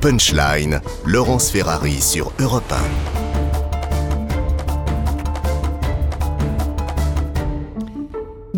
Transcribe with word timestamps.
Punchline, 0.00 0.80
Laurence 1.04 1.50
Ferrari 1.50 2.00
sur 2.00 2.32
Europe 2.38 2.72
1. 2.72 3.28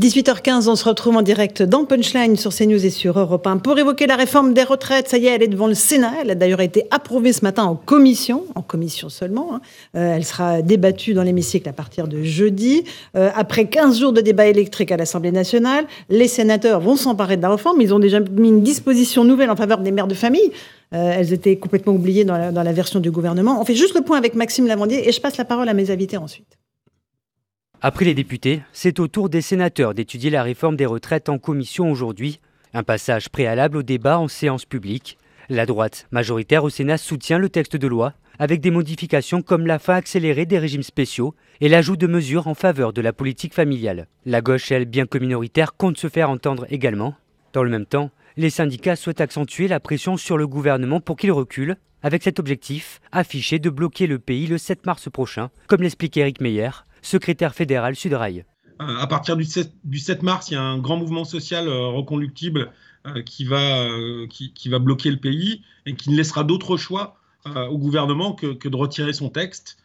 18h15, 0.01 0.69
on 0.69 0.77
se 0.77 0.85
retrouve 0.85 1.17
en 1.17 1.23
direct 1.23 1.63
dans 1.63 1.85
Punchline 1.85 2.37
sur 2.37 2.55
CNews 2.55 2.87
et 2.87 2.91
sur 2.91 3.19
Europe 3.19 3.47
1 3.47 3.59
pour 3.59 3.79
évoquer 3.79 4.07
la 4.07 4.17
réforme 4.17 4.55
des 4.55 4.63
retraites. 4.63 5.09
Ça 5.09 5.19
y 5.19 5.27
est, 5.27 5.31
elle 5.35 5.43
est 5.43 5.49
devant 5.49 5.67
le 5.67 5.75
Sénat. 5.75 6.13
Elle 6.23 6.31
a 6.31 6.35
d'ailleurs 6.35 6.63
été 6.63 6.87
approuvée 6.91 7.35
ce 7.35 7.45
matin 7.45 7.65
en 7.65 7.75
commission, 7.77 8.45
en 8.55 8.63
commission 8.63 9.09
seulement. 9.09 9.55
Hein. 9.55 9.61
Euh, 9.97 10.17
elle 10.17 10.25
sera 10.25 10.63
débattue 10.63 11.13
dans 11.13 11.23
l'hémicycle 11.23 11.69
à 11.69 11.75
partir 11.75 12.09
de 12.09 12.23
jeudi. 12.23 12.85
Euh, 13.15 13.31
après 13.35 13.67
15 13.67 13.99
jours 13.99 14.13
de 14.13 14.23
débat 14.23 14.47
électrique 14.47 14.91
à 14.91 14.97
l'Assemblée 14.97 15.33
nationale, 15.33 15.85
les 16.09 16.29
sénateurs 16.29 16.81
vont 16.81 16.97
s'emparer 16.97 17.37
de 17.37 17.43
la 17.43 17.51
réforme. 17.51 17.81
Ils 17.81 17.93
ont 17.93 17.99
déjà 17.99 18.21
mis 18.21 18.49
une 18.49 18.63
disposition 18.63 19.25
nouvelle 19.25 19.51
en 19.51 19.57
faveur 19.57 19.79
des 19.81 19.91
mères 19.91 20.09
de 20.09 20.15
famille. 20.15 20.51
Euh, 20.93 21.13
elles 21.15 21.33
étaient 21.33 21.57
complètement 21.57 21.93
oubliées 21.93 22.25
dans 22.25 22.37
la, 22.37 22.51
dans 22.51 22.63
la 22.63 22.73
version 22.73 22.99
du 23.01 23.11
gouvernement. 23.11 23.61
On 23.61 23.65
fait 23.65 23.77
juste 23.77 23.95
le 23.95 24.03
point 24.03 24.19
avec 24.19 24.35
Maxime 24.35 24.67
Lavandier 24.67 25.09
et 25.09 25.13
je 25.13 25.21
passe 25.21 25.37
la 25.37 25.45
parole 25.45 25.69
à 25.69 25.75
mes 25.75 25.91
invités 25.91 26.17
ensuite. 26.17 26.59
Après 27.81 28.05
les 28.05 28.15
députés, 28.15 28.61
c'est 28.73 29.01
au 29.01 29.09
tour 29.09 29.31
des 29.31 29.41
sénateurs 29.41 29.95
d'étudier 29.95 30.31
la 30.31 30.43
réforme 30.43 30.77
des 30.77 30.87
retraites 30.87 31.29
en 31.29 31.39
commission 31.39 31.91
aujourd'hui. 31.91 32.41
Un 32.75 32.83
passage 32.83 33.31
préalable 33.31 33.79
au 33.79 33.83
débat 33.83 34.19
en 34.19 34.29
séance 34.29 34.65
publique. 34.65 35.17
La 35.49 35.65
droite, 35.65 36.07
majoritaire 36.11 36.63
au 36.63 36.71
Sénat, 36.71 36.99
soutient 36.99 37.39
le 37.39 37.49
texte 37.49 37.77
de 37.77 37.89
loi, 37.89 38.13
avec 38.39 38.61
des 38.61 38.71
modifications 38.71 39.43
comme 39.43 39.67
la 39.67 39.79
fin 39.79 39.95
accélérée 39.95 40.47
des 40.47 40.59
régimes 40.59 40.83
spéciaux 40.83 41.35
et 41.61 41.69
l'ajout 41.69 41.97
de 41.97 42.07
mesures 42.07 42.49
en 42.49 42.55
faveur 42.55 42.93
de 42.93 43.01
la 43.01 43.13
politique 43.13 43.55
familiale. 43.55 44.07
La 44.27 44.43
gauche, 44.43 44.71
elle, 44.71 44.85
bien 44.85 45.07
que 45.07 45.19
minoritaire, 45.19 45.77
compte 45.77 45.99
se 45.99 46.09
faire 46.09 46.31
entendre 46.31 46.67
également. 46.71 47.15
Dans 47.53 47.65
le 47.65 47.71
même 47.71 47.87
temps, 47.87 48.11
les 48.41 48.51
syndicats 48.51 48.97
souhaitent 48.97 49.21
accentuer 49.21 49.69
la 49.69 49.81
pression 49.81 50.17
sur 50.17 50.39
le 50.39 50.47
gouvernement 50.47 51.01
pour 51.01 51.17
qu'il 51.17 51.31
recule, 51.31 51.77
avec 52.03 52.23
cet 52.23 52.39
objectif 52.39 53.01
affiché 53.13 53.59
de 53.59 53.69
bloquer 53.69 54.07
le 54.07 54.19
pays 54.19 54.47
le 54.47 54.57
7 54.57 54.87
mars 54.87 55.11
prochain, 55.11 55.51
comme 55.67 55.83
l'explique 55.83 56.17
Eric 56.17 56.41
Meyer, 56.41 56.71
secrétaire 57.03 57.55
fédéral 57.55 57.95
Sudrail. 57.97 58.47
Euh, 58.81 58.97
à 58.97 59.07
partir 59.07 59.37
du 59.37 59.45
7, 59.45 60.23
mars, 60.23 60.51
il 60.51 60.55
y 60.55 60.57
a 60.57 60.63
un 60.63 60.79
grand 60.79 60.97
mouvement 60.97 61.25
social 61.25 61.69
euh, 61.69 61.89
reconductible 61.89 62.73
euh, 63.07 63.23
qui, 63.23 63.45
va, 63.45 63.87
qui, 64.31 64.69
va 64.71 64.79
bloquer 64.79 65.11
le 65.11 65.19
pays 65.19 65.63
et 65.85 65.95
qui 65.95 66.11
ne 66.11 66.17
laissera 66.17 66.43
d'autre 66.43 66.77
choix 66.77 67.17
au 67.47 67.79
gouvernement 67.79 68.35
que, 68.35 68.53
que, 68.53 68.69
de 68.69 68.77
retirer 68.77 69.15
son 69.15 69.31
texte. 69.31 69.79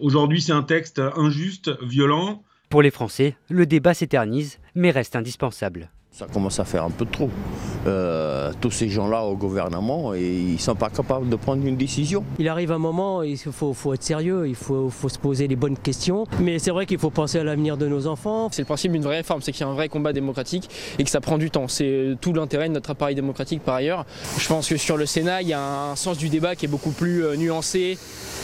Aujourd'hui, 0.00 0.40
c'est 0.40 0.52
un 0.52 0.62
texte 0.62 1.00
injuste, 1.16 1.72
violent. 1.82 2.44
Pour 2.68 2.82
les 2.82 2.92
Français, 2.92 3.36
le 3.48 3.66
débat 3.66 3.94
s'éternise, 3.94 4.60
mais 4.76 4.92
reste 4.92 5.16
indispensable. 5.16 5.90
Ça 6.14 6.26
commence 6.30 6.60
à 6.60 6.66
faire 6.66 6.84
un 6.84 6.90
peu 6.90 7.06
trop. 7.06 7.30
Euh, 7.86 8.52
tous 8.60 8.70
ces 8.70 8.90
gens-là 8.90 9.22
au 9.22 9.34
gouvernement, 9.34 10.12
et 10.12 10.20
ils 10.20 10.52
ne 10.52 10.58
sont 10.58 10.74
pas 10.74 10.90
capables 10.90 11.30
de 11.30 11.36
prendre 11.36 11.66
une 11.66 11.78
décision. 11.78 12.22
Il 12.38 12.48
arrive 12.48 12.70
un 12.70 12.78
moment, 12.78 13.22
il 13.22 13.38
faut, 13.38 13.72
faut 13.72 13.94
être 13.94 14.02
sérieux, 14.02 14.46
il 14.46 14.54
faut, 14.54 14.90
faut, 14.90 15.08
se 15.08 15.18
poser 15.18 15.48
les 15.48 15.56
bonnes 15.56 15.78
questions. 15.78 16.26
Mais 16.38 16.58
c'est 16.58 16.70
vrai 16.70 16.84
qu'il 16.84 16.98
faut 16.98 17.08
penser 17.08 17.38
à 17.38 17.44
l'avenir 17.44 17.78
de 17.78 17.88
nos 17.88 18.06
enfants. 18.06 18.50
C'est 18.52 18.60
le 18.60 18.66
principe 18.66 18.92
d'une 18.92 19.02
vraie 19.02 19.16
réforme, 19.16 19.40
c'est 19.40 19.52
qu'il 19.52 19.62
y 19.62 19.64
a 19.64 19.72
un 19.72 19.74
vrai 19.74 19.88
combat 19.88 20.12
démocratique 20.12 20.68
et 20.98 21.04
que 21.04 21.08
ça 21.08 21.22
prend 21.22 21.38
du 21.38 21.50
temps. 21.50 21.66
C'est 21.66 22.14
tout 22.20 22.34
l'intérêt 22.34 22.68
de 22.68 22.74
notre 22.74 22.90
appareil 22.90 23.14
démocratique 23.14 23.62
par 23.62 23.76
ailleurs. 23.76 24.04
Je 24.36 24.46
pense 24.48 24.68
que 24.68 24.76
sur 24.76 24.98
le 24.98 25.06
Sénat, 25.06 25.40
il 25.40 25.48
y 25.48 25.54
a 25.54 25.62
un 25.62 25.96
sens 25.96 26.18
du 26.18 26.28
débat 26.28 26.56
qui 26.56 26.66
est 26.66 26.68
beaucoup 26.68 26.90
plus 26.90 27.24
euh, 27.24 27.36
nuancé 27.36 27.96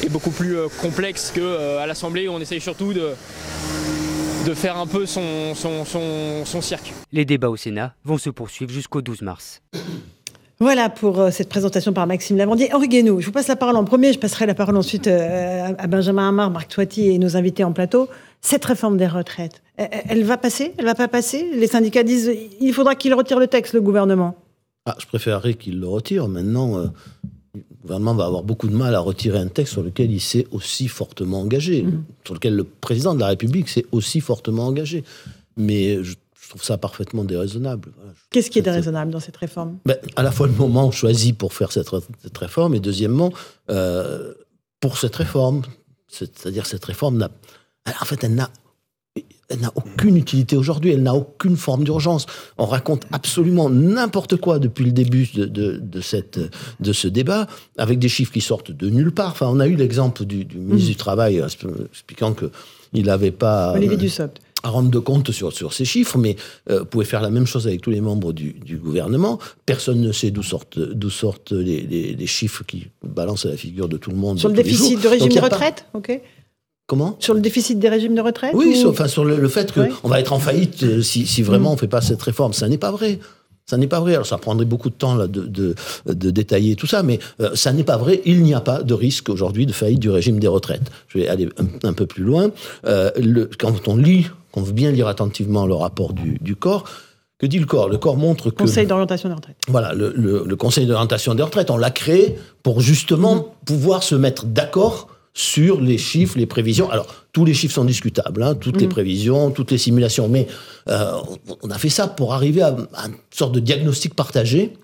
et 0.03 0.09
beaucoup 0.09 0.31
plus 0.31 0.57
euh, 0.57 0.69
complexe 0.81 1.35
qu'à 1.35 1.87
l'Assemblée 1.87 2.29
où 2.29 2.33
on 2.33 2.41
essaye 2.41 2.63
surtout 2.63 2.95
de 2.95 3.11
de 4.47 4.55
faire 4.55 4.77
un 4.77 4.87
peu 4.87 5.07
son, 5.07 5.55
son, 5.55 5.85
son, 6.45 6.61
cirque. 6.61 6.93
Les 7.13 7.25
débats 7.25 7.51
au 7.51 7.57
Sénat 7.57 7.95
vont 8.05 8.19
se 8.19 8.31
poursuivre 8.31 8.71
jusqu'au 8.71 9.03
12 9.03 9.23
mars. 9.23 9.63
Voilà 10.61 10.89
pour 10.89 11.21
euh, 11.21 11.31
cette 11.31 11.49
présentation 11.49 11.93
par 11.93 12.07
Maxime 12.07 12.37
Lavandier. 12.37 12.73
Henri 12.75 12.89
Guénaud, 12.89 13.21
je 13.21 13.27
vous 13.27 13.33
passe 13.33 13.49
la 13.49 13.57
parole 13.57 13.77
en 13.77 13.85
premier, 13.85 14.13
je 14.13 14.19
passerai 14.19 14.47
la 14.47 14.55
parole 14.55 14.77
ensuite 14.77 15.07
euh, 15.07 15.73
à 15.79 15.87
Benjamin 15.87 16.29
Hamar, 16.29 16.51
Marc 16.51 16.69
Toiti 16.69 17.09
et 17.11 17.19
nos 17.19 17.37
invités 17.37 17.63
en 17.63 17.73
plateau. 17.73 18.09
Cette 18.41 18.65
réforme 18.65 18.97
des 18.97 19.07
retraites, 19.07 19.63
elle 19.77 20.25
va 20.25 20.37
passer? 20.37 20.73
Elle 20.79 20.85
va 20.85 20.95
pas 20.95 21.09
passer? 21.09 21.49
Les 21.55 21.67
syndicats 21.67 22.03
disent 22.03 22.33
il 22.61 22.73
faudra 22.73 22.95
qu'il 22.95 23.15
retire 23.15 23.39
le 23.39 23.47
texte, 23.47 23.75
le 23.75 23.81
gouvernement. 23.81 24.37
Ah, 24.91 24.97
je 24.99 25.07
préférerais 25.07 25.53
qu'il 25.53 25.81
le 25.81 25.87
retire. 25.87 26.29
Maintenant, 26.29 26.79
euh, 26.79 26.87
gouvernement 27.83 28.15
va 28.15 28.27
avoir 28.27 28.43
beaucoup 28.43 28.69
de 28.69 28.77
mal 28.77 28.95
à 28.95 29.01
retirer 29.01 29.39
un 29.39 29.49
texte 29.49 29.73
sur 29.73 29.83
lequel 29.83 30.11
il 30.11 30.21
s'est 30.21 30.47
aussi 30.51 30.89
fortement 30.89 31.41
engagé, 31.41 31.83
mhm. 31.83 32.05
sur 32.25 32.35
lequel 32.35 32.57
le 32.57 32.65
président 32.65 33.15
de 33.15 33.21
la 33.21 33.29
République 33.29 33.69
s'est 33.69 33.87
aussi 33.93 34.21
fortement 34.21 34.67
engagé. 34.67 35.05
Mais 35.57 36.03
je, 36.03 36.15
trouve 36.49 36.65
ça 36.65 36.79
parfaitement 36.79 37.25
déraisonnable. 37.25 37.91
Qu'est-ce 38.31 38.51
qui 38.51 38.59
est 38.59 38.63
déraisonnable 38.63 39.11
dans 39.11 39.21
cette 39.21 39.37
réforme? 39.37 39.77
Ben, 39.85 39.99
À 40.17 40.23
la 40.23 40.31
fois 40.31 40.47
le 40.47 40.55
moment 40.55 40.91
choisi 40.91 41.35
pour 41.35 41.53
faire 41.53 41.73
cette, 41.73 41.91
réforme, 42.39 42.75
et 42.75 42.81
deuxièmement, 42.81 43.35
euh, 43.69 44.33
pour 44.81 44.97
cette 44.97 45.15
réforme. 45.17 45.61
C'est-à-dire 46.09 46.65
cette 46.65 46.87
réforme 46.87 47.19
n'a... 47.19 47.31
En 48.01 48.05
fait, 48.07 48.25
elle 48.25 48.35
n'a 48.35 48.51
elle 49.49 49.61
n'a 49.61 49.73
aucune 49.77 50.17
utilité 50.17 50.57
aujourd'hui, 50.57 50.93
elle 50.93 51.03
n'a 51.03 51.15
aucune 51.15 51.57
forme 51.57 51.85
d'urgence. 51.85 52.27
On 52.59 52.67
raconte 52.67 53.05
absolument 53.13 53.71
n'importe 53.71 54.37
quoi 54.37 54.59
depuis 54.59 54.85
le 54.85 54.93
début 54.93 55.29
de, 55.35 55.47
de, 55.47 56.01
cette, 56.01 56.39
de 56.81 56.93
ce 56.93 57.09
débat, 57.09 57.47
avec 57.79 57.99
des 57.99 58.09
chiffres 58.09 58.33
qui 58.33 58.43
sortent 58.43 58.73
de 58.73 58.91
nulle 58.91 59.13
part. 59.13 59.31
Enfin, 59.31 59.47
on 59.51 59.59
a 59.61 59.67
eu 59.67 59.75
l'exemple 59.75 60.25
du, 60.27 60.47
ministre 60.55 60.91
du 60.91 60.97
Travail 60.97 61.43
expliquant 61.91 62.35
qu'il 62.35 63.07
n'avait 63.07 63.31
pas 63.31 63.75
euh, 63.75 64.29
à 64.63 64.69
rendre 64.69 64.91
de 64.91 64.99
compte 64.99 65.31
sur, 65.31 65.53
sur 65.53 65.73
ces 65.73 65.87
chiffres, 65.87 66.19
mais 66.19 66.37
euh, 66.69 66.81
vous 66.81 66.85
pouvez 66.85 67.05
faire 67.07 67.23
la 67.23 67.31
même 67.31 67.47
chose 67.47 67.67
avec 67.67 67.81
tous 67.81 67.91
les 67.91 68.03
membres 68.03 68.35
du, 68.35 68.55
gouvernement. 68.77 69.39
Personne 69.65 70.03
ne 70.03 70.13
sait 70.13 70.31
d'où 70.31 70.43
sortent, 70.43 70.79
d'où 70.79 71.09
sortent 71.09 71.53
les, 71.53 71.81
les, 71.83 72.27
chiffres 72.27 72.65
qui 72.65 72.89
balancent 73.03 73.47
à 73.47 73.51
la 73.51 73.57
figure 73.57 73.89
de 73.89 73.97
tout 73.97 74.11
le 74.11 74.17
monde. 74.17 74.39
Sur 74.39 74.51
le 74.51 74.55
déficit 74.55 75.01
de 75.01 75.09
régime 75.09 75.33
de 75.33 75.41
retraite 75.41 75.87
ok 75.95 76.21
Comment 76.89 77.17
Sur 77.21 77.35
le 77.35 77.41
déficit 77.41 77.79
des 77.79 77.91
régimes 77.91 78.15
de 78.15 78.23
retraite 78.23 78.53
Oui, 78.55 78.75
sur, 78.75 78.89
enfin, 78.89 79.09
sur 79.09 79.23
le, 79.23 79.49
fait 79.49 79.73
qu'on 79.73 80.09
va 80.09 80.21
être 80.21 80.33
en 80.33 80.39
faillite 80.39 80.83
euh, 80.83 81.03
si, 81.03 81.27
si 81.27 81.43
vraiment 81.43 81.69
mm. 81.69 81.73
on 81.73 81.75
ne 81.75 81.79
fait 81.81 81.87
pas 81.87 82.01
cette 82.01 82.23
réforme. 82.23 82.55
Ça 82.55 82.67
n'est 82.67 82.79
pas 82.79 82.91
vrai. 82.91 83.21
Ça 83.67 83.77
n'est 83.77 83.87
pas 83.87 84.01
vrai. 84.01 84.15
Alors 84.15 84.27
ça 84.27 84.39
prendrait 84.39 84.65
beaucoup 84.65 84.89
de 84.89 84.95
temps 84.95 85.15
là, 85.15 85.27
de, 85.27 85.43
de, 85.43 85.75
de 86.07 86.31
détailler 86.31 86.77
tout 86.77 86.87
ça, 86.87 87.03
mais 87.03 87.19
euh, 87.43 87.51
ça 87.55 87.75
n'est 87.75 87.85
pas 87.85 87.99
vrai. 87.99 88.23
Il 88.25 88.43
n'y 88.43 88.55
a 88.55 88.63
pas 88.63 88.83
de 88.83 88.95
risque 88.95 89.29
aujourd'hui 89.29 89.67
de 89.67 89.73
faillite 89.73 90.01
du 90.01 90.09
régime 90.09 90.41
des 90.41 90.49
retraites. 90.49 90.91
Je 91.09 91.19
vais 91.19 91.29
aller 91.29 91.51
un, 91.83 91.93
peu 91.93 92.07
plus 92.07 92.25
loin. 92.25 92.51
Euh, 92.87 93.11
le, 93.21 93.51
quand 93.59 93.87
on 93.87 93.97
lit, 93.99 94.27
qu'on 94.51 94.63
veut 94.63 94.73
bien 94.73 94.91
lire 94.91 95.09
attentivement 95.09 95.67
le 95.67 95.75
rapport 95.75 96.15
du, 96.15 96.39
du 96.41 96.57
corps, 96.57 96.85
que 97.39 97.45
dit 97.45 97.59
le 97.59 97.67
corps? 97.67 97.91
Le 97.91 97.99
corps 97.99 98.17
montre 98.17 98.49
que... 98.49 98.63
Conseil 98.63 98.87
d'orientation 98.87 99.29
des 99.29 99.35
retraites. 99.35 99.59
Voilà, 99.69 99.93
le, 99.93 100.15
le, 100.17 100.57
Conseil 100.57 100.87
d'orientation 100.87 101.35
des 101.35 101.43
retraites, 101.43 101.71
on 101.71 101.77
l'a 101.77 101.91
créé 101.91 102.37
pour 102.63 102.81
justement 102.81 103.35
mm. 103.35 103.45
pouvoir 103.67 104.03
se 104.03 104.15
mettre 104.15 104.47
d'accord 104.47 105.08
sur 105.35 105.81
les 105.81 105.99
chiffres, 105.99 106.39
les 106.39 106.47
prévisions. 106.47 106.91
Alors, 106.91 107.07
tous 107.33 107.45
les 107.45 107.55
chiffres 107.55 107.75
sont 107.75 107.85
discutables, 107.85 108.43
hein, 108.43 108.55
toutes 108.55 108.81
les 108.81 108.87
mm. 108.87 108.91
prévisions, 108.91 109.51
toutes 109.51 109.71
les 109.71 109.79
simulations, 109.79 110.29
mais 110.29 110.47
euh, 110.89 111.13
on 111.63 111.71
a 111.71 111.79
fait 111.79 111.89
ça 111.89 112.09
pour 112.09 112.35
arriver 112.35 112.63
à, 112.63 112.77
une 113.07 113.15
sorte 113.31 113.53
de 113.53 113.61
diagnostic 113.61 114.15
partagé. 114.15 114.75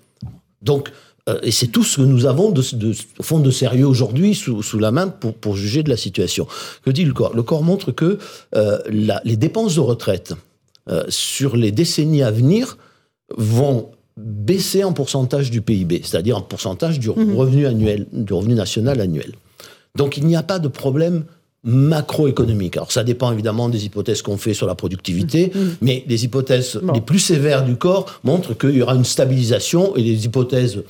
Donc, 0.61 0.91
euh, 1.27 1.39
et 1.43 1.51
c'est 1.51 1.67
tout 1.67 1.83
ce 1.83 1.97
que 1.97 2.01
nous 2.03 2.25
avons 2.25 2.51
de, 2.51 2.61
au 3.19 3.23
fond 3.23 3.39
de 3.39 3.51
sérieux 3.51 3.87
aujourd'hui 3.87 4.35
sous, 4.35 4.79
la 4.79 4.91
main 4.91 5.07
pour, 5.07 5.55
juger 5.55 5.83
de 5.83 5.89
la 5.89 5.97
situation. 5.97 6.47
Que 6.83 6.91
dit 6.91 7.03
le 7.03 7.13
corps? 7.13 7.35
Le 7.35 7.43
corps 7.43 7.63
montre 7.63 7.91
que 7.91 8.19
euh, 8.55 8.79
les 8.89 9.37
dépenses 9.37 9.75
de 9.75 9.81
retraite 9.81 10.33
sur 11.09 11.57
les 11.57 11.71
décennies 11.71 12.21
à 12.21 12.29
venir 12.29 12.77
vont 13.35 13.89
baisser 14.17 14.83
en 14.83 14.93
pourcentage 14.93 15.51
du 15.51 15.61
PIB, 15.61 16.01
c'est-à-dire 16.03 16.37
en 16.37 16.41
pourcentage 16.41 16.99
du 16.99 17.09
mm-hmm. 17.09 17.35
revenu 17.35 17.65
annuel, 17.65 18.07
du 18.13 18.33
revenu 18.33 18.53
national 18.53 19.01
annuel. 19.01 19.33
Donc 19.95 20.17
il 20.17 20.25
n'y 20.25 20.35
a 20.35 20.43
pas 20.43 20.59
de 20.59 20.67
problème 20.67 21.25
macroéconomique. 21.63 22.77
Alors 22.77 22.91
ça 22.91 23.03
dépend 23.03 23.31
évidemment 23.31 23.69
des 23.69 23.85
hypothèses 23.85 24.21
qu'on 24.21 24.37
fait 24.37 24.53
sur 24.53 24.67
la 24.67 24.75
productivité, 24.75 25.51
mmh. 25.53 25.59
Mmh. 25.59 25.75
mais 25.81 26.03
les 26.07 26.23
hypothèses 26.23 26.79
les 26.93 27.01
plus 27.01 27.19
sévères 27.19 27.65
du 27.65 27.75
corps 27.75 28.19
montrent 28.23 28.53
qu'il 28.53 28.75
y 28.75 28.81
aura 28.81 28.95
une 28.95 29.05
stabilisation 29.05 29.95
et 29.95 30.03
les 30.03 30.25
hypothèses 30.25 30.83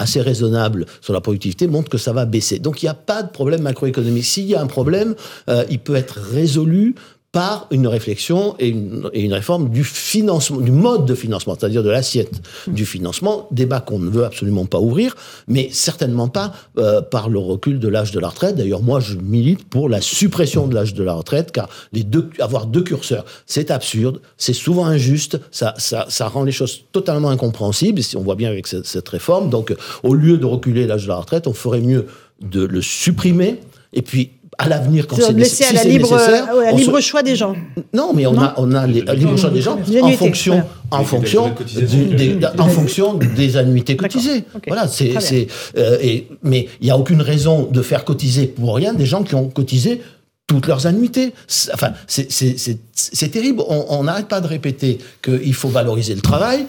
assez 0.00 0.20
raisonnables 0.20 0.86
sur 1.00 1.12
la 1.12 1.20
productivité 1.20 1.66
montrent 1.66 1.90
que 1.90 1.98
ça 1.98 2.12
va 2.12 2.24
baisser. 2.24 2.58
Donc 2.58 2.82
il 2.82 2.86
n'y 2.86 2.90
a 2.90 2.94
pas 2.94 3.22
de 3.22 3.30
problème 3.30 3.62
macroéconomique. 3.62 4.24
S'il 4.24 4.46
y 4.46 4.54
a 4.54 4.62
un 4.62 4.66
problème, 4.66 5.14
euh, 5.48 5.64
il 5.70 5.78
peut 5.78 5.94
être 5.94 6.18
résolu 6.18 6.94
par 7.32 7.68
une 7.70 7.86
réflexion 7.86 8.56
et 8.58 8.68
une, 8.68 9.32
réforme 9.32 9.70
du 9.70 9.84
financement, 9.84 10.60
du 10.60 10.72
mode 10.72 11.06
de 11.06 11.14
financement, 11.14 11.56
c'est-à-dire 11.56 11.84
de 11.84 11.90
l'assiette 11.90 12.42
du 12.66 12.84
financement, 12.84 13.46
débat 13.52 13.80
qu'on 13.80 14.00
ne 14.00 14.10
veut 14.10 14.24
absolument 14.24 14.66
pas 14.66 14.80
ouvrir, 14.80 15.14
mais 15.46 15.68
certainement 15.70 16.26
pas 16.26 16.52
euh, 16.78 17.00
par 17.00 17.28
le 17.28 17.38
recul 17.38 17.78
de 17.78 17.86
l'âge 17.86 18.10
de 18.10 18.18
la 18.18 18.28
retraite. 18.28 18.56
D'ailleurs, 18.56 18.82
moi, 18.82 18.98
je 18.98 19.16
milite 19.16 19.68
pour 19.68 19.88
la 19.88 20.00
suppression 20.00 20.66
de 20.66 20.74
l'âge 20.74 20.92
de 20.92 21.04
la 21.04 21.12
retraite, 21.12 21.52
car 21.52 21.68
les 21.92 22.02
deux, 22.02 22.30
avoir 22.40 22.66
deux 22.66 22.82
curseurs, 22.82 23.24
c'est 23.46 23.70
absurde, 23.70 24.20
c'est 24.36 24.52
souvent 24.52 24.86
injuste, 24.86 25.40
ça, 25.52 25.74
ça, 25.78 26.06
ça, 26.08 26.26
rend 26.26 26.42
les 26.42 26.52
choses 26.52 26.82
totalement 26.90 27.30
incompréhensibles, 27.30 28.02
si 28.02 28.16
on 28.16 28.22
voit 28.22 28.34
bien 28.34 28.50
avec 28.50 28.66
cette, 28.66 28.86
cette 28.86 29.08
réforme. 29.08 29.50
Donc, 29.50 29.72
au 30.02 30.14
lieu 30.14 30.36
de 30.36 30.46
reculer 30.46 30.84
l'âge 30.84 31.04
de 31.04 31.08
la 31.08 31.16
retraite, 31.16 31.46
on 31.46 31.54
ferait 31.54 31.80
mieux 31.80 32.06
de 32.40 32.64
le 32.64 32.82
supprimer, 32.82 33.60
et 33.92 34.02
puis 34.02 34.32
à 34.62 34.68
l'avenir, 34.68 35.06
quand 35.06 35.16
C'est 35.16 35.22
c'est 35.22 35.32
de 35.32 35.38
laisser 35.38 35.64
si 35.64 35.70
à 35.70 35.72
la 35.72 35.80
c'est 35.82 35.88
libre, 35.88 36.12
nécessaire, 36.12 36.48
euh, 36.54 36.60
à 36.68 36.72
on 36.72 36.76
se- 36.76 36.82
libre 36.82 37.00
choix 37.00 37.22
des 37.22 37.34
gens. 37.34 37.54
non, 37.94 38.12
mais 38.14 38.26
on 38.26 38.32
Non 38.32 38.42
a, 38.42 38.54
on 38.58 38.72
a 38.72 38.86
les, 38.86 39.00
le 39.00 39.12
libre 39.14 39.36
choix 39.38 39.50
des 39.50 39.62
gens 39.62 39.78
en 40.02 40.10
fonction, 40.12 40.52
voilà. 40.90 41.02
en 41.02 41.04
fonction, 41.04 41.54
du- 41.66 42.14
des, 42.14 42.38
en 42.58 42.68
fonction 42.68 43.14
des 43.14 43.56
annuités 43.56 43.96
cotisées. 43.96 44.44
Voilà, 44.68 44.86
c'est, 44.86 45.46
euh, 45.78 45.96
et, 46.02 46.28
mais 46.42 46.68
il 46.80 46.84
n'y 46.84 46.90
a 46.90 46.98
aucune 46.98 47.22
raison 47.22 47.68
de 47.70 47.80
faire 47.82 48.04
cotiser 48.04 48.46
pour 48.46 48.74
rien 48.76 48.92
des 48.92 49.06
gens 49.06 49.22
qui 49.22 49.34
ont 49.34 49.48
cotisé 49.48 50.02
toutes 50.46 50.66
leurs 50.66 50.86
annuités. 50.86 51.32
C'est- 51.46 51.72
Enfin, 51.72 51.92
c'est, 52.06 52.30
c'est, 52.30 52.58
c'est, 52.58 52.78
c'est 52.92 53.28
terrible. 53.30 53.62
On 53.68 53.86
on 53.88 54.04
n'arrête 54.04 54.28
pas 54.28 54.40
de 54.42 54.46
répéter 54.46 54.98
qu'il 55.22 55.54
faut 55.54 55.68
valoriser 55.68 56.14
le 56.14 56.20
travail 56.20 56.66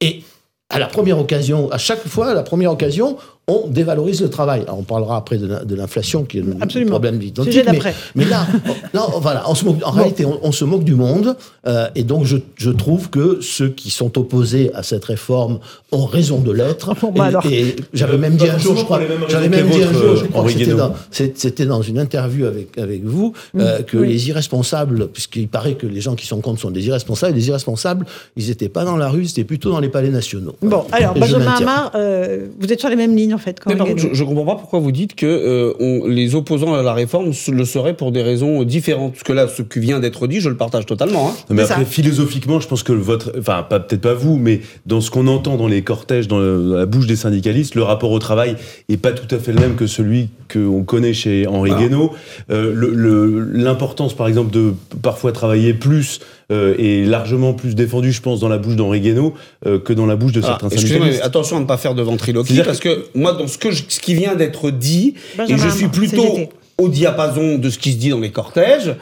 et 0.00 0.22
à 0.70 0.78
la 0.78 0.86
première 0.86 1.18
occasion, 1.18 1.70
à 1.70 1.78
chaque 1.78 2.06
fois, 2.08 2.28
à 2.30 2.34
la 2.34 2.42
première 2.42 2.72
occasion, 2.72 3.16
on 3.48 3.66
dévalorise 3.68 4.20
le 4.20 4.30
travail. 4.30 4.62
Alors, 4.62 4.78
on 4.78 4.82
parlera 4.82 5.16
après 5.16 5.38
de 5.38 5.46
la- 5.46 5.64
de 5.64 5.74
l'inflation, 5.74 6.24
qui 6.24 6.38
est 6.38 6.42
un 6.42 6.60
Absolument. 6.60 6.90
problème 6.90 7.20
identique. 7.20 7.52
Sujet 7.52 7.64
mais- 7.66 7.72
d'après. 7.72 7.94
mais 8.14 8.24
là, 8.26 8.46
non, 8.94 9.04
voilà, 9.20 9.44
on 9.48 9.54
se 9.54 9.64
moque- 9.64 9.82
en 9.84 9.90
réalité, 9.90 10.24
on, 10.26 10.38
on 10.42 10.52
se 10.52 10.64
moque 10.64 10.84
du 10.84 10.94
monde, 10.94 11.36
euh, 11.66 11.88
et 11.94 12.04
donc 12.04 12.24
je, 12.24 12.36
je 12.56 12.70
trouve 12.70 13.10
que 13.10 13.38
ceux 13.40 13.68
qui 13.70 13.90
sont 13.90 14.18
opposés 14.18 14.70
à 14.74 14.82
cette 14.82 15.04
réforme 15.06 15.58
ont 15.92 16.04
raison 16.04 16.38
de 16.40 16.52
l'être. 16.52 16.94
Bon, 17.00 17.10
bah 17.10 17.24
et 17.24 17.28
alors. 17.28 17.46
et 17.46 17.76
j'avais 17.94 18.18
même 18.18 18.36
dit 18.36 18.48
un 18.48 18.58
jour, 18.58 18.76
je 18.76 18.84
crois, 18.84 19.00
j'avais 19.28 19.48
même 19.48 19.68
dit 19.68 19.82
un 19.82 19.92
jour, 19.92 20.16
je 20.16 20.24
crois 20.26 20.44
c'était 21.10 21.66
dans, 21.66 21.82
une 21.82 21.98
interview 21.98 22.46
avec, 22.46 22.76
avec 22.78 23.04
vous, 23.04 23.32
euh, 23.58 23.82
que 23.82 23.96
Mm. 23.96 24.00
oui. 24.00 24.08
les 24.08 24.28
irresponsables, 24.28 25.08
puisqu'il 25.08 25.48
paraît 25.48 25.74
que 25.74 25.86
les 25.86 26.00
gens 26.00 26.14
qui 26.14 26.26
sont 26.26 26.40
contre 26.40 26.60
sont 26.60 26.70
des 26.70 26.86
irresponsables, 26.86 27.34
les 27.34 27.48
irresponsables, 27.48 28.04
ils 28.36 28.48
n'étaient 28.48 28.68
pas 28.68 28.84
dans 28.84 28.96
la 28.96 29.08
rue, 29.08 29.24
c'était 29.26 29.44
plutôt 29.44 29.70
dans 29.70 29.80
les 29.80 29.88
palais 29.88 30.10
nationaux. 30.10 30.54
Bon, 30.62 30.84
alors, 30.92 31.14
Benjamin. 31.14 31.46
Hamar, 31.52 31.92
euh, 31.94 32.46
vous 32.60 32.72
êtes 32.72 32.80
sur 32.80 32.88
les 32.88 32.96
mêmes 32.96 33.16
lignes, 33.16 33.34
en 33.38 33.40
fait. 33.40 33.58
quand 33.60 33.70
Mais 33.70 33.76
par 33.76 33.86
contre, 33.86 33.98
Guénaud. 34.02 34.10
je, 34.14 34.18
je 34.18 34.24
comprends 34.24 34.44
pas 34.44 34.54
pourquoi 34.56 34.78
vous 34.80 34.92
dites 34.92 35.14
que 35.14 35.26
euh, 35.26 35.72
on- 35.80 36.06
les 36.06 36.34
opposants 36.34 36.74
à 36.74 36.82
la 36.82 36.92
réforme 36.92 37.32
le 37.52 37.64
seraient 37.64 37.94
pour 37.94 38.12
des 38.12 38.22
raisons 38.22 38.62
différentes. 38.64 39.12
Parce 39.12 39.22
que 39.24 39.32
là, 39.32 39.48
ce 39.48 39.62
qui 39.62 39.80
vient 39.80 40.00
d'être 40.00 40.26
dit, 40.26 40.40
je 40.40 40.48
le 40.48 40.56
partage 40.56 40.86
totalement. 40.86 41.28
hein. 41.28 41.32
Non, 41.50 41.56
mais 41.56 41.62
après, 41.62 41.84
ça. 41.84 41.84
philosophiquement, 41.84 42.60
je 42.60 42.68
pense 42.68 42.82
que 42.82 42.92
votre, 42.92 43.32
enfin, 43.38 43.64
pas- 43.68 43.80
peut-être 43.80 44.00
pas 44.02 44.14
vous, 44.14 44.36
mais 44.36 44.60
dans 44.86 45.00
ce 45.00 45.10
qu'on 45.10 45.26
entend 45.26 45.56
dans 45.56 45.68
les 45.68 45.82
cortèges, 45.82 46.28
dans, 46.28 46.38
le- 46.38 46.68
dans 46.70 46.76
la 46.76 46.86
bouche 46.86 47.06
des 47.06 47.16
syndicalistes, 47.16 47.74
le 47.74 47.82
rapport 47.82 48.10
au 48.10 48.18
travail 48.18 48.56
est 48.88 48.96
pas 48.96 49.12
tout 49.12 49.32
à 49.34 49.38
fait 49.38 49.52
le 49.52 49.60
même 49.60 49.74
que 49.76 49.86
celui 49.86 50.28
qu'on 50.52 50.82
connaît 50.84 51.12
chez 51.14 51.46
Henri. 51.46 51.70
Guénaud. 51.78 52.12
Euh, 52.50 53.46
L'importance, 53.52 54.14
par 54.14 54.28
exemple, 54.28 54.50
de 54.50 54.72
parfois 55.02 55.32
travailler 55.32 55.74
plus 55.74 56.20
euh, 56.50 56.74
est 56.78 57.04
largement 57.06 57.52
plus 57.54 57.74
défendue, 57.74 58.12
je 58.12 58.22
pense, 58.22 58.40
dans 58.40 58.48
la 58.48 58.58
bouche 58.58 58.76
d'Henri 58.76 59.00
Guénaud 59.00 59.34
euh, 59.66 59.78
que 59.78 59.92
dans 59.92 60.06
la 60.06 60.16
bouche 60.16 60.32
de 60.32 60.40
certains 60.40 60.68
Ah, 60.70 60.74
mais 60.74 60.78
syndicalistes. 60.78 61.22
attention 61.22 61.56
à 61.56 61.60
ne 61.60 61.66
pas 61.66 61.76
faire 61.76 61.94
de 61.94 62.02
ventriloquie, 62.02 62.60
parce 62.64 62.80
que 62.80 63.06
moi, 63.14 63.32
dans 63.32 63.46
ce, 63.46 63.58
que 63.58 63.70
je- 63.70 63.82
ce 63.88 64.00
qui 64.00 64.14
vient 64.14 64.34
d'être 64.34 64.70
dit, 64.70 65.14
Benjamin 65.36 65.56
et 65.58 65.68
je 65.70 65.74
suis 65.76 65.88
plutôt 65.88 66.38
au 66.78 66.88
diapason 66.88 67.58
de 67.58 67.70
ce 67.70 67.78
qui 67.78 67.92
se 67.92 67.96
dit 67.98 68.10
dans 68.10 68.20
les 68.20 68.30
cortèges, 68.30 68.94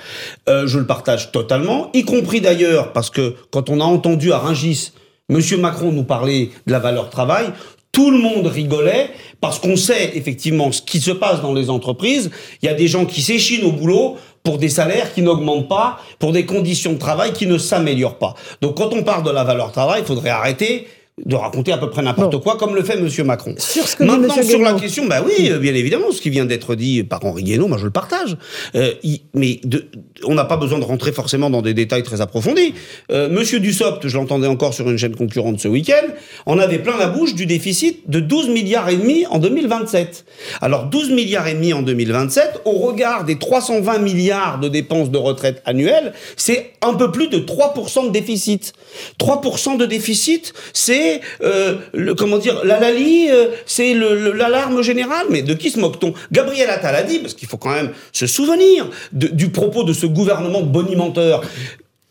euh, 0.48 0.66
je 0.66 0.78
le 0.78 0.86
partage 0.86 1.30
totalement, 1.30 1.90
y 1.94 2.04
compris 2.04 2.40
d'ailleurs 2.40 2.92
parce 2.92 3.10
que 3.10 3.34
quand 3.50 3.68
on 3.70 3.80
a 3.80 3.84
entendu 3.84 4.32
à 4.32 4.38
Rungis 4.38 4.92
Monsieur 5.28 5.56
Macron 5.58 5.90
nous 5.92 6.04
parler 6.04 6.50
de 6.66 6.72
la 6.72 6.78
valeur 6.78 7.10
travail, 7.10 7.46
tout 7.92 8.10
le 8.10 8.18
monde 8.18 8.46
rigolait 8.46 9.10
parce 9.40 9.58
qu'on 9.58 9.74
sait 9.76 10.12
effectivement 10.14 10.70
ce 10.70 10.80
qui 10.82 11.00
se 11.00 11.10
passe 11.10 11.42
dans 11.42 11.52
les 11.52 11.68
entreprises. 11.68 12.30
Il 12.62 12.66
y 12.66 12.68
a 12.68 12.74
des 12.74 12.86
gens 12.88 13.06
qui 13.06 13.22
s'échinent 13.22 13.64
au 13.64 13.72
boulot 13.72 14.16
pour 14.46 14.58
des 14.58 14.68
salaires 14.68 15.12
qui 15.12 15.22
n'augmentent 15.22 15.68
pas, 15.68 15.98
pour 16.20 16.30
des 16.30 16.46
conditions 16.46 16.92
de 16.92 16.98
travail 16.98 17.32
qui 17.32 17.48
ne 17.48 17.58
s'améliorent 17.58 18.18
pas. 18.18 18.34
Donc 18.60 18.76
quand 18.76 18.94
on 18.94 19.02
parle 19.02 19.24
de 19.24 19.30
la 19.30 19.42
valeur 19.42 19.72
travail, 19.72 20.02
il 20.02 20.06
faudrait 20.06 20.30
arrêter 20.30 20.86
de 21.24 21.34
raconter 21.34 21.72
à 21.72 21.78
peu 21.78 21.88
près 21.88 22.02
n'importe 22.02 22.32
Bon. 22.32 22.40
quoi, 22.40 22.58
comme 22.58 22.74
le 22.74 22.82
fait 22.82 23.00
Monsieur 23.00 23.24
Macron. 23.24 23.54
Sur 23.56 23.88
ce 23.88 23.96
que 23.96 24.04
dit 24.04 24.10
Maintenant, 24.10 24.42
sur 24.42 24.60
la 24.60 24.74
question, 24.74 25.06
bah 25.06 25.22
oui, 25.24 25.48
euh, 25.50 25.58
bien 25.58 25.74
évidemment, 25.74 26.12
ce 26.12 26.20
qui 26.20 26.28
vient 26.28 26.44
d'être 26.44 26.74
dit 26.74 27.02
par 27.04 27.24
Henri 27.24 27.42
Guénaud, 27.42 27.68
moi 27.68 27.78
je 27.78 27.84
le 27.86 27.90
partage. 27.90 28.36
Euh, 28.74 28.92
il- 29.02 29.22
mais 29.32 29.58
de- 29.64 29.86
on 30.24 30.34
n'a 30.34 30.44
pas 30.44 30.58
besoin 30.58 30.78
de 30.78 30.84
rentrer 30.84 31.12
forcément 31.12 31.48
dans 31.48 31.62
des 31.62 31.72
détails 31.72 32.02
très 32.02 32.20
approfondis. 32.20 32.74
Euh, 33.10 33.30
Monsieur 33.30 33.60
Dussopt, 33.60 34.06
je 34.06 34.14
l'entendais 34.14 34.46
encore 34.46 34.74
sur 34.74 34.90
une 34.90 34.98
chaîne 34.98 35.16
concurrente 35.16 35.58
ce 35.58 35.68
week-end, 35.68 36.06
en 36.44 36.58
avait 36.58 36.78
plein 36.80 36.98
la 36.98 37.06
bouche 37.06 37.34
du 37.34 37.46
déficit 37.46 38.10
de 38.10 38.20
12 38.20 38.50
milliards 38.50 38.90
et 38.90 38.96
demi 38.96 39.24
en 39.30 39.38
2027. 39.38 40.26
Alors 40.60 40.84
12 40.84 41.10
milliards 41.12 41.48
et 41.48 41.54
demi 41.54 41.72
en 41.72 41.80
2027, 41.80 42.60
au 42.66 42.72
regard 42.72 43.24
des 43.24 43.38
320 43.38 43.98
milliards 44.00 44.60
de 44.60 44.68
dépenses 44.68 45.10
de 45.10 45.16
retraite 45.18 45.62
annuelles, 45.64 46.12
c'est 46.36 46.72
un 46.82 46.92
peu 46.92 47.10
plus 47.10 47.28
de 47.28 47.38
3% 47.38 48.04
de 48.04 48.10
déficit. 48.10 48.74
3% 49.18 49.76
de 49.78 49.86
déficit, 49.86 50.52
c'est 50.74 51.05
euh, 51.42 51.76
le 51.94 52.14
comment 52.14 52.38
dire, 52.38 52.60
la 52.64 52.78
Lali, 52.80 53.28
euh, 53.30 53.46
c'est 53.66 53.94
l'alarme 53.94 54.82
générale. 54.82 55.26
Mais 55.30 55.42
de 55.42 55.54
qui 55.54 55.70
se 55.70 55.78
moque-t-on? 55.78 56.14
Gabriel 56.32 56.70
Attal 56.70 56.94
a 56.94 57.02
dit, 57.02 57.18
parce 57.20 57.34
qu'il 57.34 57.48
faut 57.48 57.56
quand 57.58 57.74
même 57.74 57.90
se 58.12 58.26
souvenir 58.26 58.88
de- 59.12 59.28
du 59.28 59.48
propos 59.50 59.82
de 59.84 59.92
ce 59.92 60.06
gouvernement 60.06 60.62
bonimenteur. 60.62 61.42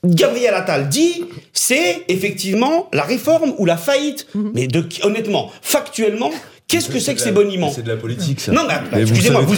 Gabriel 0.04 0.54
Attal 0.54 0.88
dit, 0.90 1.26
c'est 1.52 2.04
effectivement 2.10 2.90
la 2.94 3.04
réforme 3.04 3.54
ou 3.58 3.66
la 3.66 3.78
faillite. 3.78 4.28
Mais 4.54 4.68
de 4.68 4.82
qui- 4.82 5.02
honnêtement, 5.04 5.52
factuellement, 5.62 6.32
qu'est-ce 6.68 6.90
que 6.90 7.00
c'est 7.00 7.16
que 7.16 7.22
ces 7.22 7.32
boniments 7.32 7.72
C'est 7.74 7.84
de 7.84 7.90
la 7.90 7.98
politique, 7.98 8.40
ça. 8.40 8.52
non, 8.52 8.64
mais 8.92 9.02
excusez-moi, 9.02 9.42
vous, 9.42 9.56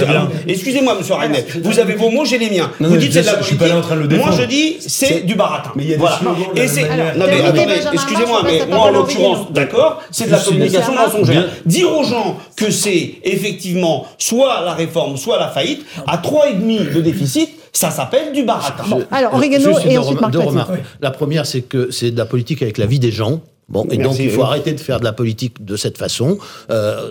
excusez-moi, 0.48 0.96
monsieur 0.98 1.16
Reynet, 1.16 1.46
vous 1.64 1.80
avez 1.80 1.96
vos 1.96 2.10
mots, 2.10 2.26
j'ai 2.26 2.38
les 2.38 2.50
miens. 2.50 2.72
Non, 2.80 2.90
vous 2.90 2.96
non, 2.96 3.00
dites 3.00 3.14
c'est 3.14 3.22
de 3.22 3.26
la 3.26 3.32
sûr, 3.34 3.42
je 3.42 3.48
suis 3.48 3.56
politique. 3.56 3.60
pas 3.60 3.68
là 3.68 3.80
en 3.80 3.82
train 3.82 3.96
de 3.96 4.02
le 4.08 4.18
Moi, 4.18 4.32
je 4.32 4.44
dis 4.44 4.78
c'est 4.80 5.22
du 5.26 5.36
baratin. 5.36 5.72
Mais 5.76 5.84
il 5.84 5.90
y 5.90 5.94
a 5.94 5.98
des 5.98 6.62
Et 6.62 6.68
c'est 6.68 6.84
non 6.84 7.26
mais 7.28 7.42
attendez, 7.42 7.76
excusez-moi, 7.94 8.42
mais 8.44 8.66
moi 8.68 8.80
en 8.80 8.92
l'occurrence, 8.92 9.52
d'accord, 9.52 10.02
c'est 10.12 10.26
de 10.28 10.32
la 10.32 10.40
communication 10.40 10.94
mensongère. 10.96 11.46
Dire 11.66 11.92
aux 11.98 12.04
gens 12.04 12.38
que 12.56 12.72
c'est 12.72 13.16
effectivement 13.24 14.06
soit 14.18 14.62
la 14.66 14.74
réforme, 14.74 15.18
soit 15.18 15.40
la 15.40 15.48
faillite, 15.50 15.86
à 16.08 16.18
trois 16.18 16.50
et 16.50 16.54
demi 16.54 16.80
de 16.80 17.02
déficit, 17.02 17.50
ça 17.72 17.92
s'appelle 17.92 18.32
du 18.34 18.44
baratin. 18.44 18.84
Alors, 19.12 19.40
Juste 19.42 19.86
et 19.86 19.90
deux 19.94 19.98
ensuite 20.00 20.22
Marc 20.22 20.34
deux 20.34 20.40
Platine. 20.40 20.60
remarques. 20.60 20.80
La 21.02 21.12
première, 21.12 21.46
c'est 21.46 21.62
que 21.62 21.92
c'est 21.92 22.12
de 22.12 22.18
la 22.18 22.26
politique 22.26 22.62
avec 22.62 22.78
la 22.78 22.86
vie 22.86 23.00
des 23.00 23.12
gens. 23.12 23.42
Bon, 23.70 23.84
et 23.92 23.98
Merci, 23.98 24.04
donc 24.04 24.20
il 24.20 24.32
faut 24.32 24.44
arrêter 24.44 24.72
de 24.74 24.80
faire 24.80 25.00
de 25.00 25.06
la 25.06 25.14
politique 25.14 25.64
de 25.66 25.76
cette 25.76 25.98
façon. 25.98 26.38
Euh, 26.72 27.10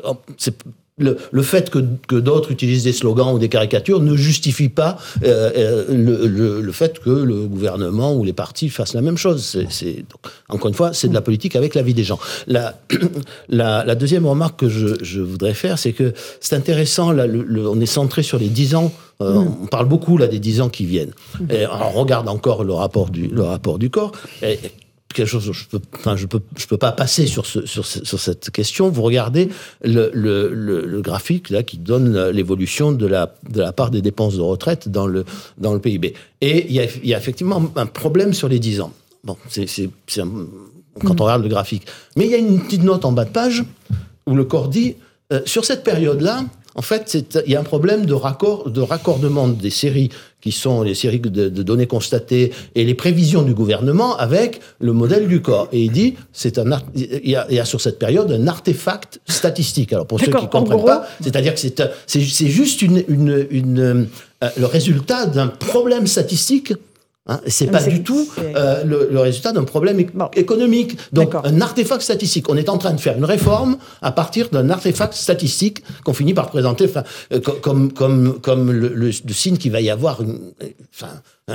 le, 0.99 1.19
le 1.31 1.43
fait 1.43 1.69
que, 1.69 1.79
que 2.09 2.17
d'autres 2.17 2.51
utilisent 2.51 2.85
des 2.85 2.95
slogans 2.95 3.35
ou 3.35 3.39
des 3.39 3.51
caricatures 3.51 4.01
ne 4.01 4.17
justifie 4.17 4.71
pas 4.71 4.97
euh, 5.25 5.51
euh, 5.55 5.85
le, 5.91 6.27
le- 6.27 6.61
le 6.63 6.73
fait 6.73 7.01
que 7.01 7.11
le 7.11 7.47
gouvernement 7.47 8.15
ou 8.15 8.25
les 8.25 8.33
partis 8.33 8.71
fassent 8.71 8.95
la 8.95 9.03
même 9.03 9.19
chose. 9.19 9.59
Donc, 10.11 10.33
encore 10.49 10.69
une 10.69 10.75
fois, 10.75 10.95
c'est 10.95 11.09
de 11.09 11.13
la 11.13 11.21
politique 11.21 11.55
avec 11.55 11.75
la 11.75 11.83
vie 11.83 11.93
des 11.93 12.03
gens. 12.05 12.19
La, 12.47 12.81
la, 13.51 13.85
la 13.85 13.95
deuxième 13.95 14.25
remarque 14.25 14.59
que 14.61 14.71
je, 14.71 14.87
je 15.03 15.21
voudrais 15.21 15.53
faire, 15.53 15.79
c'est 15.79 15.93
que 15.93 16.15
c'est 16.41 16.57
intéressant, 16.57 17.13
là, 17.13 17.27
le- 17.27 17.43
le- 17.43 17.69
on 17.69 17.79
est 17.79 17.85
centré 17.85 18.23
sur 18.23 18.39
les 18.39 18.49
10 18.49 18.75
ans 18.75 18.91
euh, 19.21 19.35
On 19.63 19.67
parle 19.67 19.87
beaucoup 19.89 20.17
là 20.17 20.29
des 20.29 20.39
10 20.39 20.63
ans 20.63 20.69
qui 20.71 20.87
viennent. 20.87 21.13
Et, 21.51 21.65
alors, 21.65 21.93
on 21.95 22.01
regarde 22.01 22.27
encore 22.29 22.65
le 22.65 22.73
rapport 22.73 23.11
du, 23.11 23.29
le 23.29 23.43
rapport 23.43 23.79
du 23.79 23.91
corps. 23.91 24.13
Et 24.43 24.59
quelque 25.15 25.29
chose, 25.29 25.51
je 25.51 25.65
peux, 25.67 25.81
enfin, 25.95 26.17
je 26.17 26.27
peux, 26.27 26.41
je 26.57 26.67
peux 26.67 26.77
pas 26.77 26.93
passer 26.93 27.27
sur, 27.27 27.47
ce, 27.47 27.65
sur, 27.67 27.87
ce- 27.87 28.05
sur 28.05 28.21
cette 28.21 28.51
question. 28.51 28.89
Vous 28.91 29.03
regardez 29.03 29.49
le, 29.83 31.01
graphique 31.01 31.51
là 31.51 31.63
qui 31.63 31.79
donne 31.79 32.29
l'évolution 32.31 32.93
de 32.93 33.07
la, 33.07 33.27
part 33.73 33.91
des 33.91 34.03
dépenses 34.03 34.37
de 34.37 34.43
retraite 34.43 34.89
dans 34.89 35.07
le, 35.07 35.25
PIB. 35.81 36.15
Et 36.41 36.67
il 36.69 36.73
y 36.73 37.15
a, 37.15 37.19
effectivement 37.19 37.73
un 37.77 37.87
problème 37.87 38.35
sur 38.35 38.49
les 38.49 38.59
10 38.59 38.81
ans. 38.81 38.93
Bon, 39.25 39.37
c'est, 39.49 39.67
quand 41.05 41.21
on 41.21 41.25
regarde 41.25 41.43
le 41.43 41.49
graphique. 41.49 41.87
Mais 42.17 42.27
il 42.27 42.31
y 42.31 42.35
a 42.35 42.39
une 42.39 42.61
petite 42.61 42.83
note 42.83 43.05
en 43.05 43.13
bas 43.13 43.25
de 43.25 43.31
page 43.31 43.65
où 44.27 44.35
le 44.35 44.45
corps 44.45 44.69
dit 44.69 44.97
euh, 45.33 45.41
sur 45.45 45.65
cette 45.65 45.83
période-là, 45.83 46.45
en 46.75 46.83
fait, 46.83 47.17
il 47.47 47.53
y 47.53 47.57
a 47.57 47.61
un 47.61 47.65
problème 47.65 48.05
de 48.07 48.13
raccordement 48.13 49.49
des 49.49 49.71
séries 49.71 50.11
qui 50.47 50.53
sont 50.53 50.83
les 50.83 50.95
séries 50.95 51.19
de, 51.19 51.49
de 51.59 51.63
données 51.71 51.89
constatées 51.89 52.53
et 52.77 52.85
les 52.85 52.95
prévisions 52.95 53.43
du 53.43 53.53
gouvernement 53.53 54.17
avec 54.17 54.61
le 54.79 54.93
modèle 54.93 55.27
du 55.27 55.43
corps. 55.43 55.69
Et 55.73 55.81
il 55.83 55.91
dit, 55.91 56.15
c'est 56.33 56.57
un, 56.59 56.65
il 56.95 57.29
y, 57.29 57.35
a, 57.35 57.47
il 57.51 57.57
y 57.57 57.59
a 57.59 57.65
sur 57.65 57.81
cette 57.81 57.99
période 57.99 58.31
un 58.31 58.47
artefact 58.47 59.21
statistique. 59.27 59.93
Alors 59.93 60.07
pour 60.07 60.21
ceux 60.21 60.27
qui 60.27 60.37
en 60.37 60.47
comprennent 60.47 60.79
gros- 60.79 60.87
pas, 60.87 61.09
c'est-à-dire 61.21 61.53
que 61.55 61.59
c'est, 61.59 61.83
c'est, 62.07 62.23
c'est 62.23 62.47
juste 62.61 62.81
une, 62.83 63.03
une, 63.09 63.47
une, 63.51 63.81
euh, 64.45 64.49
le 64.57 64.67
résultat 64.67 65.27
d'un 65.27 65.49
problème 65.49 66.07
statistique. 66.07 66.73
Hein, 67.29 67.41
c'est 67.47 67.67
Mais 67.67 67.73
pas 67.73 67.83
du 67.83 68.03
tout 68.05 68.29
euh, 68.39 68.85
le, 68.85 69.09
le 69.11 69.21
résultat 69.21 69.51
d'un 69.53 69.65
problème 69.65 69.97
Bon. 70.15 70.29
économique. 70.35 70.97
Donc 71.13 71.35
un 71.35 71.61
artefact 71.61 72.03
statistique. 72.03 72.49
On 72.49 72.57
est 72.57 72.69
en 72.69 72.79
train 72.79 72.93
de 72.93 73.01
faire 73.01 73.17
une 73.17 73.25
réforme 73.25 73.79
à 74.01 74.13
partir 74.13 74.49
d'un 74.51 74.71
artefact 74.71 75.15
statistique 75.15 75.83
qu'on 76.05 76.13
finit 76.15 76.35
par 76.35 76.49
présenter 76.51 76.89
euh, 77.33 77.41
co- 77.41 77.53
comme, 77.61 77.93
comme, 77.93 78.39
comme 78.41 78.71
le, 78.71 78.89
le- 78.89 79.07
le 79.11 79.33
signe 79.33 79.57
qu'il 79.57 79.73
va 79.73 79.81
y 79.81 79.91
avoir 79.91 80.23
une, 80.23 80.53
euh, 80.63 80.67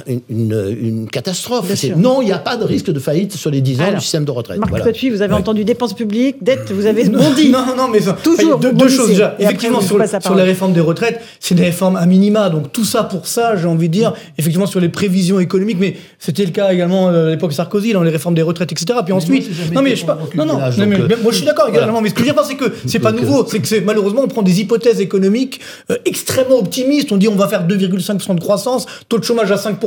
une, 0.08 0.22
une, 0.30 0.78
une 0.82 1.10
catastrophe. 1.10 1.70
Non, 1.98 2.22
il 2.22 2.26
n'y 2.28 2.32
a 2.32 2.38
pas 2.38 2.56
de 2.56 2.64
risque 2.64 2.90
de 2.92 3.00
faillite 3.00 3.34
sur 3.34 3.52
les 3.52 3.60
10 3.60 3.82
ans 3.82 3.92
du 3.96 4.00
système 4.00 4.24
de 4.24 4.32
retraite. 4.32 4.58
Marc 4.58 4.70
voilà. 4.70 4.86
vous 5.12 5.22
avez 5.22 5.34
entendu 5.34 5.66
dépenses 5.66 5.94
publiques, 5.94 6.38
dettes, 6.42 6.72
vous 6.72 6.86
avez 6.86 7.10
bondi. 7.10 7.50
Non, 7.50 7.76
non, 7.76 7.90
mais 7.90 8.00
toujours 8.24 8.58
deux, 8.58 8.72
deux 8.72 8.88
choses 8.88 9.10
déjà. 9.10 9.36
Effectivement, 9.38 9.82
sur, 9.82 10.00
sur 10.22 10.36
les 10.36 10.44
réformes 10.44 10.72
des 10.72 10.80
retraites, 10.80 11.20
c'est 11.42 11.56
des 11.56 11.64
réformes 11.64 11.98
à 11.98 12.06
minima. 12.06 12.50
Donc 12.50 12.72
tout 12.72 12.86
ça 12.86 13.04
pour 13.04 13.28
ça, 13.28 13.58
j'ai 13.58 13.68
envie 13.68 13.90
de 13.90 13.94
dire, 13.94 14.14
effectivement 14.38 14.66
sur 14.66 14.80
les 14.80 14.88
prévisions 14.88 15.42
économiques, 15.42 15.78
mais 15.78 15.98
c'était 16.20 16.46
le 16.46 16.52
cas 16.52 16.72
également 16.72 17.10
euh, 17.10 17.28
à 17.28 17.30
l'époque 17.32 17.52
Sarkozy, 17.52 17.92
dans 17.92 18.04
les 18.04 18.12
réformes 18.12 18.36
des 18.36 18.44
retraites, 18.44 18.72
etc. 18.72 18.98
Puis 19.04 19.12
ensuite, 19.12 19.50
non 19.74 19.82
mais 19.82 19.98
je 19.98 20.06
pas, 20.06 20.18
non 20.36 20.46
non, 20.46 20.54
non 20.58 20.86
mais, 20.88 21.02
euh, 21.02 21.08
moi 21.22 21.34
je 21.34 21.38
suis 21.38 21.46
d'accord 21.46 21.68
également. 21.68 22.00
Mais 22.00 22.08
ce 22.08 22.14
que 22.14 22.22
je 22.24 22.28
veux 22.28 22.34
dire, 22.34 22.46
c'est 22.46 22.56
que 22.56 22.72
c'est 22.86 23.00
pas 23.00 23.12
nouveau, 23.12 23.46
c'est 23.46 23.60
que 23.60 23.80
malheureusement 23.82 24.22
on 24.24 24.30
prend 24.30 24.42
des 24.42 24.62
hypothèses 24.62 25.02
économiques 25.02 25.60
euh, 25.90 25.98
extrêmement 26.06 26.60
optimistes. 26.60 27.12
On 27.12 27.18
dit 27.18 27.28
on 27.28 27.36
va 27.36 27.50
faire 27.50 27.68
2,5% 27.68 28.36
de 28.36 28.40
croissance, 28.40 28.86
taux 29.10 29.20
de 29.20 29.26
chômage 29.26 29.52
à 29.52 29.58
5%, 29.58 29.81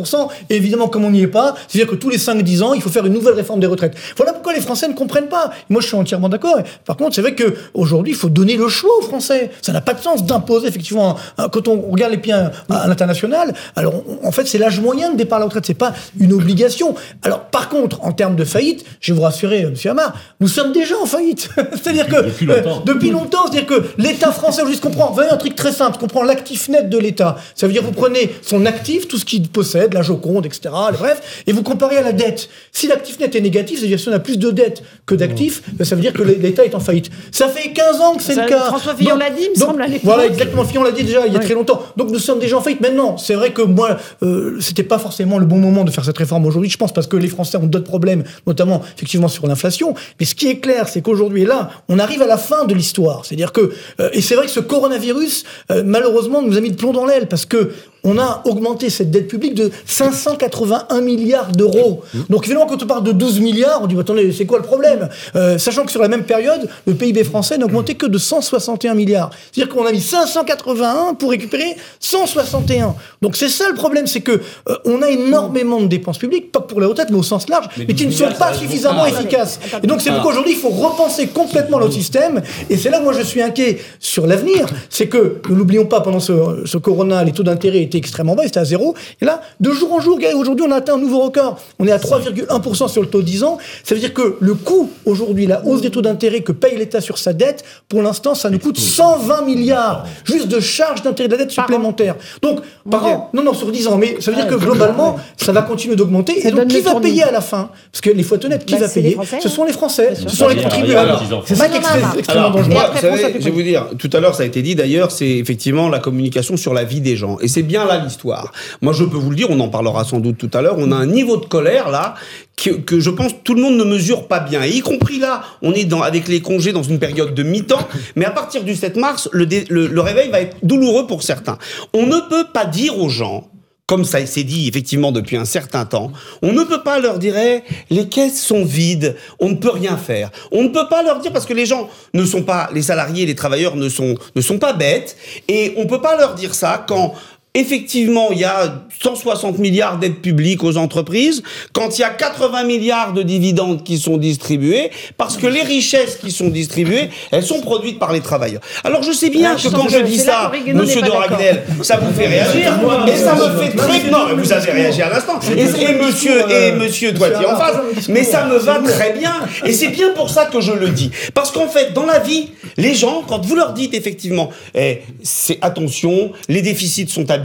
et 0.50 0.56
évidemment 0.56 0.88
comme 0.88 1.04
on 1.04 1.10
n'y 1.10 1.22
est 1.22 1.26
pas, 1.26 1.54
c'est-à-dire 1.68 1.90
que 1.90 1.96
tous 1.96 2.10
les 2.10 2.18
5-10 2.18 2.62
ans, 2.62 2.74
il 2.74 2.82
faut 2.82 2.90
faire 2.90 3.06
une 3.06 3.12
nouvelle 3.12 3.34
réforme 3.34 3.60
des 3.60 3.66
retraites. 3.66 3.94
Voilà 4.16 4.32
pourquoi 4.32 4.52
les 4.52 4.60
Français 4.60 4.88
ne 4.88 4.94
comprennent 4.94 5.28
pas. 5.28 5.50
Moi 5.68 5.80
je 5.80 5.88
suis 5.88 5.96
entièrement 5.96 6.28
d'accord. 6.28 6.56
Par 6.84 6.96
contre, 6.96 7.14
c'est 7.14 7.22
vrai 7.22 7.34
que 7.34 7.54
aujourd'hui 7.74 8.12
il 8.12 8.16
faut 8.16 8.28
donner 8.28 8.56
le 8.56 8.68
choix 8.68 8.90
aux 8.98 9.02
Français. 9.02 9.50
Ça 9.62 9.72
n'a 9.72 9.80
pas 9.80 9.94
de 9.94 10.00
sens 10.00 10.24
d'imposer 10.24 10.68
effectivement 10.68 11.16
quand 11.52 11.68
on 11.68 11.80
regarde 11.90 12.12
les 12.12 12.18
pieds 12.18 12.32
à 12.32 12.52
l'international. 12.86 13.54
Alors 13.76 14.02
en 14.22 14.32
fait 14.32 14.46
c'est 14.46 14.58
l'âge 14.58 14.80
moyen 14.80 15.12
de 15.12 15.16
départ 15.16 15.36
à 15.36 15.40
la 15.40 15.46
retraite, 15.46 15.64
c'est 15.66 15.74
pas 15.74 15.94
une 16.18 16.32
obligation. 16.32 16.94
Alors 17.22 17.40
par 17.46 17.68
contre 17.68 18.02
en 18.04 18.12
termes 18.12 18.36
de 18.36 18.44
faillite, 18.44 18.84
je 19.00 19.12
vais 19.12 19.16
vous 19.16 19.24
rassurer, 19.24 19.60
M. 19.60 19.74
Amar, 19.86 20.14
nous 20.40 20.48
sommes 20.48 20.72
déjà 20.72 20.98
en 21.00 21.06
faillite. 21.06 21.48
c'est-à-dire 21.72 22.06
que 22.06 22.22
depuis 22.26 22.46
longtemps, 22.46 22.82
depuis 22.84 23.10
longtemps 23.10 23.46
c'est-à-dire 23.50 23.66
que 23.66 23.84
l'État 23.98 24.32
français 24.32 24.62
aujourd'hui 24.62 24.76
se 24.76 24.82
comprend. 24.82 25.08
Vous 25.08 25.14
voyez 25.14 25.30
un 25.30 25.36
truc 25.36 25.54
très 25.54 25.72
simple, 25.72 25.98
comprend 25.98 26.22
l'actif 26.22 26.68
net 26.68 26.88
de 26.88 26.98
l'État. 26.98 27.36
Ça 27.54 27.66
veut 27.66 27.72
dire 27.72 27.82
vous 27.82 27.92
prenez 27.92 28.34
son 28.42 28.66
actif, 28.66 29.08
tout 29.08 29.18
ce 29.18 29.24
qu'il 29.24 29.48
possède, 29.48 29.83
la 29.92 30.02
Joconde, 30.02 30.46
etc. 30.46 30.74
Bref, 30.92 31.42
et 31.46 31.52
vous 31.52 31.62
comparez 31.62 31.98
à 31.98 32.02
la 32.02 32.12
dette. 32.12 32.48
Si 32.72 32.86
l'actif 32.86 33.20
net 33.20 33.34
est 33.34 33.40
négatif, 33.40 33.80
c'est-à-dire 33.80 34.00
si 34.00 34.08
on 34.08 34.12
a 34.12 34.18
plus 34.18 34.38
de 34.38 34.50
dettes 34.50 34.82
que 35.04 35.14
d'actifs, 35.14 35.62
ben, 35.74 35.84
ça 35.84 35.94
veut 35.94 36.00
dire 36.00 36.12
que 36.12 36.22
l'État 36.22 36.64
est 36.64 36.74
en 36.74 36.80
faillite. 36.80 37.10
Ça 37.32 37.48
fait 37.48 37.72
15 37.72 38.00
ans 38.00 38.14
que 38.16 38.22
c'est 38.22 38.34
le 38.34 38.48
cas. 38.48 38.60
François 38.60 38.94
Fillon 38.94 39.16
l'a 39.16 39.30
dit, 39.30 39.42
il 39.44 39.50
me 39.50 39.54
semble, 39.54 39.82
à 39.82 39.86
Voilà, 40.02 40.26
exactement. 40.26 40.64
Fillon 40.64 40.82
l'a 40.82 40.92
dit 40.92 41.04
déjà 41.04 41.26
il 41.26 41.32
y 41.32 41.36
a 41.36 41.40
très 41.40 41.54
longtemps. 41.54 41.82
Donc 41.96 42.10
nous 42.10 42.18
sommes 42.18 42.38
déjà 42.38 42.56
en 42.56 42.60
faillite. 42.60 42.80
Maintenant, 42.80 43.18
c'est 43.18 43.34
vrai 43.34 43.52
que 43.52 43.62
moi, 43.62 43.98
euh, 44.22 44.58
c'était 44.60 44.82
pas 44.82 44.98
forcément 44.98 45.38
le 45.38 45.46
bon 45.46 45.58
moment 45.58 45.84
de 45.84 45.90
faire 45.90 46.04
cette 46.04 46.18
réforme 46.18 46.46
aujourd'hui. 46.46 46.70
Je 46.70 46.78
pense 46.78 46.92
parce 46.92 47.06
que 47.06 47.16
les 47.16 47.28
Français 47.28 47.58
ont 47.58 47.66
d'autres 47.66 47.84
problèmes, 47.84 48.24
notamment 48.46 48.82
effectivement 48.96 49.28
sur 49.28 49.46
l'inflation. 49.46 49.94
Mais 50.20 50.26
ce 50.26 50.34
qui 50.34 50.48
est 50.48 50.58
clair, 50.58 50.88
c'est 50.88 51.02
qu'aujourd'hui, 51.02 51.44
là, 51.44 51.70
on 51.88 51.98
arrive 51.98 52.22
à 52.22 52.26
la 52.26 52.38
fin 52.38 52.64
de 52.64 52.74
l'histoire. 52.74 53.24
C'est-à-dire 53.24 53.52
que, 53.52 53.72
euh, 54.00 54.10
et 54.12 54.20
c'est 54.20 54.34
vrai 54.34 54.46
que 54.46 54.52
ce 54.52 54.60
coronavirus, 54.60 55.44
euh, 55.70 55.82
malheureusement, 55.84 56.42
nous 56.42 56.56
a 56.56 56.60
mis 56.60 56.70
de 56.70 56.76
plomb 56.76 56.92
dans 56.92 57.06
l'aile 57.06 57.26
parce 57.26 57.46
que 57.46 57.72
on 58.04 58.18
a 58.18 58.42
augmenté 58.44 58.90
cette 58.90 59.10
dette 59.10 59.28
publique 59.28 59.54
de 59.54 59.70
581 59.86 61.00
milliards 61.00 61.52
d'euros. 61.52 62.02
Donc 62.28 62.44
évidemment, 62.44 62.66
quand 62.66 62.82
on 62.82 62.86
parle 62.86 63.02
de 63.02 63.12
12 63.12 63.40
milliards, 63.40 63.80
on 63.82 63.86
dit, 63.86 63.98
attendez, 63.98 64.30
c'est 64.32 64.44
quoi 64.44 64.58
le 64.58 64.64
problème? 64.64 65.08
Euh, 65.34 65.58
Sachant 65.58 65.84
que 65.84 65.90
sur 65.90 66.02
la 66.02 66.08
même 66.08 66.24
période, 66.24 66.68
le 66.86 66.94
PIB 66.94 67.24
français 67.24 67.56
n'a 67.56 67.64
augmenté 67.64 67.94
que 67.94 68.06
de 68.06 68.18
161 68.18 68.94
milliards. 68.94 69.30
C'est-à-dire 69.50 69.74
qu'on 69.74 69.86
a 69.86 69.92
mis 69.92 70.00
581 70.00 71.14
pour 71.14 71.30
récupérer 71.30 71.76
161. 71.98 72.94
Donc 73.22 73.36
c'est 73.36 73.48
ça 73.48 73.68
le 73.68 73.74
problème, 73.74 74.06
c'est 74.06 74.20
que 74.20 74.32
euh, 74.32 74.76
on 74.84 75.00
a 75.00 75.08
énormément 75.08 75.80
de 75.80 75.86
dépenses 75.86 76.18
publiques, 76.18 76.52
pas 76.52 76.60
pour 76.60 76.80
les 76.80 76.86
retraites, 76.86 77.08
mais 77.10 77.18
au 77.18 77.22
sens 77.22 77.48
large, 77.48 77.68
mais, 77.78 77.86
qui 77.86 78.06
ne 78.06 78.12
sont 78.12 78.30
pas 78.38 78.52
suffisamment 78.52 79.06
efficaces. 79.06 79.58
Et 79.82 79.86
donc 79.86 80.02
c'est 80.02 80.10
pourquoi 80.10 80.32
aujourd'hui, 80.32 80.52
il 80.52 80.58
faut 80.58 80.68
repenser 80.68 81.28
complètement 81.28 81.78
notre 81.78 81.94
système. 81.94 82.42
Et 82.68 82.76
c'est 82.76 82.90
là 82.90 83.00
où 83.00 83.04
moi 83.04 83.14
je 83.14 83.22
suis 83.22 83.40
inquiet 83.40 83.78
sur 83.98 84.26
l'avenir. 84.26 84.66
C'est 84.90 85.06
que, 85.06 85.40
ne 85.48 85.54
l'oublions 85.54 85.86
pas, 85.86 86.02
pendant 86.02 86.20
ce, 86.20 86.62
ce 86.66 86.76
corona, 86.76 87.24
les 87.24 87.32
taux 87.32 87.42
d'intérêt 87.42 87.80
extrêmement 87.98 88.34
bas, 88.34 88.42
c'était 88.44 88.60
à 88.60 88.64
zéro. 88.64 88.94
Et 89.20 89.24
là, 89.24 89.40
de 89.60 89.70
jour 89.70 89.92
en 89.92 90.00
jour, 90.00 90.18
aujourd'hui, 90.36 90.66
on 90.68 90.72
a 90.72 90.76
atteint 90.76 90.94
un 90.94 90.98
nouveau 90.98 91.20
record. 91.20 91.58
On 91.78 91.86
est 91.86 91.92
à 91.92 91.98
3,1% 91.98 92.88
sur 92.88 93.02
le 93.02 93.08
taux 93.08 93.20
de 93.20 93.26
10 93.26 93.44
ans. 93.44 93.58
Ça 93.82 93.94
veut 93.94 94.00
dire 94.00 94.14
que 94.14 94.36
le 94.40 94.54
coût, 94.54 94.90
aujourd'hui, 95.04 95.46
la 95.46 95.64
hausse 95.64 95.80
des 95.80 95.90
taux 95.90 96.02
d'intérêt 96.02 96.40
que 96.40 96.52
paye 96.52 96.76
l'État 96.76 97.00
sur 97.00 97.18
sa 97.18 97.32
dette, 97.32 97.64
pour 97.88 98.02
l'instant, 98.02 98.34
ça 98.34 98.50
nous 98.50 98.58
coûte 98.58 98.78
120 98.78 99.42
milliards 99.42 100.06
juste 100.24 100.48
de 100.48 100.60
charges 100.60 101.02
d'intérêt 101.02 101.28
de 101.28 101.34
la 101.34 101.38
dette 101.38 101.50
supplémentaire. 101.50 102.16
Donc, 102.42 102.60
par 102.90 103.06
an, 103.06 103.30
non, 103.32 103.42
non, 103.42 103.54
sur 103.54 103.70
10 103.70 103.88
ans. 103.88 103.96
Mais 103.96 104.16
ça 104.20 104.30
veut 104.30 104.36
dire 104.36 104.46
que 104.46 104.54
globalement, 104.54 105.16
ça 105.36 105.52
va 105.52 105.62
continuer 105.62 105.96
d'augmenter. 105.96 106.46
Et 106.46 106.50
donc, 106.50 106.68
qui 106.68 106.80
va 106.80 107.00
payer 107.00 107.24
à 107.24 107.30
la 107.30 107.40
fin? 107.40 107.70
Parce 107.92 108.00
que 108.00 108.10
les 108.10 108.22
faut 108.22 108.34
être 108.34 108.44
honnête, 108.44 108.64
qui 108.64 108.74
bah, 108.74 108.80
va 108.80 108.88
payer 108.88 109.16
Ce 109.40 109.48
sont 109.48 109.64
les 109.64 109.72
Français, 109.72 110.14
ce 110.14 110.34
sont 110.34 110.48
les 110.48 110.62
contribuables. 110.62 111.18
C'est 111.44 111.54
ça 111.54 111.68
qui 111.68 111.76
est 111.76 112.18
extrêmement 112.18 112.50
dangereux. 112.50 112.74
Je 113.02 113.44
vais 113.44 113.50
vous 113.50 113.62
dire, 113.62 113.86
tout 113.98 114.10
à 114.12 114.20
l'heure, 114.20 114.34
ça 114.34 114.42
a 114.42 114.46
été 114.46 114.62
dit 114.62 114.74
d'ailleurs, 114.74 115.10
c'est 115.10 115.28
effectivement 115.28 115.88
la 115.88 115.98
communication 115.98 116.56
sur 116.56 116.74
la 116.74 116.84
vie 116.84 117.00
des 117.00 117.16
gens. 117.16 117.38
Et 117.40 117.48
c'est 117.48 117.62
bien 117.62 117.83
là 117.86 117.98
l'histoire. 117.98 118.52
Moi, 118.82 118.92
je 118.92 119.04
peux 119.04 119.16
vous 119.16 119.30
le 119.30 119.36
dire, 119.36 119.48
on 119.50 119.60
en 119.60 119.68
parlera 119.68 120.04
sans 120.04 120.20
doute 120.20 120.38
tout 120.38 120.50
à 120.54 120.62
l'heure, 120.62 120.76
on 120.78 120.92
a 120.92 120.96
un 120.96 121.06
niveau 121.06 121.36
de 121.36 121.46
colère 121.46 121.90
là 121.90 122.14
que, 122.56 123.00
je 123.00 123.10
pense 123.10 123.32
tout 123.42 123.54
le 123.54 123.62
monde 123.62 123.76
ne 123.76 123.84
mesure 123.84 124.28
pas 124.28 124.40
bien. 124.40 124.64
Y 124.64 124.80
compris 124.80 125.18
là, 125.18 125.42
on 125.62 125.72
est 125.72 125.84
dans, 125.84 126.02
avec 126.02 126.28
les 126.28 126.40
congés 126.40 126.72
dans 126.72 126.82
une 126.82 126.98
période 126.98 127.34
de 127.34 127.42
mi-temps, 127.42 127.88
mais 128.16 128.24
à 128.24 128.30
partir 128.30 128.64
du 128.64 128.74
7 128.74 128.96
mars, 128.96 129.28
le, 129.32 129.46
le 129.68 130.00
réveil 130.00 130.30
va 130.30 130.40
être 130.40 130.56
douloureux 130.62 131.06
pour 131.06 131.22
certains. 131.22 131.58
On 131.92 132.06
ne 132.06 132.20
peut 132.28 132.46
pas 132.52 132.64
dire 132.64 132.98
aux 132.98 133.08
gens 133.08 133.48
comme 133.86 134.04
ça 134.04 134.24
s'est 134.24 134.44
dit 134.44 134.66
effectivement 134.66 135.12
depuis 135.12 135.36
un 135.36 135.44
certain 135.44 135.84
temps, 135.84 136.10
on 136.42 136.52
ne 136.52 136.64
peut 136.64 136.82
pas 136.82 136.98
leur 136.98 137.18
dire 137.18 137.36
eh, 137.36 137.62
les 137.90 138.08
caisses 138.08 138.42
sont 138.42 138.64
vides, 138.64 139.16
on 139.40 139.50
ne 139.50 139.56
peut 139.56 139.70
rien 139.70 139.96
faire. 139.96 140.30
On 140.52 140.62
ne 140.62 140.68
peut 140.68 140.88
pas 140.88 141.02
leur 141.02 141.20
dire 141.20 141.32
parce 141.32 141.44
que 141.44 141.52
les 141.52 141.66
gens 141.66 141.90
ne 142.14 142.24
sont 142.24 142.42
pas 142.42 142.70
les 142.72 142.82
salariés, 142.82 143.26
les 143.26 143.34
travailleurs 143.34 143.76
ne 143.76 143.88
sont 143.88 144.14
ne 144.34 144.40
sont 144.40 144.58
pas 144.58 144.72
bêtes 144.72 145.16
et 145.48 145.74
on 145.76 145.86
peut 145.86 146.00
pas 146.00 146.16
leur 146.16 146.34
dire 146.34 146.54
ça 146.54 146.84
quand 146.88 147.14
effectivement, 147.54 148.28
il 148.32 148.38
y 148.38 148.44
a 148.44 148.82
160 149.00 149.58
milliards 149.58 149.98
d'aides 149.98 150.16
publiques 150.16 150.64
aux 150.64 150.76
entreprises, 150.76 151.42
quand 151.72 151.98
il 151.98 152.00
y 152.00 152.04
a 152.04 152.10
80 152.10 152.64
milliards 152.64 153.12
de 153.12 153.22
dividendes 153.22 153.84
qui 153.84 153.98
sont 153.98 154.16
distribués, 154.16 154.90
parce 155.16 155.36
que 155.36 155.46
les 155.46 155.62
richesses 155.62 156.16
qui 156.16 156.32
sont 156.32 156.48
distribuées, 156.48 157.10
elles 157.30 157.44
sont 157.44 157.60
produites 157.60 157.98
par 157.98 158.12
les 158.12 158.20
travailleurs. 158.20 158.60
Alors 158.82 159.04
je 159.04 159.12
sais 159.12 159.30
bien 159.30 159.54
que 159.54 159.68
quand 159.68 159.88
je 159.88 159.98
dis 159.98 160.18
ça, 160.18 160.50
monsieur 160.74 161.02
de 161.02 161.10
Ragnel, 161.10 161.62
ça 161.82 161.96
vous 161.98 162.12
fait 162.12 162.26
réagir, 162.26 162.72
et 163.06 163.16
ça 163.16 163.34
me 163.34 163.60
fait 163.60 163.76
très... 163.76 164.10
Non, 164.10 164.26
vous 164.36 164.52
avez 164.52 164.72
réagi 164.72 165.02
à 165.02 165.10
l'instant. 165.10 165.38
Et, 165.56 165.94
monsieur, 165.94 166.50
et 166.50 166.72
monsieur 166.72 167.12
Doitier 167.12 167.46
en 167.46 167.56
face, 167.56 168.08
mais 168.08 168.24
ça 168.24 168.46
me 168.46 168.58
va 168.58 168.80
très 168.80 169.12
bien. 169.12 169.34
Et 169.64 169.72
c'est 169.72 169.88
bien 169.88 170.10
pour 170.10 170.30
ça 170.30 170.46
que 170.46 170.60
je 170.60 170.72
le 170.72 170.88
dis. 170.88 171.10
Parce 171.34 171.52
qu'en 171.52 171.68
fait, 171.68 171.92
dans 171.92 172.06
la 172.06 172.18
vie, 172.18 172.48
les 172.76 172.94
gens, 172.94 173.22
quand 173.26 173.44
vous 173.44 173.54
leur 173.54 173.72
dites 173.72 173.94
effectivement, 173.94 174.50
eh, 174.74 175.02
c'est 175.22 175.58
attention, 175.62 176.32
les 176.48 176.62
déficits 176.62 177.08
sont 177.08 177.30
à 177.30 177.38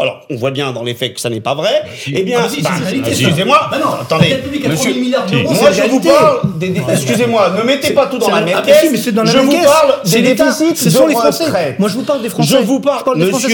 alors 0.00 0.26
on 0.30 0.36
voit 0.36 0.50
bien 0.50 0.72
dans 0.72 0.82
les 0.82 0.94
faits 0.94 1.14
que 1.14 1.20
ça 1.20 1.30
n'est 1.30 1.40
pas 1.40 1.54
vrai, 1.54 1.82
eh 2.06 2.22
bien, 2.22 2.40
ah, 2.42 2.48
bah, 2.62 2.70
excusez-moi, 3.06 3.68
bah 3.70 3.78
non, 3.78 3.92
attendez, 4.00 4.36
monsieur, 4.68 4.94
moi 5.44 5.70
je 5.72 5.82
vous 5.90 6.00
parle, 6.00 6.40
excusez-moi, 6.92 7.54
ne 7.58 7.62
mettez 7.62 7.92
pas 7.92 8.06
tout 8.06 8.18
dans 8.18 8.30
la 8.30 8.40
même 8.42 8.62
caisse, 8.62 8.92
je 8.92 9.38
vous 9.38 9.52
parle 9.52 9.94
des 10.04 10.22
déficits 10.22 10.90
de 10.92 10.98
retraite. 10.98 11.78
Moi 11.78 11.88
je 11.88 11.94
vous 11.94 12.02
parle 12.02 12.22
des 12.22 12.28
Français, 12.28 12.56
je 12.58 12.62
vous 12.64 12.80
parle, 12.80 13.02
monsieur, 13.16 13.48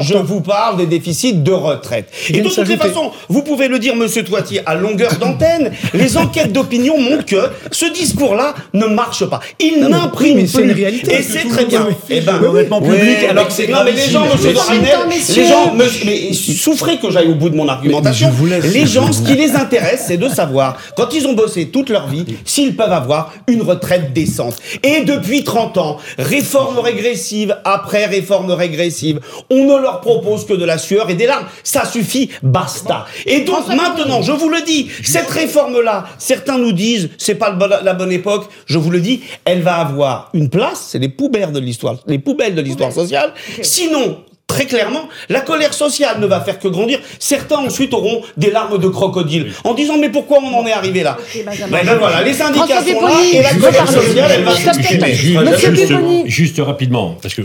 je 0.00 0.16
vous 0.16 0.40
parle 0.40 0.76
des 0.76 0.86
déficits 0.86 1.34
de 1.34 1.52
retraite. 1.52 2.08
Et 2.28 2.40
de 2.40 2.48
toutes 2.48 2.68
les 2.68 2.76
façons, 2.76 3.12
vous 3.28 3.42
pouvez 3.42 3.68
le 3.68 3.78
dire, 3.78 3.96
monsieur 3.96 4.24
Toitier, 4.24 4.60
à 4.66 4.74
longueur 4.74 5.14
d'antenne, 5.16 5.72
les 5.94 6.16
enquêtes 6.16 6.52
d'opinion 6.52 6.98
montrent 6.98 7.26
que 7.26 7.50
ce 7.70 7.86
discours-là 7.86 8.54
ne 8.74 8.86
marche 8.86 9.24
pas. 9.26 9.40
Il 9.58 9.80
n'imprime 9.80 10.46
plus. 10.46 10.70
Et 11.10 11.22
c'est 11.22 11.48
très 11.48 11.64
bien. 11.64 11.86
Eh 12.08 12.20
ben, 12.20 12.38
public, 12.80 13.16
alors 13.28 13.46
que 13.48 13.52
c'est 13.52 13.66
grave. 13.66 13.86
les 13.86 14.10
gens, 14.10 14.26
monsieur 14.26 15.42
les 15.42 15.45
gens, 15.48 15.74
mais 15.74 16.32
souffrez 16.32 16.98
que 16.98 17.10
j'aille 17.10 17.28
au 17.28 17.34
bout 17.34 17.50
de 17.50 17.56
mon 17.56 17.68
argumentation. 17.68 18.30
les 18.72 18.86
gens, 18.86 19.12
ce 19.12 19.22
qui 19.22 19.34
les 19.34 19.54
intéresse, 19.54 20.04
c'est 20.06 20.16
de 20.16 20.28
savoir, 20.28 20.76
quand 20.96 21.12
ils 21.12 21.26
ont 21.26 21.34
bossé 21.34 21.68
toute 21.68 21.88
leur 21.88 22.08
vie, 22.08 22.24
s'ils 22.44 22.76
peuvent 22.76 22.92
avoir 22.92 23.32
une 23.48 23.62
retraite 23.62 24.12
décente. 24.12 24.56
Et 24.82 25.02
depuis 25.04 25.44
30 25.44 25.78
ans, 25.78 25.98
réforme 26.18 26.78
régressive 26.78 27.56
après 27.64 28.06
réforme 28.06 28.50
régressive, 28.50 29.20
on 29.50 29.64
ne 29.64 29.80
leur 29.80 30.00
propose 30.00 30.46
que 30.46 30.54
de 30.54 30.64
la 30.64 30.78
sueur 30.78 31.10
et 31.10 31.14
des 31.14 31.26
larmes. 31.26 31.46
Ça 31.62 31.84
suffit, 31.84 32.30
basta. 32.42 33.06
Et 33.24 33.40
donc 33.40 33.68
maintenant, 33.68 34.22
je 34.22 34.32
vous 34.32 34.48
le 34.48 34.62
dis, 34.62 34.88
cette 35.02 35.30
réforme-là, 35.30 36.06
certains 36.18 36.58
nous 36.58 36.72
disent, 36.72 37.10
c'est 37.18 37.34
pas 37.34 37.56
la 37.82 37.94
bonne 37.94 38.12
époque. 38.12 38.48
Je 38.66 38.78
vous 38.78 38.90
le 38.90 39.00
dis, 39.00 39.22
elle 39.44 39.62
va 39.62 39.76
avoir 39.76 40.30
une 40.34 40.48
place. 40.48 40.88
C'est 40.90 40.98
les 40.98 41.08
poubelles 41.08 41.52
de 41.52 41.60
l'histoire, 41.60 41.96
les 42.06 42.18
poubelles 42.18 42.54
de 42.54 42.62
l'histoire 42.62 42.92
sociale. 42.92 43.32
Sinon, 43.62 44.18
très 44.46 44.66
clairement, 44.66 45.08
la 45.28 45.40
colère 45.40 45.74
sociale 45.74 46.20
ne 46.20 46.26
va 46.26 46.40
faire 46.40 46.58
que 46.58 46.68
grandir. 46.68 47.00
Certains 47.18 47.58
ensuite 47.58 47.92
auront 47.92 48.22
des 48.36 48.50
larmes 48.50 48.78
de 48.78 48.88
crocodile 48.88 49.52
en 49.64 49.74
disant 49.74 49.98
mais 49.98 50.08
pourquoi 50.08 50.38
on 50.38 50.54
en 50.54 50.66
est 50.66 50.72
arrivé 50.72 51.02
là 51.02 51.16
ben, 51.44 51.98
voilà, 51.98 52.22
les 52.22 52.32
syndicats 52.32 52.82
sont 52.82 53.00
là 53.00 53.20
et 53.32 53.42
la 53.42 53.54
colère 53.54 53.88
sociale 53.88 54.30
elle 54.32 54.44
va 54.44 55.12
juste, 55.12 56.26
juste, 56.26 56.58
rapidement, 56.60 57.16
parce 57.20 57.34
que 57.34 57.42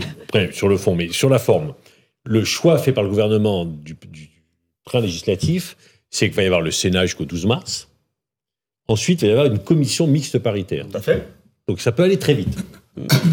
sur 0.52 0.68
le 0.68 0.76
fond, 0.76 0.94
mais 0.94 1.08
sur 1.12 1.28
la 1.28 1.38
forme, 1.38 1.74
le 2.24 2.44
choix 2.44 2.78
fait 2.78 2.92
par 2.92 3.02
le 3.04 3.10
gouvernement 3.10 3.64
du, 3.64 3.96
train 4.84 5.00
législatif, 5.00 5.76
c'est 6.10 6.26
qu'il 6.26 6.36
va 6.36 6.42
y 6.42 6.46
avoir 6.46 6.60
le 6.60 6.70
Sénat 6.70 7.06
jusqu'au 7.06 7.24
12 7.24 7.46
mars. 7.46 7.88
Ensuite, 8.88 9.22
il 9.22 9.26
va 9.26 9.28
y 9.28 9.32
avoir 9.32 9.46
une 9.46 9.58
commission 9.58 10.06
mixte 10.06 10.38
paritaire. 10.38 10.86
Tout 10.90 10.98
à 10.98 11.00
fait. 11.00 11.28
Donc 11.68 11.80
ça 11.80 11.92
peut 11.92 12.02
aller 12.02 12.18
très 12.18 12.34
vite. 12.34 12.56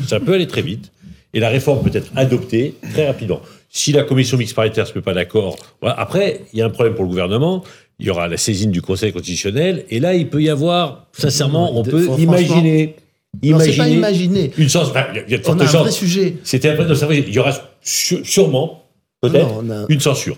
ça 0.08 0.20
peut 0.20 0.34
aller 0.34 0.48
très 0.48 0.62
vite. 0.62 0.92
Et 1.34 1.40
la 1.40 1.50
réforme 1.50 1.84
peut 1.84 1.96
être 1.96 2.12
adoptée 2.16 2.76
très 2.94 3.08
rapidement. 3.08 3.42
Si 3.72 3.92
la 3.92 4.04
commission 4.04 4.38
mixte 4.38 4.56
paritaire 4.56 4.88
se 4.88 4.94
met 4.96 5.02
pas 5.02 5.14
d'accord, 5.14 5.56
voilà. 5.82 6.00
après, 6.00 6.42
il 6.54 6.60
y 6.60 6.62
a 6.62 6.66
un 6.66 6.70
problème 6.72 6.96
pour 6.96 7.04
le 7.04 7.10
gouvernement. 7.10 7.64
Il 8.00 8.08
y 8.08 8.10
aura 8.10 8.28
la 8.28 8.38
saisine 8.38 8.72
du 8.72 8.82
Conseil 8.82 9.12
constitutionnel. 9.14 9.86
Et 9.90 10.00
là, 10.00 10.16
il 10.16 10.28
peut 10.30 10.42
y 10.42 10.50
avoir, 10.50 11.08
sincèrement, 11.12 11.78
on 11.78 11.84
peut 11.84 12.02
franchement, 12.04 12.24
imaginer. 12.38 12.96
Non, 13.44 13.60
c'est 13.60 13.78
pas 13.78 13.88
imaginer. 13.88 14.52
Une 14.58 14.70
chance. 14.70 14.88
enfin, 14.90 15.06
Il 15.28 15.32
y 15.32 15.36
a- 15.36 15.38
de 15.38 15.44
fortes 15.44 15.62
a 15.62 15.64
un 15.66 15.68
chances. 15.68 15.82
vrai 15.82 15.92
sujet. 15.92 16.38
C'était 16.44 16.70
un 16.70 16.76
vrai- 16.76 17.24
Il 17.28 17.34
y 17.34 17.38
aura 17.40 17.52
sûrement, 17.84 18.86
peut-être, 19.22 19.48
une 19.90 20.00
censure. 20.00 20.38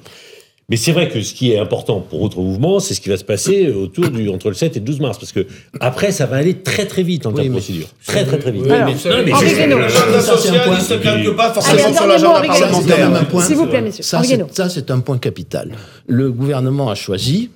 Mais 0.71 0.77
c'est 0.77 0.93
vrai 0.93 1.09
que 1.09 1.21
ce 1.21 1.33
qui 1.33 1.51
est 1.51 1.59
important 1.59 1.99
pour 1.99 2.21
votre 2.21 2.39
mouvement, 2.39 2.79
c'est 2.79 2.93
ce 2.93 3.01
qui 3.01 3.09
va 3.09 3.17
se 3.17 3.23
passer 3.25 3.67
autour 3.69 4.09
du 4.09 4.29
entre 4.29 4.47
le 4.47 4.55
7 4.55 4.77
et 4.77 4.79
le 4.79 4.85
12 4.85 5.01
mars, 5.01 5.19
parce 5.19 5.33
que 5.33 5.45
après, 5.81 6.11
ça 6.13 6.25
va 6.25 6.37
aller 6.37 6.59
très 6.59 6.85
très 6.85 7.03
vite 7.03 7.25
en 7.25 7.33
termes 7.33 7.47
de 7.49 7.51
procédure, 7.51 7.87
très 8.07 8.23
très 8.25 8.39
très 8.39 8.51
vite. 8.51 8.61
Oui, 8.63 8.69
mais- 8.69 8.93
Non, 9.11 9.23
mais. 9.25 9.31
L'agenda 9.77 10.21
social, 10.21 11.01
calque 11.03 11.35
pas 11.35 11.51
forcément 11.53 11.93
sur 11.93 12.07
l'agenda 12.07 12.29
parlementaire. 12.47 12.97
S'il 13.47 13.55
vous 13.57 13.65
plaît, 13.67 13.81
messieurs. 13.81 14.03
Ça, 14.53 14.69
c'est 14.69 14.89
un 14.91 14.99
point 15.01 15.17
capital. 15.17 15.71
Le 16.07 16.31
gouvernement 16.31 16.89
a 16.89 16.95
choisi 16.95 17.49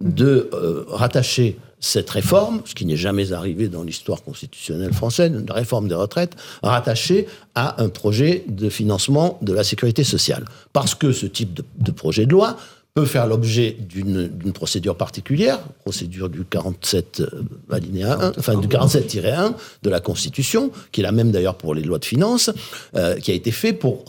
de 0.00 0.48
euh, 0.54 0.84
rattacher 0.88 1.56
cette 1.84 2.10
réforme, 2.10 2.62
ce 2.64 2.74
qui 2.74 2.86
n'est 2.86 2.96
jamais 2.96 3.32
arrivé 3.32 3.68
dans 3.68 3.82
l'histoire 3.82 4.22
constitutionnelle 4.22 4.92
française, 4.92 5.32
une 5.32 5.50
réforme 5.50 5.88
des 5.88 5.94
retraites, 5.94 6.34
rattachée 6.62 7.26
à 7.54 7.82
un 7.82 7.88
projet 7.88 8.44
de 8.48 8.68
financement 8.68 9.38
de 9.42 9.52
la 9.52 9.64
sécurité 9.64 10.02
sociale. 10.04 10.44
Parce 10.72 10.94
que 10.94 11.12
ce 11.12 11.26
type 11.26 11.54
de, 11.54 11.64
de 11.78 11.90
projet 11.90 12.26
de 12.26 12.32
loi 12.32 12.56
peut 12.94 13.06
faire 13.06 13.26
l'objet 13.26 13.76
d'une 13.80 14.52
procédure 14.52 14.96
particulière, 14.96 15.58
procédure 15.80 16.28
du 16.28 16.44
47 16.44 17.20
euh, 17.20 17.42
alinéa 17.70 18.18
1, 18.20 18.32
enfin 18.38 18.56
du 18.56 18.68
47-1 18.68 19.54
de 19.82 19.90
la 19.90 19.98
Constitution, 19.98 20.70
qui 20.92 21.00
est 21.00 21.02
la 21.02 21.10
même 21.10 21.32
d'ailleurs 21.32 21.56
pour 21.56 21.74
les 21.74 21.82
lois 21.82 21.98
de 21.98 22.04
finances, 22.04 22.50
euh, 22.94 23.16
qui 23.16 23.32
a 23.32 23.34
été 23.34 23.50
fait 23.50 23.72
pour, 23.72 24.04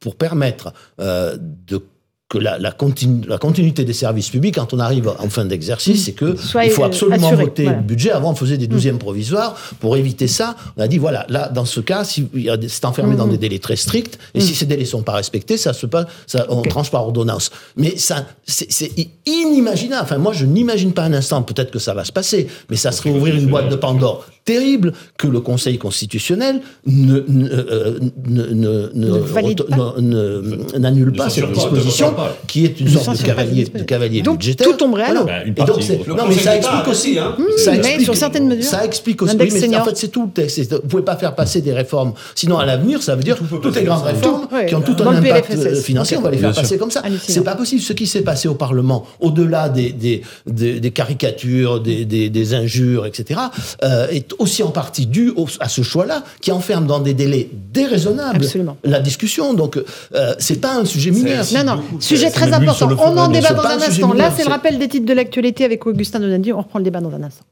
pour 0.00 0.16
permettre 0.16 0.72
euh, 1.00 1.36
de 1.66 1.82
que 2.30 2.38
la, 2.38 2.58
la, 2.58 2.72
continu- 2.72 3.26
la 3.28 3.36
continuité 3.38 3.84
des 3.84 3.92
services 3.92 4.30
publics, 4.30 4.54
quand 4.54 4.72
on 4.72 4.78
arrive 4.78 5.08
en 5.18 5.28
fin 5.28 5.44
d'exercice, 5.44 6.06
c'est 6.06 6.12
que 6.12 6.34
il 6.64 6.70
faut 6.70 6.82
absolument 6.84 7.26
assuré, 7.28 7.44
voter 7.44 7.62
voilà. 7.64 7.78
le 7.78 7.84
budget. 7.84 8.10
Avant, 8.12 8.30
on 8.32 8.34
faisait 8.34 8.56
des 8.56 8.66
douzièmes 8.66 8.98
provisoires. 8.98 9.54
Pour 9.78 9.96
éviter 9.96 10.26
ça, 10.26 10.56
on 10.76 10.80
a 10.82 10.88
dit, 10.88 10.96
voilà, 10.98 11.26
là, 11.28 11.48
dans 11.50 11.66
ce 11.66 11.80
cas, 11.80 12.02
si 12.02 12.26
il 12.34 12.42
y 12.42 12.50
a 12.50 12.56
des- 12.56 12.68
c'est 12.68 12.86
enfermé 12.86 13.14
dans 13.14 13.26
des 13.26 13.36
délais 13.36 13.58
très 13.58 13.76
stricts, 13.76 14.18
et 14.34 14.40
si 14.40 14.54
ces 14.54 14.64
délais 14.64 14.86
sont 14.86 15.02
pas 15.02 15.12
respectés, 15.12 15.58
ça 15.58 15.74
se 15.74 15.84
passe, 15.86 16.06
ça, 16.26 16.46
on 16.48 16.62
tranche 16.62 16.90
par 16.90 17.02
ordonnance. 17.02 17.50
Mais 17.76 17.96
ça, 17.98 18.24
c'est 18.46 18.90
inimaginable. 19.26 20.02
Enfin, 20.04 20.18
moi, 20.18 20.32
je 20.32 20.46
n'imagine 20.46 20.92
pas 20.92 21.02
un 21.04 21.12
instant, 21.12 21.42
peut-être 21.42 21.70
que 21.70 21.78
ça 21.78 21.92
va 21.92 22.04
se 22.04 22.12
passer, 22.12 22.46
mais 22.70 22.76
ça 22.76 22.90
serait 22.90 23.10
ouvrir 23.10 23.36
une 23.36 23.46
boîte 23.46 23.68
de 23.68 23.76
Pandore 23.76 24.24
terrible 24.44 24.92
que 25.16 25.26
le 25.26 25.40
Conseil 25.40 25.78
constitutionnel 25.78 26.60
ne, 26.86 27.22
ne, 27.28 27.48
euh, 27.48 27.98
ne, 28.26 28.42
ne- 28.44 28.90
ne- 28.94 29.18
ne- 29.18 30.00
ne- 30.00 30.78
n'annule 30.78 31.12
pas 31.12 31.30
cette 31.30 31.50
disposition. 31.52 32.14
Qui 32.46 32.64
est 32.64 32.80
une 32.80 32.86
Ne 32.86 32.90
sorte 32.92 33.18
de 33.18 33.22
cavalier, 33.22 33.64
de 33.64 33.82
cavalier 33.82 34.22
Donc, 34.22 34.38
budgétaire. 34.38 34.66
tout 34.68 34.74
tomberait 34.74 35.04
à 35.04 35.12
l'eau. 35.14 35.24
Bah, 35.24 35.42
une 35.44 35.52
Et 35.52 35.64
donc, 35.64 35.78
non, 36.08 36.24
mais 36.28 36.34
ça 36.34 36.56
explique 36.56 36.88
aussi. 36.88 37.18
hein. 37.18 37.34
Ça 37.58 37.72
Mais 37.72 37.78
explique, 37.78 38.00
sur 38.04 38.16
certaines 38.16 38.46
mesures. 38.48 38.64
Ça 38.64 38.84
explique 38.84 39.22
aussi. 39.22 39.36
Oui, 39.38 39.48
mais 39.52 39.60
senior. 39.60 39.82
en 39.82 39.84
fait, 39.84 39.96
c'est 39.96 40.08
tout 40.08 40.24
le 40.24 40.30
texte. 40.30 40.72
Vous 40.74 40.80
pouvez 40.88 41.02
pas 41.02 41.16
faire 41.16 41.34
passer 41.34 41.60
des 41.60 41.72
réformes. 41.72 42.12
Sinon, 42.34 42.58
à 42.58 42.66
l'avenir, 42.66 43.02
ça 43.02 43.14
veut 43.16 43.22
dire 43.22 43.36
toutes 43.62 43.74
les 43.76 43.82
grandes 43.84 44.04
réformes 44.04 44.48
qui 44.66 44.74
ont 44.74 44.80
tout 44.80 44.96
un 45.00 45.10
le 45.12 45.16
impact 45.18 45.48
PLFSS. 45.54 45.82
financier, 45.84 46.16
on 46.16 46.20
va 46.22 46.30
les 46.30 46.36
Bien 46.38 46.48
faire 46.48 46.54
sûr. 46.54 46.62
passer 46.62 46.78
comme 46.78 46.90
ça. 46.90 47.02
C'est 47.26 47.44
pas 47.44 47.54
possible. 47.56 47.80
Ce 47.82 47.92
qui 47.92 48.06
s'est 48.06 48.22
passé 48.22 48.48
au 48.48 48.54
Parlement, 48.54 49.06
au-delà 49.20 49.68
des, 49.68 49.92
des, 49.92 50.22
des, 50.46 50.80
des 50.80 50.90
caricatures, 50.90 51.80
des, 51.80 52.04
des, 52.04 52.28
des 52.30 52.54
injures, 52.54 53.06
etc., 53.06 53.40
euh, 53.82 54.06
est 54.10 54.32
aussi 54.38 54.62
en 54.62 54.70
partie 54.70 55.06
dû 55.06 55.30
au- 55.36 55.46
à 55.60 55.68
ce 55.68 55.82
choix-là 55.82 56.22
qui 56.40 56.52
enferme 56.52 56.86
dans 56.86 57.00
des 57.00 57.14
délais 57.14 57.48
déraisonnables 57.72 58.36
Absolument. 58.44 58.76
la 58.84 59.00
discussion. 59.00 59.54
Donc, 59.54 59.76
euh, 60.14 60.34
c'est 60.38 60.60
pas 60.60 60.74
un 60.76 60.84
sujet 60.84 61.10
mineur. 61.10 61.44
Non, 61.54 61.64
non. 61.64 61.82
Sujet 62.04 62.30
C'est 62.30 62.34
très 62.46 62.52
important. 62.52 62.88
On 62.98 63.16
en 63.16 63.28
débat 63.28 63.50
dans 63.50 63.64
un 63.64 63.78
sujet 63.80 64.02
instant. 64.02 64.12
Là, 64.12 64.30
c'est 64.36 64.44
le 64.44 64.50
rappel 64.50 64.78
des 64.78 64.88
titres 64.88 65.06
de 65.06 65.12
l'actualité 65.12 65.64
avec 65.64 65.86
Augustin 65.86 66.20
Donadi. 66.20 66.52
On 66.52 66.58
reprend 66.58 66.78
le 66.78 66.84
débat 66.84 67.00
dans 67.00 67.14
un 67.14 67.22
instant. 67.22 67.44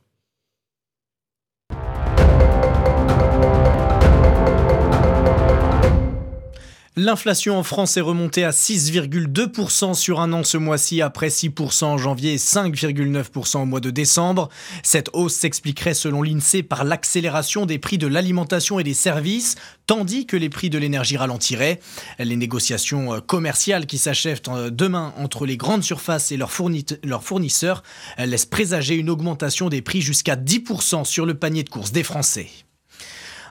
L'inflation 6.95 7.59
en 7.59 7.63
France 7.63 7.97
est 7.97 8.03
remontée 8.03 8.45
à 8.45 8.51
6,2% 8.51 9.95
sur 9.95 10.21
un 10.21 10.31
an 10.35 10.45
ce 10.45 10.59
mois-ci, 10.59 11.01
après 11.01 11.29
6% 11.29 11.85
en 11.85 11.97
janvier 11.97 12.35
et 12.35 12.37
5,9% 12.37 13.63
au 13.63 13.65
mois 13.65 13.81
de 13.81 13.89
décembre. 13.89 14.51
Cette 14.83 15.09
hausse 15.15 15.33
s'expliquerait 15.33 15.95
selon 15.95 16.23
l'INSEE 16.23 16.63
par 16.63 16.85
l'accélération 16.85 17.65
des 17.65 17.79
prix 17.79 17.97
de 17.97 18.07
l'alimentation 18.07 18.79
et 18.79 18.85
des 18.85 18.93
services, 18.93 19.55
tandis 19.87 20.27
que 20.27 20.37
les 20.37 20.51
prix 20.51 20.69
de 20.69 20.77
l'énergie 20.77 21.17
ralentiraient. 21.17 21.81
Les 22.19 22.37
négociations 22.37 23.15
euh, 23.15 23.21
commerciales 23.21 23.87
qui 23.87 23.97
s'achèvent 23.97 24.43
euh, 24.49 24.69
demain 24.69 25.15
entre 25.17 25.47
les 25.47 25.57
grandes 25.57 25.85
surfaces 25.85 26.31
et 26.31 26.37
leurs, 26.37 26.53
fournisseurs 26.53 27.83
euh, 28.19 28.27
laissent 28.27 28.45
présager 28.45 28.97
une 28.97 29.09
augmentation 29.09 29.71
des 29.71 29.81
prix 29.81 30.03
jusqu'à 30.03 30.37
10% 30.37 31.07
sur 31.07 31.25
le 31.25 31.33
panier 31.33 31.63
de 31.63 31.71
courses 31.71 31.93
des 31.93 32.03
Français. 32.03 32.51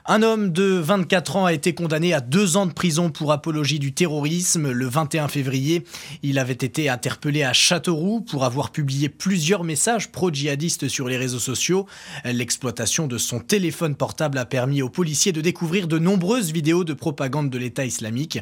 Un 0.04 0.24
homme 0.24 0.50
de 0.50 0.64
24 0.64 1.36
ans 1.36 1.44
a 1.44 1.52
été 1.52 1.74
condamné 1.74 2.12
à 2.12 2.20
deux 2.20 2.56
ans 2.56 2.66
de 2.66 2.72
prison 2.72 3.10
pour 3.10 3.30
apologie 3.30 3.78
du 3.78 3.92
terrorisme. 3.92 4.72
Le 4.72 4.86
21 4.88 5.28
février, 5.28 5.84
il 6.24 6.40
avait 6.40 6.54
été 6.54 6.88
interpellé 6.88 7.44
à 7.44 7.52
Châteauroux 7.52 8.20
pour 8.20 8.44
avoir 8.44 8.72
publié 8.72 9.08
plusieurs 9.08 9.62
messages 9.62 10.10
pro-djihadistes 10.10 10.88
sur 10.88 11.06
les 11.06 11.16
réseaux 11.16 11.38
sociaux. 11.38 11.86
L'exploitation 12.24 13.06
de 13.06 13.16
son 13.16 13.38
téléphone 13.38 13.94
portable 13.94 14.38
a 14.38 14.44
permis 14.44 14.82
aux 14.82 14.90
policiers 14.90 15.30
de 15.30 15.40
découvrir 15.40 15.86
de 15.86 16.00
nombreuses 16.00 16.50
vidéos 16.50 16.82
de 16.82 16.94
propagande 16.94 17.48
de 17.48 17.58
l'État 17.58 17.84
islamique, 17.84 18.40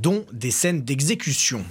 dont 0.00 0.24
des 0.32 0.52
scènes 0.52 0.82
d'exécution. 0.82 1.64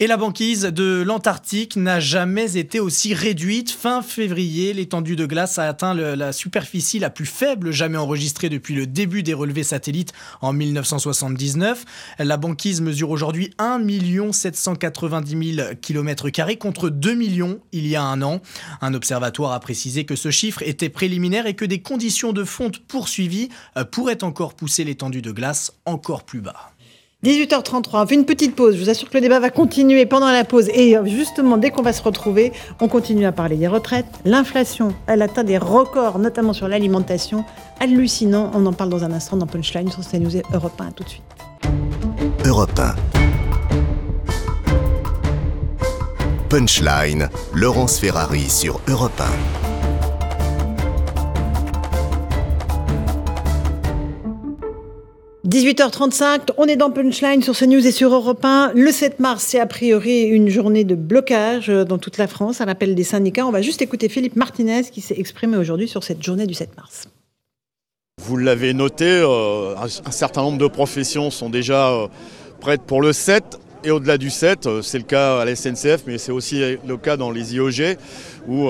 Et 0.00 0.06
la 0.06 0.16
banquise 0.16 0.62
de 0.62 1.02
l'Antarctique 1.04 1.74
n'a 1.74 1.98
jamais 1.98 2.56
été 2.56 2.78
aussi 2.78 3.14
réduite. 3.14 3.72
Fin 3.72 4.00
février, 4.00 4.72
l'étendue 4.72 5.16
de 5.16 5.26
glace 5.26 5.58
a 5.58 5.64
atteint 5.64 5.92
la 5.92 6.32
superficie 6.32 7.00
la 7.00 7.10
plus 7.10 7.26
faible 7.26 7.72
jamais 7.72 7.98
enregistrée 7.98 8.48
depuis 8.48 8.76
le 8.76 8.86
début 8.86 9.24
des 9.24 9.34
relevés 9.34 9.64
satellites 9.64 10.12
en 10.40 10.52
1979. 10.52 11.84
La 12.20 12.36
banquise 12.36 12.80
mesure 12.80 13.10
aujourd'hui 13.10 13.50
1 13.58 13.80
790 14.30 15.54
000 15.56 15.68
km 15.82 16.28
contre 16.60 16.90
2 16.90 17.14
millions 17.14 17.58
il 17.72 17.88
y 17.88 17.96
a 17.96 18.02
un 18.04 18.22
an. 18.22 18.40
Un 18.80 18.94
observatoire 18.94 19.50
a 19.50 19.58
précisé 19.58 20.04
que 20.04 20.14
ce 20.14 20.30
chiffre 20.30 20.62
était 20.62 20.90
préliminaire 20.90 21.46
et 21.46 21.54
que 21.54 21.64
des 21.64 21.82
conditions 21.82 22.32
de 22.32 22.44
fonte 22.44 22.78
poursuivies 22.78 23.48
euh, 23.76 23.82
pourraient 23.82 24.22
encore 24.22 24.54
pousser 24.54 24.84
l'étendue 24.84 25.22
de 25.22 25.32
glace 25.32 25.72
encore 25.86 26.22
plus 26.22 26.40
bas. 26.40 26.70
18h33, 27.24 28.04
on 28.04 28.06
fait 28.06 28.14
une 28.14 28.24
petite 28.24 28.54
pause. 28.54 28.76
Je 28.76 28.80
vous 28.80 28.90
assure 28.90 29.10
que 29.10 29.14
le 29.14 29.20
débat 29.20 29.40
va 29.40 29.50
continuer 29.50 30.06
pendant 30.06 30.30
la 30.30 30.44
pause. 30.44 30.68
Et 30.72 30.96
euh, 30.96 31.04
justement, 31.04 31.56
dès 31.56 31.70
qu'on 31.70 31.82
va 31.82 31.92
se 31.92 32.00
retrouver, 32.00 32.52
on 32.80 32.86
continue 32.86 33.26
à 33.26 33.32
parler 33.32 33.56
des 33.56 33.66
retraites. 33.66 34.06
L'inflation, 34.24 34.94
elle 35.08 35.22
atteint 35.22 35.42
des 35.42 35.58
records, 35.58 36.20
notamment 36.20 36.52
sur 36.52 36.68
l'alimentation. 36.68 37.44
Hallucinant. 37.80 38.52
On 38.54 38.64
en 38.66 38.72
parle 38.72 38.90
dans 38.90 39.02
un 39.02 39.10
instant 39.10 39.36
dans 39.36 39.46
Punchline 39.46 39.90
sur 39.90 40.08
CNews 40.08 40.42
Europe 40.52 40.80
1. 40.80 40.86
À 40.86 40.90
tout 40.92 41.02
de 41.02 41.08
suite. 41.08 41.24
Europe 42.44 42.78
1. 42.78 42.94
Punchline, 46.48 47.28
Laurence 47.52 47.98
Ferrari 47.98 48.48
sur 48.48 48.80
Europe 48.88 49.20
1. 49.64 49.67
18h35, 55.48 56.50
on 56.58 56.66
est 56.66 56.76
dans 56.76 56.90
Punchline 56.90 57.42
sur 57.42 57.56
CNews 57.56 57.86
et 57.86 57.90
sur 57.90 58.12
Europe 58.12 58.44
1. 58.44 58.72
Le 58.74 58.92
7 58.92 59.18
mars, 59.18 59.44
c'est 59.48 59.58
a 59.58 59.64
priori 59.64 60.24
une 60.24 60.50
journée 60.50 60.84
de 60.84 60.94
blocage 60.94 61.70
euh, 61.70 61.84
dans 61.84 61.96
toute 61.96 62.18
la 62.18 62.26
France 62.26 62.60
à 62.60 62.66
l'appel 62.66 62.94
des 62.94 63.04
syndicats. 63.04 63.46
On 63.46 63.50
va 63.50 63.62
juste 63.62 63.80
écouter 63.80 64.10
Philippe 64.10 64.36
Martinez 64.36 64.82
qui 64.92 65.00
s'est 65.00 65.18
exprimé 65.18 65.56
aujourd'hui 65.56 65.88
sur 65.88 66.04
cette 66.04 66.22
journée 66.22 66.46
du 66.46 66.52
7 66.52 66.76
mars. 66.76 67.08
Vous 68.20 68.36
l'avez 68.36 68.74
noté, 68.74 69.06
euh, 69.06 69.74
un, 69.76 70.10
certain 70.10 70.42
nombre 70.42 70.58
de 70.58 70.66
professions 70.66 71.30
sont 71.30 71.48
déjà 71.48 71.92
euh, 71.92 72.08
prêtes 72.60 72.82
pour 72.82 73.00
le 73.00 73.14
7 73.14 73.58
et 73.84 73.90
au-delà 73.90 74.18
du 74.18 74.28
7. 74.28 74.66
euh, 74.66 74.82
c'est 74.82 74.98
le 74.98 75.04
cas 75.04 75.40
à 75.40 75.46
la 75.46 75.56
SNCF, 75.56 76.02
mais 76.06 76.18
c'est 76.18 76.32
aussi 76.32 76.60
le 76.86 76.96
cas 76.98 77.16
dans 77.16 77.30
les 77.30 77.54
IOG 77.54 77.96
où 78.48 78.68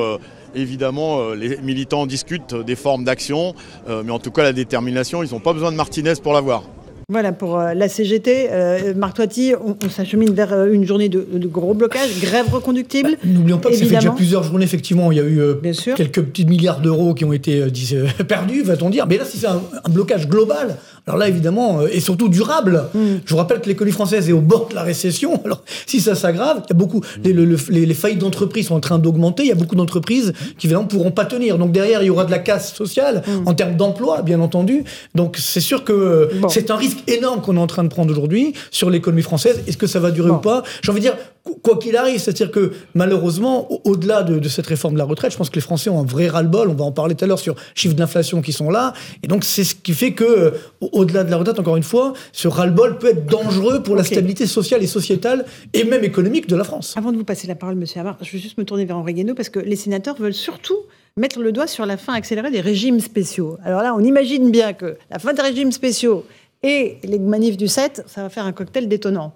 évidemment 0.55 1.21
euh, 1.21 1.35
les 1.35 1.57
militants 1.59 2.07
discutent 2.07 2.55
des 2.55 2.77
formes 2.77 3.05
d'action, 3.05 3.55
euh, 3.89 4.03
mais 4.05 4.13
en 4.13 4.19
tout 4.19 4.31
cas 4.31 4.43
la 4.43 4.53
détermination, 4.53 5.23
ils 5.23 5.33
n'ont 5.33 5.41
pas 5.41 5.53
besoin 5.53 5.71
de 5.73 5.77
Martinez 5.77 6.15
pour 6.23 6.33
l'avoir. 6.33 6.63
Voilà 7.11 7.33
pour 7.33 7.59
euh, 7.59 7.73
la 7.73 7.89
CGT. 7.89 8.49
Euh, 8.51 8.93
Marc 8.95 9.17
Toiti, 9.17 9.55
on, 9.65 9.79
on 9.83 9.89
s'achemine 9.89 10.31
vers 10.35 10.67
une 10.67 10.85
journée 10.85 11.09
de, 11.09 11.27
de 11.33 11.47
gros 11.47 11.73
blocage, 11.73 12.21
grève 12.21 12.53
reconductible. 12.53 13.17
N'oublions 13.25 13.57
pas 13.57 13.71
que 13.71 13.77
ça 13.77 13.81
fait 13.81 13.85
déjà 13.87 13.97
Évidemment. 13.97 14.17
plusieurs 14.17 14.43
journées, 14.43 14.65
effectivement. 14.67 15.11
Il 15.11 15.17
y 15.17 15.21
a 15.21 15.25
eu 15.25 15.41
euh, 15.41 15.55
Bien 15.55 15.73
sûr. 15.73 15.95
quelques 15.95 16.21
petits 16.23 16.45
milliards 16.45 16.81
d'euros 16.83 17.15
qui 17.15 17.25
ont 17.25 17.33
été 17.33 17.63
euh, 17.63 17.71
perdus, 18.29 18.61
va-t-on 18.63 18.91
dire. 18.91 19.07
Mais 19.07 19.17
là, 19.17 19.25
si 19.25 19.39
c'est 19.39 19.47
un, 19.47 19.63
un 19.85 19.89
blocage 19.91 20.29
global, 20.29 20.77
Alors 21.09 21.19
là, 21.19 21.29
évidemment, 21.29 21.81
euh, 21.81 21.89
et 21.91 22.01
surtout 22.01 22.29
durable. 22.29 22.85
Je 22.95 23.31
vous 23.31 23.37
rappelle 23.39 23.61
que 23.61 23.67
l'économie 23.69 23.93
française 23.95 24.29
est 24.29 24.33
au 24.33 24.41
bord 24.41 24.69
de 24.69 24.75
la 24.75 24.83
récession. 24.83 25.41
Alors, 25.45 25.63
si 25.87 26.01
ça 26.01 26.15
s'aggrave, 26.15 26.61
il 26.67 26.71
y 26.71 26.73
a 26.73 26.77
beaucoup, 26.77 27.01
les, 27.25 27.33
le- 27.33 27.47
le- 27.47 27.57
les, 27.71 27.87
les 27.87 27.95
faillites 27.95 28.19
d'entreprises 28.19 28.67
sont 28.69 28.75
en 28.75 28.81
train 28.81 28.99
d'augmenter. 28.99 29.43
Il 29.45 29.49
y 29.49 29.53
a 29.53 29.55
beaucoup 29.55 29.75
d'entreprises 29.77 30.35
qui, 30.59 30.67
évidemment, 30.67 30.85
pourront 30.87 31.11
pas 31.11 31.25
tenir. 31.25 31.57
Donc 31.57 31.73
derrière, 31.73 32.03
il 32.03 32.07
y 32.07 32.11
aura 32.11 32.25
de 32.27 32.31
la 32.31 32.39
casse 32.39 32.75
sociale 32.75 33.23
en 33.47 33.55
termes 33.55 33.77
d'emploi, 33.77 34.21
bien 34.23 34.41
entendu. 34.41 34.85
Donc 35.15 35.37
c'est 35.39 35.61
sûr 35.61 35.83
que 35.85 35.93
euh, 35.93 36.27
c'est 36.51 36.71
un 36.71 36.77
risque 36.77 36.99
énorme 37.09 37.41
qu'on 37.41 37.57
est 37.57 37.61
en 37.61 37.67
train 37.67 37.85
de 37.85 37.89
prendre 37.89 38.11
aujourd'hui 38.11 38.53
sur 38.71 38.91
l'économie 38.91 39.23
française. 39.23 39.63
Est-ce 39.67 39.79
que 39.79 39.87
ça 39.87 40.01
va 40.01 40.11
durer 40.11 40.31
ou 40.31 40.37
pas? 40.39 40.63
J'ai 40.83 40.91
envie 40.93 41.01
de 41.01 41.07
dire, 41.07 41.17
quoi 41.57 41.79
qu'il 41.79 41.97
arrive, 41.97 42.19
c'est-à-dire 42.21 42.51
que 42.51 42.73
malheureusement, 42.95 43.71
au- 43.73 43.81
au-delà 43.85 44.23
de, 44.23 44.39
de 44.39 44.49
cette 44.49 44.67
réforme 44.67 44.95
de 44.95 44.99
la 44.99 45.05
retraite, 45.05 45.33
je 45.33 45.37
pense 45.37 45.51
que 45.51 45.55
les 45.55 45.61
Français 45.61 45.91
ont 45.91 46.01
un 46.01 46.05
vrai 46.05 46.29
ras-le-bol. 46.29 46.69
On 46.69 46.75
va 46.75 46.85
en 46.85 46.93
parler 46.93 47.15
tout 47.15 47.25
à 47.25 47.29
l'heure 47.29 47.39
sur 47.39 47.55
chiffres 47.75 47.95
d'inflation 47.95 48.43
qui 48.43 48.53
sont 48.53 48.71
là. 48.71 48.93
Et 49.23 49.29
donc 49.29 49.45
c'est 49.45 49.65
ce 49.65 49.75
qui 49.75 49.93
fait 49.95 50.13
que, 50.13 50.25
euh, 50.25 50.51
au- 50.81 50.91
au-delà 50.93 51.25
de 51.25 51.31
la 51.31 51.37
retraite, 51.37 51.59
encore 51.59 51.77
une 51.77 51.83
fois, 51.83 52.13
ce 52.33 52.49
ras-le-bol 52.49 52.99
peut 52.99 53.09
être 53.09 53.27
dangereux 53.27 53.83
pour 53.83 53.97
la 53.97 54.05
stabilité 54.05 54.47
sociale 54.47 54.83
et 54.83 54.87
sociétale 54.87 55.45
et 55.73 55.85
même 55.85 56.05
économique 56.05 56.49
de 56.49 56.57
la 56.57 56.65
France. 56.65 56.95
Avant 56.97 57.13
de 57.13 57.17
vous 57.17 57.25
passer 57.25 57.47
la 57.47 57.55
parole, 57.55 57.77
monsieur 57.77 58.01
Amar, 58.01 58.17
je 58.23 58.31
vais 58.33 58.39
juste 58.39 58.59
me 58.59 58.65
tourner 58.65 58.85
vers 58.85 58.97
Henri 58.99 59.15
Guénaud 59.15 59.35
parce 59.35 59.49
que 59.49 59.59
les 59.59 59.77
sénateurs 59.77 60.17
veulent 60.17 60.35
surtout 60.35 60.77
mettre 61.17 61.41
le 61.41 61.51
doigt 61.53 61.67
sur 61.67 61.85
la 61.87 61.97
fin 61.97 62.13
accélérée 62.15 62.51
des 62.51 62.61
régimes 62.61 63.01
spéciaux. 63.01 63.59
Alors 63.65 63.83
là, 63.83 63.95
on 63.97 64.01
imagine 64.05 64.51
bien 64.51 64.73
que 64.73 64.97
la 65.11 65.19
fin 65.19 65.33
des 65.33 65.43
régimes 65.43 65.73
spéciaux 65.73 66.25
et 66.63 66.99
les 67.05 67.19
manifs 67.19 67.57
du 67.57 67.69
7, 67.69 68.05
ça 68.07 68.23
va 68.23 68.29
faire 68.29 68.45
un 68.45 68.53
cocktail 68.53 68.89
détonnant. 68.89 69.33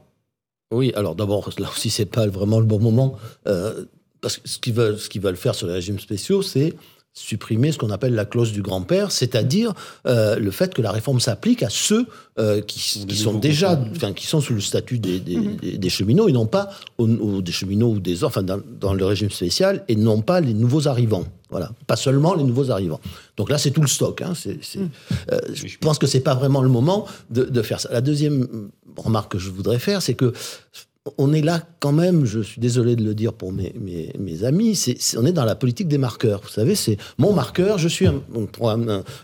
Oui, 0.72 0.92
alors 0.96 1.14
d'abord, 1.14 1.50
là 1.58 1.68
aussi, 1.70 1.90
c'est 1.90 2.06
pas 2.06 2.26
vraiment 2.26 2.58
le 2.58 2.66
bon 2.66 2.80
moment. 2.80 3.16
euh, 3.46 3.84
parce 4.20 4.38
que 4.38 4.48
ce 4.48 4.58
qu'ils 4.58 4.72
veulent, 4.72 4.98
ce 4.98 5.08
veulent 5.20 5.36
faire 5.36 5.54
sur 5.54 5.66
les 5.66 5.72
régimes 5.74 5.98
spéciaux, 5.98 6.42
c'est 6.42 6.74
supprimer 7.14 7.72
ce 7.72 7.78
qu'on 7.78 7.90
appelle 7.90 8.14
la 8.14 8.24
clause 8.24 8.52
du 8.52 8.62
grand-père, 8.62 9.12
c'est-à-dire 9.12 9.74
euh, 10.06 10.36
le 10.36 10.50
fait 10.50 10.72
que 10.72 10.80
la 10.80 10.90
réforme 10.90 11.20
s'applique 11.20 11.62
à 11.62 11.68
ceux 11.68 12.06
euh, 12.38 12.62
qui, 12.62 12.78
qui 13.06 13.16
sont 13.16 13.34
déjà, 13.38 13.78
enfin, 13.94 14.12
qui 14.14 14.26
sont 14.26 14.40
sous 14.40 14.54
le 14.54 14.60
statut 14.62 14.98
des, 14.98 15.20
des- 15.20 15.36
des- 15.38 15.76
des 15.78 15.90
cheminots 15.90 16.28
et 16.28 16.32
non 16.32 16.46
pas 16.46 16.70
aux, 16.96 17.06
aux- 17.06 17.42
des 17.42 17.52
cheminots 17.52 17.90
ou 17.90 18.00
des 18.00 18.24
enfin 18.24 18.42
dans, 18.42 18.60
dans 18.80 18.94
le 18.94 19.04
régime 19.04 19.30
spécial 19.30 19.84
et 19.88 19.96
non 19.96 20.22
pas 20.22 20.40
les 20.40 20.54
nouveaux 20.54 20.88
arrivants. 20.88 21.24
Voilà, 21.50 21.70
pas 21.86 21.96
seulement 21.96 22.34
les 22.34 22.44
nouveaux 22.44 22.70
arrivants. 22.70 23.00
Donc 23.36 23.50
là, 23.50 23.58
c'est 23.58 23.72
tout 23.72 23.82
le 23.82 23.88
stock. 23.88 24.22
hein, 24.22 24.32
c'est- 24.34 24.58
c'est- 24.62 24.78
euh, 25.30 25.38
je 25.52 25.76
pense 25.78 25.98
que 25.98 26.06
c'est 26.06 26.20
pas 26.20 26.34
vraiment 26.34 26.62
le 26.62 26.70
moment 26.70 27.06
de, 27.28 27.44
de 27.44 27.60
faire 27.62 27.78
ça. 27.78 27.90
La 27.92 28.00
deuxième 28.00 28.70
remarque 28.96 29.32
que 29.32 29.38
je 29.38 29.50
voudrais 29.50 29.78
faire, 29.78 30.00
c'est 30.00 30.14
que 30.14 30.32
on 31.18 31.32
est 31.32 31.42
là 31.42 31.62
quand 31.80 31.90
même, 31.90 32.24
je 32.24 32.40
suis 32.40 32.60
désolé 32.60 32.94
de 32.94 33.02
le 33.02 33.14
dire 33.14 33.32
pour 33.32 33.52
mes, 33.52 34.44
amis, 34.44 34.78
on 35.16 35.26
est 35.26 35.32
dans 35.32 35.44
la 35.44 35.56
politique 35.56 35.88
des 35.88 35.98
marqueurs. 35.98 36.40
Vous 36.42 36.48
savez, 36.48 36.76
c'est 36.76 36.96
mon 37.18 37.32
marqueur, 37.32 37.78
je 37.78 37.88
suis 37.88 38.06
un, 38.06 38.22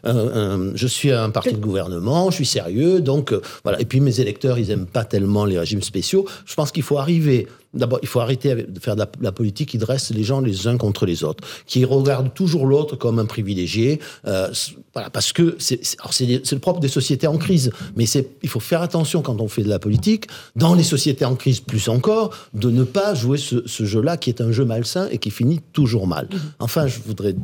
je 0.05 0.87
suis 0.87 1.13
un 1.13 1.31
parti 1.31 1.53
de 1.53 1.59
gouvernement, 1.59 2.31
je 2.31 2.37
suis 2.37 2.47
sérieux, 2.47 3.01
donc 3.01 3.33
euh, 3.33 3.41
voilà. 3.63 3.81
Et 3.81 3.85
puis 3.85 4.01
mes 4.01 4.21
électeurs, 4.21 4.59
ils 4.59 4.71
aiment 4.71 4.87
pas 4.87 5.05
tellement 5.05 5.45
les 5.45 5.59
régimes 5.59 5.83
spéciaux. 5.83 6.27
Je 6.47 6.55
pense 6.55 6.73
qu'il 6.73 6.83
faut 6.83 6.99
arriver. 6.99 7.47
D'abord, 7.75 7.99
il 8.03 8.09
faut 8.09 8.21
arrêter 8.21 8.55
de 8.55 8.81
faire 8.81 8.95
de 8.95 9.01
la, 9.01 9.11
la 9.21 9.33
politique 9.33 9.71
qui 9.71 9.79
dresse 9.79 10.11
les 10.11 10.25
gens 10.25 10.41
les 10.41 10.67
uns 10.67 10.79
contre 10.79 11.05
les 11.07 11.23
autres, 11.23 11.45
qui 11.67 11.85
regarde 11.85 12.33
toujours 12.33 12.67
l'autre 12.67 12.97
comme 12.97 13.19
un 13.19 13.27
privilégié. 13.27 14.01
euh, 14.27 14.49
voilà, 14.95 15.11
parce 15.11 15.33
que 15.33 15.55
c'est, 15.59 15.81
le 15.81 16.59
propre 16.59 16.81
des 16.81 16.89
sociétés 16.89 17.27
en 17.27 17.37
crise. 17.37 17.71
Mais 17.97 18.05
il 18.43 18.49
faut 18.49 18.61
faire 18.61 18.83
attention 18.83 19.23
quand 19.23 19.41
on 19.41 19.49
fait 19.49 19.63
de 19.63 19.69
la 19.69 19.79
politique, 19.79 20.27
dans 20.57 20.75
les 20.75 20.83
sociétés 20.83 21.25
en 21.25 21.37
crise 21.37 21.61
plus 21.61 21.89
encore, 21.89 22.35
de 22.55 22.71
ne 22.71 22.85
pas 22.85 23.15
jouer 23.15 23.39
ce, 23.39 23.67
ce 23.67 23.85
jeu-là 23.85 24.17
qui 24.17 24.31
est 24.31 24.41
un 24.41 24.51
jeu 24.51 24.65
malsain 24.65 25.09
et 25.11 25.19
qui 25.19 25.31
finit 25.31 25.61
toujours 25.73 26.07
mal. 26.07 26.29
Enfin, 26.59 26.87
je 26.87 26.99
voudrais 27.07 27.37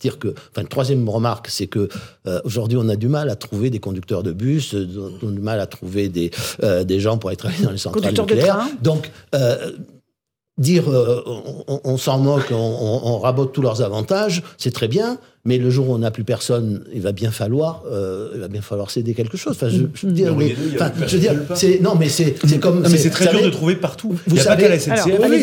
dire 0.00 0.18
que, 0.18 0.34
enfin, 0.54 0.64
troisième 0.66 1.08
remarque, 1.08 1.48
c'est 1.48 1.66
que 1.66 1.88
euh, 2.26 2.40
aujourd'hui, 2.44 2.78
on 2.80 2.88
a 2.88 2.96
du 2.96 3.08
mal 3.08 3.30
à 3.30 3.36
trouver 3.36 3.70
des 3.70 3.80
conducteurs 3.80 4.22
de 4.22 4.32
bus, 4.32 4.74
euh, 4.74 4.86
on 5.22 5.28
a 5.28 5.32
du 5.32 5.40
mal 5.40 5.60
à 5.60 5.66
trouver 5.66 6.08
des, 6.08 6.30
euh, 6.62 6.84
des 6.84 7.00
gens 7.00 7.18
pour 7.18 7.30
aller 7.30 7.36
travailler 7.36 7.64
dans 7.64 7.70
les 7.70 7.78
centrales 7.78 8.12
nucléaires. 8.12 8.68
Donc, 8.82 9.10
euh, 9.34 9.61
dire 10.58 10.88
euh, 10.90 11.22
on, 11.84 11.96
s'en 11.96 12.18
moque, 12.18 12.52
on 12.52 13.18
rabote 13.18 13.52
tous 13.52 13.62
leurs 13.62 13.82
avantages, 13.82 14.42
c'est 14.58 14.72
très 14.72 14.88
bien, 14.88 15.18
mais 15.44 15.58
le 15.58 15.70
jour 15.70 15.88
où 15.90 15.94
on 15.94 15.98
n'a 15.98 16.10
plus 16.12 16.22
personne, 16.22 16.84
il 16.94 17.00
va 17.02 17.10
bien 17.12 17.32
falloir, 17.32 17.82
euh, 17.90 18.30
il 18.34 18.40
va 18.40 18.46
bien 18.48 18.62
falloir 18.62 18.90
céder 18.90 19.12
quelque 19.12 19.36
chose. 19.36 19.54
Enfin, 19.56 19.68
je, 19.68 19.82
je 19.92 20.06
veux 20.06 20.12
dire, 20.12 20.34
Mais 20.36 20.54
mais- 20.78 21.06
je 21.08 21.14
veux 21.16 21.20
dire, 21.20 21.34
c'est 21.56 21.80
non, 21.80 21.94
mais 21.98 22.08
c'est 22.08 22.36
c'est 22.46 22.58
comme 22.60 22.80
Non, 22.82 22.88
mais 22.88 22.96
c'est 22.96 23.10
très 23.10 23.24
dur 23.26 23.32
savez, 23.34 23.44
de 23.46 23.50
trouver 23.50 23.74
partout. 23.76 24.10
Vous 24.12 24.18
Il 24.28 24.36
y 24.36 24.40
a 24.40 24.44
pas 24.44 24.50
savez, 24.50 24.62
qu'à 24.62 24.68
la 24.68 24.78
SNCF. 24.78 25.06
Alors, 25.06 25.06
oui, 25.06 25.26
mais 25.30 25.40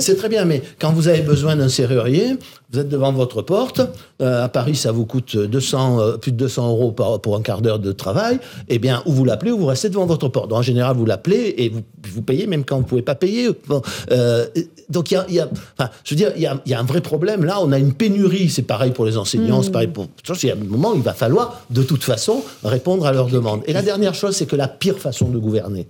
c'est- 0.00 0.14
très 0.16 0.28
bien, 0.30 0.44
mais 0.46 0.62
quand 0.78 0.92
vous 0.92 1.08
avez 1.08 1.20
besoin 1.20 1.54
d'un 1.56 1.68
serrurier, 1.68 2.36
vous 2.72 2.78
êtes 2.78 2.88
devant 2.88 3.12
votre 3.12 3.42
porte. 3.42 3.80
euh, 4.22 4.44
à 4.44 4.48
Paris, 4.50 4.74
ça 4.76 4.92
vous 4.92 5.06
coûte 5.06 5.36
200, 5.36 5.98
euh, 6.00 6.16
plus 6.18 6.30
de 6.32 6.36
200 6.36 6.68
euros 6.68 6.92
par- 6.92 7.20
pour 7.20 7.36
un 7.36 7.40
quart 7.42 7.62
d'heure 7.62 7.78
de 7.78 7.90
travail. 7.92 8.38
Eh 8.68 8.78
bien, 8.78 9.02
ou 9.06 9.12
vous 9.12 9.24
l'appelez 9.24 9.50
ou 9.50 9.58
vous 9.58 9.64
restez 9.66 9.88
devant 9.88 10.04
votre 10.04 10.28
porte. 10.28 10.48
Donc, 10.50 10.58
en 10.58 10.62
général, 10.62 10.94
vous 10.96 11.06
l'appelez 11.06 11.54
et 11.56 11.68
vous, 11.70 11.80
vous 12.12 12.20
payez 12.22 12.46
même 12.46 12.64
quand 12.64 12.76
vous 12.76 12.84
pouvez 12.84 13.00
pas 13.02 13.14
payer. 13.14 13.48
Bon, 13.66 13.80
euh, 14.12 14.44
donc, 14.90 15.10
il 15.10 15.14
y 15.14 15.16
a, 15.16 15.24
il 15.28 15.34
y 15.36 15.40
a- 15.40 15.48
enfin, 15.78 15.90
je 16.04 16.14
veux 16.14 16.16
dire, 16.18 16.32
il 16.36 16.42
y 16.42 16.46
a, 16.46 16.60
il 16.66 16.70
y 16.70 16.74
a 16.74 16.80
un 16.80 16.84
vrai 16.84 17.00
problème. 17.00 17.44
Là, 17.44 17.58
on 17.62 17.72
a 17.72 17.78
une 17.78 17.94
pénurie. 17.94 18.50
C'est 18.50 18.60
pareil 18.62 18.90
pour 18.92 19.06
les 19.06 19.09
enseignants, 19.16 19.62
c'est 19.62 19.70
pareil 19.70 19.88
pour. 19.88 20.06
Il 20.42 20.46
y 20.48 20.50
a 20.50 20.54
un 20.54 20.56
moment, 20.64 20.94
il 20.94 21.02
va 21.02 21.14
falloir, 21.14 21.62
de 21.70 21.82
toute 21.82 22.02
façon, 22.04 22.42
répondre 22.64 23.06
à 23.06 23.12
leurs 23.12 23.28
demandes. 23.28 23.62
Et 23.66 23.72
la 23.72 23.82
dernière 23.82 24.14
chose, 24.14 24.36
c'est 24.36 24.46
que 24.46 24.56
la 24.56 24.68
pire 24.68 24.98
façon 24.98 25.28
de 25.28 25.38
gouverner, 25.38 25.88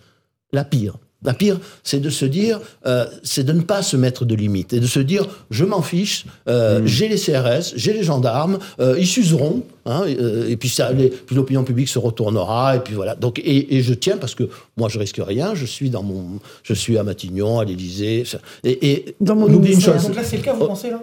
la 0.52 0.64
pire. 0.64 0.94
La 1.22 1.34
pire, 1.34 1.60
c'est 1.84 2.00
de 2.00 2.08
se 2.08 2.24
dire, 2.24 2.60
euh, 2.86 3.04
c'est 3.22 3.44
de 3.44 3.52
ne 3.52 3.60
pas 3.60 3.82
se 3.82 3.94
mettre 3.94 4.24
de 4.24 4.34
limites 4.34 4.72
et 4.72 4.80
de 4.80 4.86
se 4.86 5.00
dire, 5.00 5.26
je 5.50 5.66
m'en 5.66 5.82
fiche, 5.82 6.24
euh, 6.48 6.80
j'ai 6.86 7.08
les 7.08 7.18
CRS, 7.18 7.74
j'ai 7.76 7.92
les 7.92 8.02
gendarmes, 8.02 8.58
euh, 8.80 8.96
ils 8.98 9.06
s'useront, 9.06 9.62
hein, 9.84 10.04
euh, 10.06 10.48
et 10.48 10.56
puis 10.56 10.70
ça, 10.70 10.92
les- 10.92 11.10
puis 11.10 11.36
l'opinion 11.36 11.62
publique 11.62 11.88
se 11.88 11.98
retournera, 11.98 12.76
et 12.76 12.80
puis 12.80 12.94
voilà. 12.94 13.16
Donc, 13.16 13.38
et, 13.38 13.76
et 13.76 13.82
je 13.82 13.92
tiens 13.92 14.16
parce 14.16 14.34
que 14.34 14.44
moi, 14.78 14.88
je 14.88 14.98
risque 14.98 15.20
rien, 15.22 15.54
je 15.54 15.66
suis 15.66 15.90
dans 15.90 16.02
mon, 16.02 16.24
je 16.62 16.72
suis 16.72 16.96
à 16.96 17.02
Matignon, 17.02 17.58
à 17.60 17.66
l'Élysée, 17.66 18.24
et, 18.64 18.90
et 18.90 19.14
Dans 19.20 19.36
mon 19.36 19.44
on 19.46 19.52
oublie 19.52 19.74
une 19.74 19.80
chose. 19.82 20.02
Donc 20.04 20.16
là, 20.16 20.24
c'est 20.24 20.38
le 20.38 20.42
cas, 20.42 20.54
vous 20.54 20.66
pensez 20.68 20.88
là? 20.88 21.02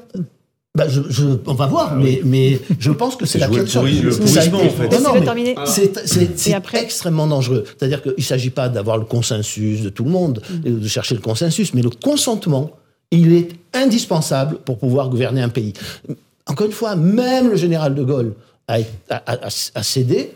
Bah, 0.77 0.87
je, 0.87 1.01
je- 1.09 1.25
on 1.47 1.53
va 1.53 1.65
voir, 1.67 1.95
mais, 1.95 2.21
mais 2.23 2.59
je 2.79 2.91
pense 2.91 3.15
que 3.15 3.25
c'est 3.25 3.39
la 3.43 3.47
jouer 3.47 3.57
le 3.59 3.65
pire 3.65 3.81
pourri- 3.81 4.01
le 4.01 4.11
chose. 4.11 4.25
Ça 4.25 4.41
a 4.41 4.47
pourrissement, 4.47 4.59
été- 4.59 4.67
en 4.67 4.71
fait. 4.71 4.83
Non, 4.83 4.89
Laissez-le 4.89 5.03
non, 5.03 5.13
mais 5.15 5.21
terminer. 5.25 5.55
C'est 6.35 6.53
après 6.53 6.81
extrêmement 6.83 7.27
dangereux. 7.27 7.63
C'est-à-dire 7.67 8.01
qu'il 8.03 8.13
ne 8.17 8.21
s'agit 8.23 8.49
pas 8.51 8.69
d'avoir 8.69 8.97
le 8.97 9.05
consensus 9.05 9.81
de 9.81 9.89
tout 9.89 10.03
le 10.03 10.11
monde, 10.11 10.41
et 10.63 10.69
de 10.71 10.87
chercher 10.87 11.15
le 11.15 11.21
consensus, 11.21 11.73
mais 11.73 11.81
le 11.81 11.89
consentement, 11.89 12.71
il 13.11 13.33
est 13.33 13.49
indispensable 13.73 14.57
pour 14.65 14.77
pouvoir 14.77 15.09
gouverner 15.09 15.41
un 15.41 15.49
pays. 15.49 15.73
Encore 16.45 16.67
une 16.67 16.73
fois, 16.73 16.95
même 16.95 17.49
le 17.49 17.55
général 17.55 17.95
de 17.95 18.03
Gaulle 18.03 18.33
a, 18.67 18.77
a- 19.09 19.15
a- 19.33 19.47
a 19.75 19.83
cédé 19.83 20.31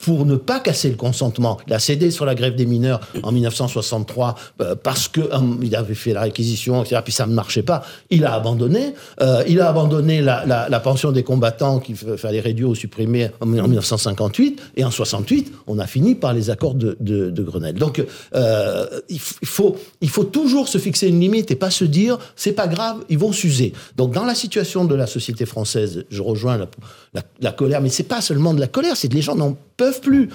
pour 0.00 0.24
ne 0.26 0.36
pas 0.36 0.60
casser 0.60 0.88
le 0.88 0.96
consentement. 0.96 1.58
Il 1.66 1.72
a 1.74 1.78
cédé 1.78 2.10
sur 2.10 2.24
la 2.24 2.34
grève 2.34 2.54
des 2.56 2.66
mineurs 2.66 3.00
en 3.22 3.32
1963 3.32 4.34
euh, 4.62 4.74
parce 4.74 5.08
que 5.08 5.20
euh, 5.20 5.38
il 5.62 5.76
avait 5.76 5.94
fait 5.94 6.12
la 6.14 6.22
réquisition, 6.22 6.82
etc. 6.82 7.02
Puis 7.04 7.12
ça 7.12 7.26
ne 7.26 7.34
marchait 7.34 7.62
pas. 7.62 7.82
Il 8.08 8.24
a 8.24 8.34
abandonné. 8.34 8.94
Euh, 9.20 9.42
il 9.46 9.60
a 9.60 9.68
abandonné 9.68 10.22
la, 10.22 10.46
la- 10.46 10.68
la 10.68 10.80
pension 10.80 11.12
des 11.12 11.22
combattants 11.22 11.80
qu'il 11.80 11.96
fa- 11.96 12.16
fallait 12.16 12.40
réduire 12.40 12.70
ou 12.70 12.74
supprimer 12.74 13.30
en, 13.40 13.46
en 13.58 13.68
1958. 13.68 14.60
Et 14.76 14.84
en 14.84 14.90
68, 14.90 15.52
on 15.66 15.78
a 15.78 15.86
fini 15.86 16.14
par 16.14 16.32
les 16.32 16.48
accords 16.50 16.74
de, 16.74 16.96
de- 17.00 17.30
de 17.30 17.42
Grenelle. 17.42 17.74
Donc 17.76 18.02
euh, 18.34 18.86
il, 19.10 19.18
faut, 19.20 19.76
il 20.00 20.08
faut 20.08 20.24
toujours 20.24 20.68
se 20.68 20.78
fixer 20.78 21.08
une 21.08 21.20
limite 21.20 21.50
et 21.50 21.56
pas 21.56 21.70
se 21.70 21.84
dire 21.84 22.18
c'est 22.36 22.52
pas 22.52 22.68
grave, 22.68 22.98
ils 23.10 23.18
vont 23.18 23.32
s'user. 23.32 23.72
Donc 23.96 24.12
dans 24.14 24.24
la 24.24 24.34
situation 24.34 24.84
de 24.84 24.94
la 24.94 25.06
société 25.06 25.44
française, 25.46 26.04
je 26.10 26.22
rejoins 26.22 26.56
la, 26.56 27.22
la- 27.40 27.52
colère, 27.52 27.80
mais 27.82 27.88
c'est 27.90 28.04
pas 28.04 28.20
seulement 28.20 28.54
de 28.54 28.60
la 28.60 28.68
colère, 28.68 28.96
c'est 28.96 29.08
que 29.08 29.14
les 29.14 29.22
gens 29.22 29.34
n'en 29.34 29.56
peuvent 29.80 30.00
plus. 30.00 30.28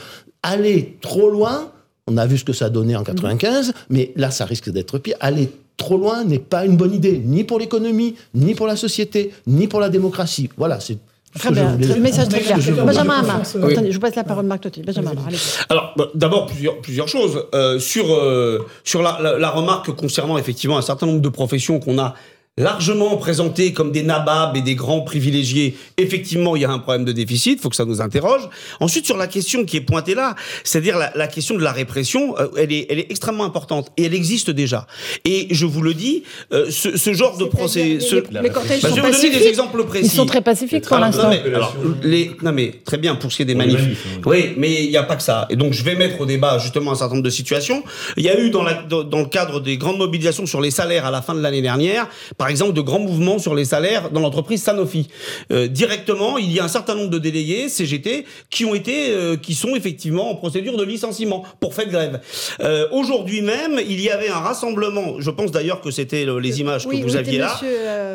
Aller 0.43 0.97
trop 1.01 1.29
loin, 1.29 1.71
on 2.07 2.17
a 2.17 2.25
vu 2.27 2.37
ce 2.37 2.43
que 2.43 2.53
ça 2.53 2.69
donnait 2.69 2.95
en 2.95 3.03
95, 3.03 3.73
mais 3.89 4.11
là 4.15 4.29
ça 4.31 4.45
risque 4.45 4.69
d'être 4.69 4.97
pire. 4.99 5.15
Aller 5.19 5.49
trop 5.77 5.97
loin 5.97 6.23
n'est 6.23 6.39
pas 6.53 6.65
une 6.65 6.77
bonne 6.77 6.93
idée, 6.93 7.17
ni 7.33 7.43
pour 7.43 7.57
l'économie, 7.59 8.15
ni 8.33 8.53
pour 8.55 8.67
la 8.67 8.75
société, 8.75 9.31
ni 9.47 9.67
pour 9.67 9.79
la 9.79 9.89
démocratie. 9.89 10.49
Voilà, 10.57 10.79
c'est 10.79 10.97
Très 11.37 11.51
bien, 11.51 11.75
le 11.77 11.99
message 11.99 12.29
très 12.29 12.39
clair. 12.39 12.57
Benjamin. 12.85 13.19
Hamar, 13.19 13.41
Oui. 13.55 13.73
attendez, 13.73 13.89
je 13.91 13.95
vous 13.95 13.99
passe 13.99 14.15
la 14.15 14.23
parole, 14.23 14.45
Marc 14.45 14.61
Totti. 14.61 14.81
Benjamin 14.83 15.11
Hamar, 15.11 15.27
allez 15.27 15.37
Alors, 15.67 15.93
bah, 15.97 16.07
d'abord, 16.15 16.45
plusieurs, 16.45 16.77
plusieurs 16.79 17.09
choses. 17.09 17.43
Euh, 17.53 17.77
sur 17.77 18.05
euh, 18.13 18.59
sur 18.85 19.01
la, 19.01 19.19
la- 19.21 19.37
la 19.37 19.49
remarque 19.49 19.91
concernant 19.95 20.37
effectivement 20.37 20.77
un 20.77 20.81
certain 20.81 21.07
nombre 21.07 21.19
de 21.19 21.27
professions 21.27 21.77
qu'on 21.81 21.99
a 21.99 22.15
largement 22.57 23.17
présentées 23.17 23.73
comme 23.73 23.91
des 23.91 24.01
nababs 24.01 24.55
et 24.55 24.61
des 24.61 24.75
grands 24.75 25.01
privilégiés, 25.01 25.75
effectivement, 25.97 26.55
il 26.55 26.61
y 26.61 26.65
a 26.65 26.71
un 26.71 26.79
problème 26.79 27.03
de 27.03 27.11
déficit, 27.11 27.59
il 27.59 27.61
faut 27.61 27.69
que 27.69 27.75
ça 27.75 27.83
nous 27.83 27.99
interroge. 27.99 28.47
Ensuite, 28.79 29.05
sur 29.05 29.17
la 29.17 29.27
question 29.27 29.65
qui 29.65 29.75
est 29.75 29.81
pointée 29.81 30.15
là, 30.15 30.35
c'est-à-dire 30.63 30.97
la, 30.97 31.11
la 31.15 31.27
question 31.27 31.55
de 31.55 31.61
la 31.61 31.73
répression, 31.73 32.33
euh, 32.39 32.47
elle, 32.57 32.71
est, 32.71 32.87
elle 32.89 32.99
est 32.99 33.07
extrêmement 33.11 33.43
importante 33.43 33.91
et 33.97 34.05
elle 34.05 34.13
existe 34.13 34.49
déjà. 34.51 34.87
Et 35.25 35.47
je 35.51 35.65
vous 35.65 35.81
le 35.81 35.93
dis, 35.93 36.23
euh, 36.53 36.67
ce, 36.69 36.97
ce 36.97 37.13
genre 37.13 37.37
de 37.37 37.43
procès... 37.43 37.99
ce- 37.99 38.23
Les, 38.31 38.41
les 38.43 38.49
cortèges 38.49 38.81
Bah, 38.81 38.89
sont 38.89 38.95
je 38.95 39.01
vais 39.01 39.11
vous 39.11 39.21
donner 39.21 39.37
des 39.37 39.47
exemples 39.47 39.83
précis. 39.83 40.05
Ils 40.05 40.15
sont 40.15 40.25
très 40.25 40.41
pacifiques 40.41 40.85
pour 40.87 40.97
l'instant. 40.97 41.23
non, 41.23 41.29
mais, 41.31 41.53
alors, 41.53 41.75
les, 42.03 42.31
non 42.41 42.53
mais 42.53 42.71
très 42.85 42.97
bien 42.97 43.15
pour 43.15 43.31
ce 43.33 43.37
qui 43.37 43.41
est 43.41 43.45
des 43.45 43.55
manifs. 43.55 43.81
manifs, 43.81 44.05
hein, 44.15 44.21
oui, 44.27 44.53
mais 44.55 44.85
il 44.85 44.89
n'y 44.89 44.97
a 44.97 45.03
pas 45.03 45.17
que 45.17 45.23
ça. 45.23 45.45
Et 45.49 45.57
donc 45.57 45.73
je 45.73 45.83
vais 45.83 45.95
mettre 45.95 46.21
au 46.21 46.25
débat 46.25 46.57
justement 46.59 46.93
un 46.93 46.95
certain 46.95 47.15
nombre 47.15 47.25
de 47.25 47.29
situations. 47.29 47.83
Il 48.15 48.23
y 48.23 48.29
a 48.29 48.39
eu 48.39 48.49
dans, 48.49 48.63
la, 48.63 48.75
dans, 48.75 49.03
dans 49.03 49.19
le 49.19 49.25
cadre 49.25 49.59
des 49.59 49.75
grandes 49.75 49.97
mobilisations 49.97 50.45
sur 50.45 50.61
les 50.61 50.71
salaires 50.71 51.05
à 51.05 51.11
la 51.11 51.21
fin 51.21 51.35
de 51.35 51.41
l'année 51.41 51.61
dernière, 51.61 52.07
par 52.37 52.44
par 52.45 52.51
exemple, 52.51 52.73
de 52.73 52.81
grands 52.81 52.99
mouvements 52.99 53.39
sur 53.39 53.55
les 53.55 53.65
salaires 53.65 54.11
dans 54.11 54.19
l'entreprise 54.19 54.61
Sanofi. 54.61 55.07
Euh, 55.51 55.65
directement, 55.67 56.37
il 56.37 56.51
y 56.51 56.59
a 56.59 56.63
un 56.63 56.67
certain 56.67 56.93
nombre 56.93 57.09
de 57.09 57.17
délégués 57.17 57.69
CGT 57.69 58.23
qui 58.51 58.65
ont 58.65 58.75
été, 58.75 59.09
euh, 59.09 59.35
qui 59.35 59.55
sont 59.55 59.75
effectivement 59.75 60.29
en 60.29 60.35
procédure 60.35 60.77
de 60.77 60.83
licenciement 60.83 61.43
pour 61.59 61.73
fait 61.73 61.87
de 61.87 61.91
grève. 61.91 62.21
Euh, 62.59 62.85
Aujourd'hui 62.91 63.41
même, 63.41 63.79
il 63.89 63.99
y 63.99 64.11
avait 64.11 64.29
un 64.29 64.37
rassemblement. 64.37 65.15
Je 65.17 65.31
pense 65.31 65.49
d'ailleurs 65.51 65.81
que 65.81 65.89
c'était 65.89 66.23
le- 66.23 66.37
les 66.37 66.59
images 66.59 66.85
Oui, 66.85 66.99
que 67.01 67.05
vous 67.07 67.15
aviez 67.15 67.39
là 67.39 67.59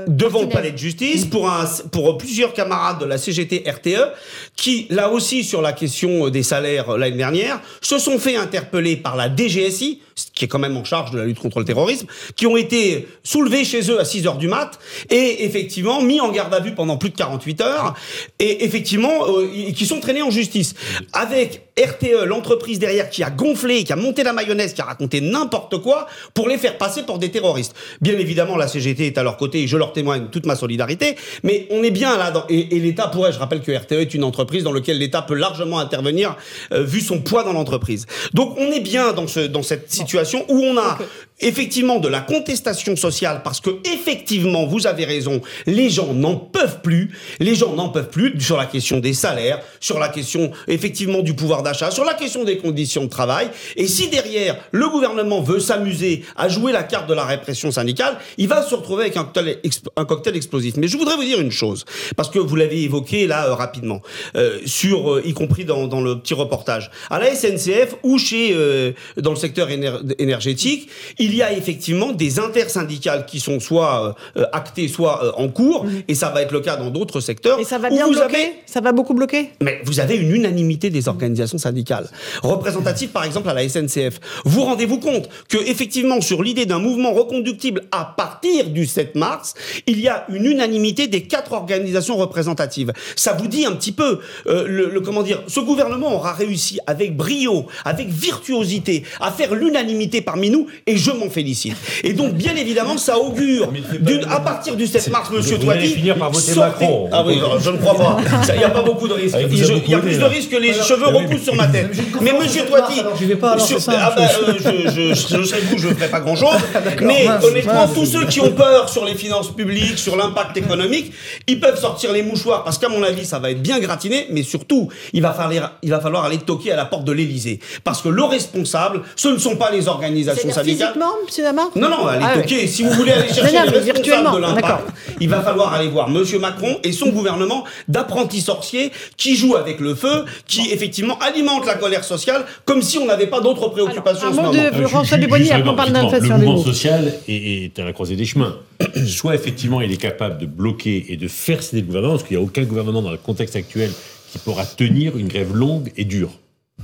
devant 0.07 0.43
le 0.43 0.49
palais 0.49 0.71
de 0.71 0.79
justice 0.79 1.25
pour, 1.25 1.51
un, 1.51 1.65
pour 1.91 2.17
plusieurs 2.17 2.53
camarades 2.53 3.01
de 3.01 3.07
la 3.07 3.19
CGT 3.19 3.65
RTE 3.69 4.13
qui, 4.55 4.87
là 4.91 5.11
aussi, 5.11 5.43
sur 5.43 5.61
la 5.61 5.73
question 5.73 6.29
des 6.29 6.45
salaires 6.45 6.97
l'année 6.97 7.17
dernière, 7.17 7.61
se 7.81 7.99
sont 7.99 8.21
fait 8.21 8.37
interpeller 8.37 8.97
par 8.97 9.17
la 9.17 9.29
DGSI, 9.29 10.01
qui 10.35 10.45
est 10.45 10.49
quand 10.49 10.59
même 10.61 10.77
en 10.77 10.85
charge 10.85 11.11
de 11.11 11.19
la 11.19 11.25
lutte 11.25 11.41
contre 11.41 11.59
le 11.59 11.65
terrorisme, 11.65 12.07
qui 12.37 12.47
ont 12.47 12.57
été 12.57 13.09
soulevés 13.25 13.65
chez 13.65 13.91
eux 13.91 13.99
à 13.99 14.05
6 14.05 14.20
heures 14.27 14.39
du 14.39 14.49
mat 14.49 14.79
et 15.11 15.45
effectivement 15.45 16.03
mis 16.03 16.21
en 16.21 16.31
garde 16.31 16.55
à 16.55 16.61
vue 16.61 16.75
pendant 16.75 16.97
plus 16.97 17.11
de 17.11 17.17
48 17.17 17.61
heures 17.61 17.95
et 18.39 18.65
effectivement 18.65 19.27
euh, 19.29 19.73
qui 19.73 19.87
sont 19.87 20.01
traînés 20.01 20.23
en 20.23 20.31
justice 20.31 20.75
avec 21.13 21.71
RTE, 21.81 22.25
l'entreprise 22.27 22.79
derrière 22.79 23.09
qui 23.09 23.23
a 23.23 23.31
gonflé, 23.31 23.85
qui 23.85 23.93
a 23.93 23.97
monté 23.97 24.23
la 24.23 24.33
mayonnaise, 24.33 24.75
qui 24.75 24.81
a 24.81 24.85
raconté 24.85 25.21
n'importe 25.21 25.79
quoi 25.79 26.07
pour 26.35 26.49
les 26.49 26.59
faire 26.59 26.77
passer 26.79 27.05
pour 27.05 27.19
des 27.19 27.31
terroristes. 27.31 27.75
Bien 28.01 28.19
évidemment, 28.19 28.57
la 28.57 28.69
CGT 28.69 29.07
est 29.07 29.19
à 29.19 29.23
leur 29.23 29.37
côté 29.37 29.63
et 29.63 29.67
je 29.67 29.77
leur 29.77 29.93
témoigne 29.93 30.27
toute 30.31 30.47
ma 30.47 30.57
solidarité, 30.57 31.17
mais 31.43 31.67
on 31.71 31.83
est 31.83 31.91
bien 31.91 32.19
là 32.19 32.31
dans, 32.31 32.45
et, 32.49 32.65
l'État 32.65 33.09
pourrait, 33.09 33.33
je 33.33 33.39
rappelle 33.39 33.63
que 33.63 33.73
RTE 33.73 33.93
est 33.93 34.15
une 34.15 34.25
entreprise 34.25 34.65
dans 34.65 34.73
laquelle 34.73 34.99
l'État 34.99 35.23
peut 35.23 35.35
largement 35.35 35.79
intervenir 35.79 36.37
euh, 36.73 36.83
vu 36.83 37.01
son 37.01 37.21
poids 37.21 37.45
dans 37.45 37.53
l'entreprise. 37.53 38.07
Donc 38.35 38.57
on 38.59 38.71
est 38.71 38.81
bien 38.81 39.13
dans 39.13 39.27
cette 39.63 39.91
situation 39.91 40.45
où 40.49 40.59
on 40.59 40.77
a 40.77 40.99
effectivement 41.41 41.99
de 41.99 42.09
la 42.09 42.21
contestation 42.21 42.97
sociale 42.97 43.43
parce 43.43 43.61
que 43.61 43.71
effectivement, 43.85 44.67
vous 44.67 44.87
avez 44.87 45.05
raison, 45.05 45.41
les 45.67 45.91
gens 45.91 46.13
n'en 46.13 46.37
peuvent 46.37 46.81
plus, 46.83 47.11
les 47.39 47.55
gens 47.55 47.75
n'en 47.75 47.89
peuvent 47.89 48.11
plus 48.11 48.39
sur 48.41 48.57
la 48.57 48.67
question 48.67 48.99
des 48.99 49.15
salaires, 49.15 49.61
sur 49.81 49.99
la 49.99 50.09
question 50.09 50.51
effectivement 50.69 51.21
du 51.21 51.35
pouvoir 51.35 51.63
d'achat, 51.63 51.91
sur 51.91 52.05
la 52.05 52.15
question 52.15 52.45
des 52.45 52.59
conditions 52.59 53.05
de 53.05 53.09
travail. 53.11 53.49
Et 53.77 53.87
si 53.87 54.09
derrière 54.09 54.57
le 54.73 54.89
gouvernement 54.89 55.41
veut 55.41 55.61
s'amuser 55.61 56.25
à 56.37 56.49
jouer 56.49 56.73
la 56.73 56.83
carte 56.83 57.09
de 57.09 57.15
la 57.15 57.25
répression 57.25 57.71
syndicale, 57.71 58.19
il 58.39 58.49
va 58.49 58.63
se 58.63 58.75
retrouver 58.75 59.05
avec 59.05 59.17
un 59.17 59.25
cocktail, 59.25 59.59
un 59.97 60.05
cocktail 60.05 60.37
explosif. 60.37 60.77
Mais 60.77 60.89
je 60.89 60.97
voudrais 60.97 61.17
vous 61.17 61.25
dire 61.25 61.41
une 61.41 61.51
chose, 61.51 61.85
parce 62.17 62.31
que 62.31 62.39
vous 62.39 62.57
l'avez 62.57 62.83
évoqué 62.83 63.27
là 63.27 63.47
euh, 63.47 63.55
rapidement, 63.55 64.01
euh, 64.37 64.59
sur 64.67 65.15
euh, 65.15 65.23
y 65.25 65.33
compris 65.33 65.65
dans, 65.65 65.87
dans 65.87 66.01
le 66.01 66.19
petit 66.21 66.35
reportage, 66.35 66.91
à 67.11 67.19
la 67.19 67.35
SNCF 67.35 67.97
ou 68.03 68.19
chez 68.19 68.51
euh, 68.53 68.93
dans 69.17 69.31
le 69.31 69.37
secteur 69.37 69.69
éner- 69.71 70.15
énergétique, 70.19 70.89
y 71.35 71.43
a 71.43 71.53
effectivement 71.53 72.13
des 72.13 72.39
intersyndicales 72.39 73.27
qui 73.27 73.41
sont 73.41 73.61
soit 73.61 74.15
euh, 74.37 74.45
actées, 74.53 74.89
soit 74.89 75.25
euh, 75.25 75.33
en 75.37 75.49
cours, 75.49 75.87
et 76.09 76.15
ça 76.15 76.31
va 76.31 76.43
être 76.43 76.53
le 76.53 76.61
cas 76.61 76.77
dans 76.77 76.91
d'autres 76.91 77.21
secteurs. 77.21 77.59
Et 77.61 77.65
ça 77.65 77.79
va 77.79 77.91
bien 77.91 78.07
vous 78.07 78.13
bloquer 78.13 78.25
avez? 78.37 78.53
Ça 78.67 78.81
va 78.81 78.93
beaucoup 78.93 79.15
bloquer? 79.15 79.51
Mais 79.61 79.81
vous 79.85 80.01
avez 80.01 80.17
une 80.17 80.35
unanimité 80.35 80.91
des 80.91 81.09
organisations 81.09 81.59
syndicales, 81.59 82.09
représentatives 82.43 83.11
par 83.11 83.25
exemple 83.25 83.49
à 83.49 83.55
la 83.55 83.69
SNCF. 83.69 84.19
Vous 84.45 84.63
rendez-vous 84.63 84.99
compte 84.99 85.29
que 85.49 85.59
effectivement 85.59 86.21
sur 86.21 86.43
l'idée 86.43 86.67
d'un 86.67 86.79
mouvement 86.79 87.13
reconductible 87.13 87.83
à 87.93 88.05
partir 88.17 88.69
du 88.71 88.87
7 88.87 89.15
mars, 89.15 89.55
il 89.87 90.01
y 90.01 90.09
a 90.09 90.25
une 90.29 90.45
unanimité 90.47 91.07
des 91.09 91.23
quatre 91.23 91.53
organisations 91.53 92.17
représentatives. 92.17 92.93
Ça 93.17 93.33
vous 93.35 93.47
dit 93.47 93.67
un 93.67 93.73
petit 93.73 93.93
peu 93.93 94.21
euh, 94.47 94.67
le, 94.67 94.91
le- 94.91 95.01
comment 95.01 95.23
dire 95.23 95.43
Ce 95.49 95.61
gouvernement 95.61 96.15
aura 96.15 96.33
réussi 96.33 96.79
avec 96.87 97.17
brio, 97.17 97.67
avec 97.85 98.09
virtuosité, 98.09 99.05
à 99.21 99.31
faire 99.31 99.55
l'unanimité 99.55 100.21
parmi 100.23 100.51
nous, 100.51 100.67
et 100.87 100.97
je 100.97 101.11
m'en 101.21 101.31
félicite. 101.31 101.77
Et 102.05 102.13
donc 102.13 102.35
bien 102.35 102.55
évidemment, 102.57 102.99
ça 102.99 103.19
augure 103.19 103.71
d'une- 104.01 104.25
à 104.31 104.41
partir 104.41 104.77
du 104.77 104.87
7 104.87 105.09
mars, 105.11 105.31
Monsieur 105.31 105.59
Toiti. 105.59 105.89
finir 105.95 106.17
par 106.17 106.31
voter 106.31 106.53
sortez- 106.53 106.61
Macron. 106.85 107.09
Ah 107.13 107.23
oui, 107.27 107.39
je 107.61 107.71
ne 107.71 107.77
crois 107.79 107.95
pas. 107.95 108.17
Il 108.55 108.59
n'y 108.59 108.65
a 108.65 108.71
pas 108.71 108.83
beaucoup 108.83 109.07
de 109.09 109.15
risques. 109.15 109.37
Ah, 109.39 109.43
il 109.43 109.57
je- 109.57 109.73
y 109.91 109.95
a 109.95 109.99
plus 109.99 110.19
de 110.19 110.25
risques 110.25 110.51
que 110.51 110.57
les 110.57 110.73
Alors, 110.73 110.87
cheveux 110.87 111.07
oui, 111.09 111.25
repoussent 111.25 111.43
sur 111.45 111.55
ma 111.55 111.67
tête. 111.69 111.91
Mais 112.21 112.33
Monsieur 112.33 112.65
Toiti, 112.65 113.01
j'y 113.19 113.25
vais 113.27 113.37
pas, 113.37 113.57
ah 113.57 113.57
bah, 113.57 114.23
je- 114.29 114.51
euh, 114.51 114.55
je, 114.59 114.91
je, 114.91 115.15
je, 115.15 115.37
je 115.37 115.43
serais 115.45 115.61
vous, 115.63 115.79
je 115.79 115.89
ne 115.89 115.95
ferais 115.95 116.09
pas 116.09 116.21
grand-chose. 116.21 116.57
Mais 117.03 117.27
honnêtement, 117.43 117.87
tous 117.89 118.07
ceux 118.07 118.27
qui 118.27 118.41
ont 118.41 118.53
peur 118.53 118.89
sur 118.89 119.05
les 119.05 119.15
finances 119.15 119.55
publiques, 119.55 119.99
sur 119.99 120.17
l'impact 120.17 120.57
économique, 120.57 121.13
ils 121.47 121.61
peuvent 121.61 121.79
sortir 121.81 122.13
les 122.13 122.23
mouchoirs 122.23 122.65
parce 122.65 122.79
qu'à 122.79 122.89
mon 122.89 123.03
avis, 123.03 123.25
ça 123.25 123.39
va 123.39 123.51
être 123.51 123.63
bien 123.63 123.79
gratiné. 123.79 124.27
Mais 124.31 124.43
surtout, 124.43 124.89
il 125.13 125.23
va 125.23 125.33
falloir, 125.33 125.73
il 125.83 125.91
va 125.91 126.01
falloir 126.01 126.25
aller 126.25 126.39
toquer 126.39 126.73
à 126.73 126.77
la 126.77 126.85
porte 126.85 127.05
de 127.05 127.13
l'Élysée 127.13 127.61
parce 127.85 128.03
que 128.03 128.09
le 128.09 128.23
responsable, 128.25 129.03
ce 129.17 129.29
ne 129.29 129.39
sont 129.39 129.57
pas 129.57 129.71
les 129.71 129.89
organisations 129.89 130.51
syndicales. 130.53 130.95
Monsieur 131.25 131.45
Non, 131.77 131.89
non, 131.89 132.07
allez 132.07 132.25
Ah 132.25 132.37
ouais. 132.37 132.43
toquer. 132.43 132.67
Si 132.67 132.83
vous 132.83 132.91
voulez 132.91 133.13
aller 133.13 133.29
chercher 133.33 133.53
Non, 133.57 133.65
non, 133.65 133.73
les 133.73 133.79
responsables 133.91 134.37
de 134.37 134.41
l'impact, 134.41 134.89
il 135.21 135.29
va 135.29 135.41
falloir 135.43 135.73
aller 135.75 135.89
voir 135.89 136.09
Monsieur 136.09 136.39
Macron 136.39 136.79
et 136.83 136.93
son 136.93 137.11
gouvernement 137.11 137.65
d'apprentis 137.89 138.41
sorciers 138.41 138.91
qui 139.17 139.37
jouent 139.37 139.57
avec 139.57 139.81
le 139.81 139.95
feu, 139.95 140.25
qui 140.47 140.71
effectivement 140.71 141.19
alimentent 141.19 141.67
la 141.67 141.75
colère 141.75 142.05
sociale 142.05 142.45
comme 142.65 142.83
si 142.83 142.99
on 142.99 143.07
n'avait 143.07 143.27
pas 143.27 143.41
d'autres 143.41 143.69
préoccupations 143.69 144.29
en 144.29 144.33
ce 144.33 144.37
mot 144.37 144.43
moment. 144.53 144.53
de 144.79 144.87
François 144.87 145.19
après 145.19 145.69
on 145.69 145.75
parle 145.75 145.93
d'inflation 145.93 146.39
Le 146.39 146.45
mouvement 146.45 146.63
social 146.63 147.15
est, 147.29 147.65
est 147.65 147.79
à 147.79 147.85
la 147.85 147.93
croisée 147.93 148.17
des 148.17 148.25
chemins. 148.25 148.57
Soit 149.07 149.35
effectivement 149.35 149.81
il 149.81 149.93
est 149.93 149.97
capable 149.97 150.39
de 150.39 150.47
bloquer 150.47 151.07
et 151.09 151.17
de 151.17 151.29
faire 151.29 151.63
céder 151.63 151.83
le 151.83 151.87
gouvernement, 151.87 152.15
parce 152.15 152.25
qu'il 152.27 152.37
n'y 152.37 152.43
a 152.43 152.47
aucun 152.47 152.63
gouvernement 152.63 153.03
dans 153.03 153.11
le 153.11 153.17
contexte 153.19 153.57
actuel 153.57 153.91
qui 154.33 154.39
pourra 154.39 154.65
tenir 154.65 155.17
une 155.17 155.29
grève 155.29 155.55
longue 155.55 155.93
et 155.97 156.05
dure. 156.05 156.31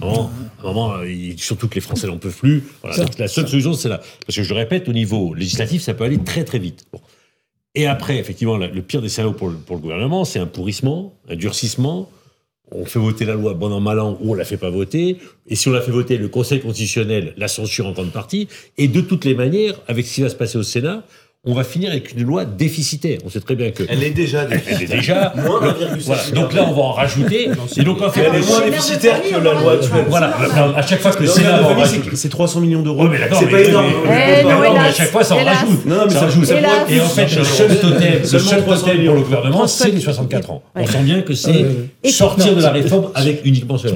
Moment, 0.01 0.95
euh, 0.97 1.11
il- 1.11 1.39
surtout 1.39 1.69
que 1.69 1.75
les 1.77 1.81
Français 1.81 2.07
n'en 2.07 2.19
peuvent 2.19 2.37
plus. 2.37 2.63
Voilà, 2.83 2.97
Ça, 2.97 3.05
donc 3.05 3.19
la 3.19 3.29
seule 3.29 3.49
solution, 3.49 3.73
c'est 3.75 3.89
là. 3.89 4.01
Parce 4.27 4.37
que 4.37 4.43
je 4.43 4.49
le 4.53 4.59
répète, 4.59 4.89
au 4.89 4.93
niveau 4.93 5.35
législatif, 5.35 5.83
ça 5.83 5.95
peut 5.95 6.05
aller 6.05 6.19
très 6.19 6.45
très 6.45 6.59
vite. 6.59 6.87
Bon. 6.93 7.01
Et 7.75 7.87
après, 7.87 8.17
effectivement, 8.19 8.57
le 8.57 8.83
pire 8.83 9.03
des 9.03 9.09
scénarios 9.09 9.35
pour 9.37 9.49
le, 9.49 9.57
pour 9.57 9.77
le 9.77 9.83
gouvernement, 9.83 10.25
c'est 10.25 10.39
un 10.39 10.47
pourrissement, 10.47 11.15
un 11.29 11.37
durcissement. 11.37 12.11
On 12.73 12.85
fait 12.85 12.99
voter 12.99 13.25
la 13.27 13.35
loi 13.35 13.55
bon 13.55 13.71
an 13.73 13.81
mal 13.81 14.01
an 14.01 14.19
ou 14.21 14.33
on 14.33 14.35
la 14.35 14.45
fait 14.45 14.57
pas 14.57 14.71
voter. 14.71 15.19
Et 15.47 15.55
si 15.55 15.69
on 15.69 15.73
la 15.73 15.81
fait 15.83 15.93
voter, 15.93 16.17
le 16.19 16.29
Conseil 16.29 16.61
constitutionnel 16.61 17.33
la 17.37 17.49
censure 17.49 17.87
en 17.87 17.93
grande 17.93 18.11
partie. 18.13 18.49
Et 18.77 18.89
de 18.89 19.01
toutes 19.01 19.25
les 19.25 19.35
manières, 19.35 19.81
avec 19.87 20.07
ce 20.07 20.15
qui 20.15 20.21
va 20.23 20.29
se 20.31 20.35
passer 20.35 20.59
au 20.59 20.63
Sénat, 20.65 21.05
on 21.47 21.55
va 21.55 21.65
finir 21.65 21.91
avec 21.91 22.13
une 22.13 22.25
loi 22.25 22.45
déficitaire. 22.45 23.19
On 23.25 23.31
sait 23.31 23.41
très 23.41 23.55
bien 23.55 23.71
que. 23.71 23.85
Elle 23.89 24.03
est 24.03 24.11
déjà 24.11 24.47
Elle 24.51 24.83
est 24.83 24.87
déjà. 24.87 25.33
Moins 25.37 25.61
Le- 25.63 25.97
1,7 25.97 26.01
voilà. 26.05 26.23
Donc 26.35 26.53
là, 26.53 26.67
on 26.69 26.73
va 26.73 26.83
en 26.83 26.93
rajouter. 26.93 27.49
Et 27.77 27.83
donc, 27.85 28.03
en 28.03 28.11
fait, 28.11 28.23
Elle 28.29 28.43
est 28.43 28.47
moins 28.47 28.61
déficitaire 28.69 29.23
que 29.23 29.37
la 29.39 29.53
loi 29.55 29.73
actuelle. 29.75 30.05
Voilà. 30.09 30.35
À 30.77 30.83
chaque 30.87 31.01
fois 31.01 31.13
que 31.13 31.23
le 31.23 31.29
Sénat 31.29 31.61
va 31.63 31.69
en 31.71 31.75
rajouter. 31.75 32.11
c'est- 32.11 32.17
c'est 32.17 32.29
300 32.29 32.61
millions 32.61 32.83
d'euros. 32.83 33.05
Ouais, 33.05 33.11
mais 33.13 33.19
d'accord, 33.19 33.39
c'est 33.41 33.47
pas 33.49 33.61
énorme. 33.61 33.87
mais- 34.09 34.43
non, 34.43 34.49
mais 34.61 34.79
à 34.79 34.93
chaque 34.93 35.11
fois, 35.11 35.23
ça 35.25 35.35
en 35.35 35.45
rajoute. 35.45 35.87
Non, 35.87 35.97
mais 36.07 36.13
Ça 36.13 36.21
rajoute. 36.21 36.51
Et 36.91 37.01
en 37.01 37.05
fait, 37.09 37.37
le 37.37 37.45
seul 37.45 37.79
totem, 37.81 38.15
le 38.21 38.25
seul 38.27 38.41
300 38.63 38.87
totem 38.87 39.05
pour 39.07 39.15
le 39.15 39.21
gouvernement, 39.23 39.67
c'est 39.69 39.91
les 39.91 40.01
64 40.01 40.51
ans. 40.51 40.63
On 40.75 40.87
sent 40.87 41.03
bien 41.05 41.23
que 41.23 41.35
c'est 41.35 41.65
sortir 42.11 42.57
de 42.57 42.63
la 42.63 42.71
réforme 42.71 43.11
avec 43.15 43.41
uniquement 43.45 43.79
cela. 43.79 43.95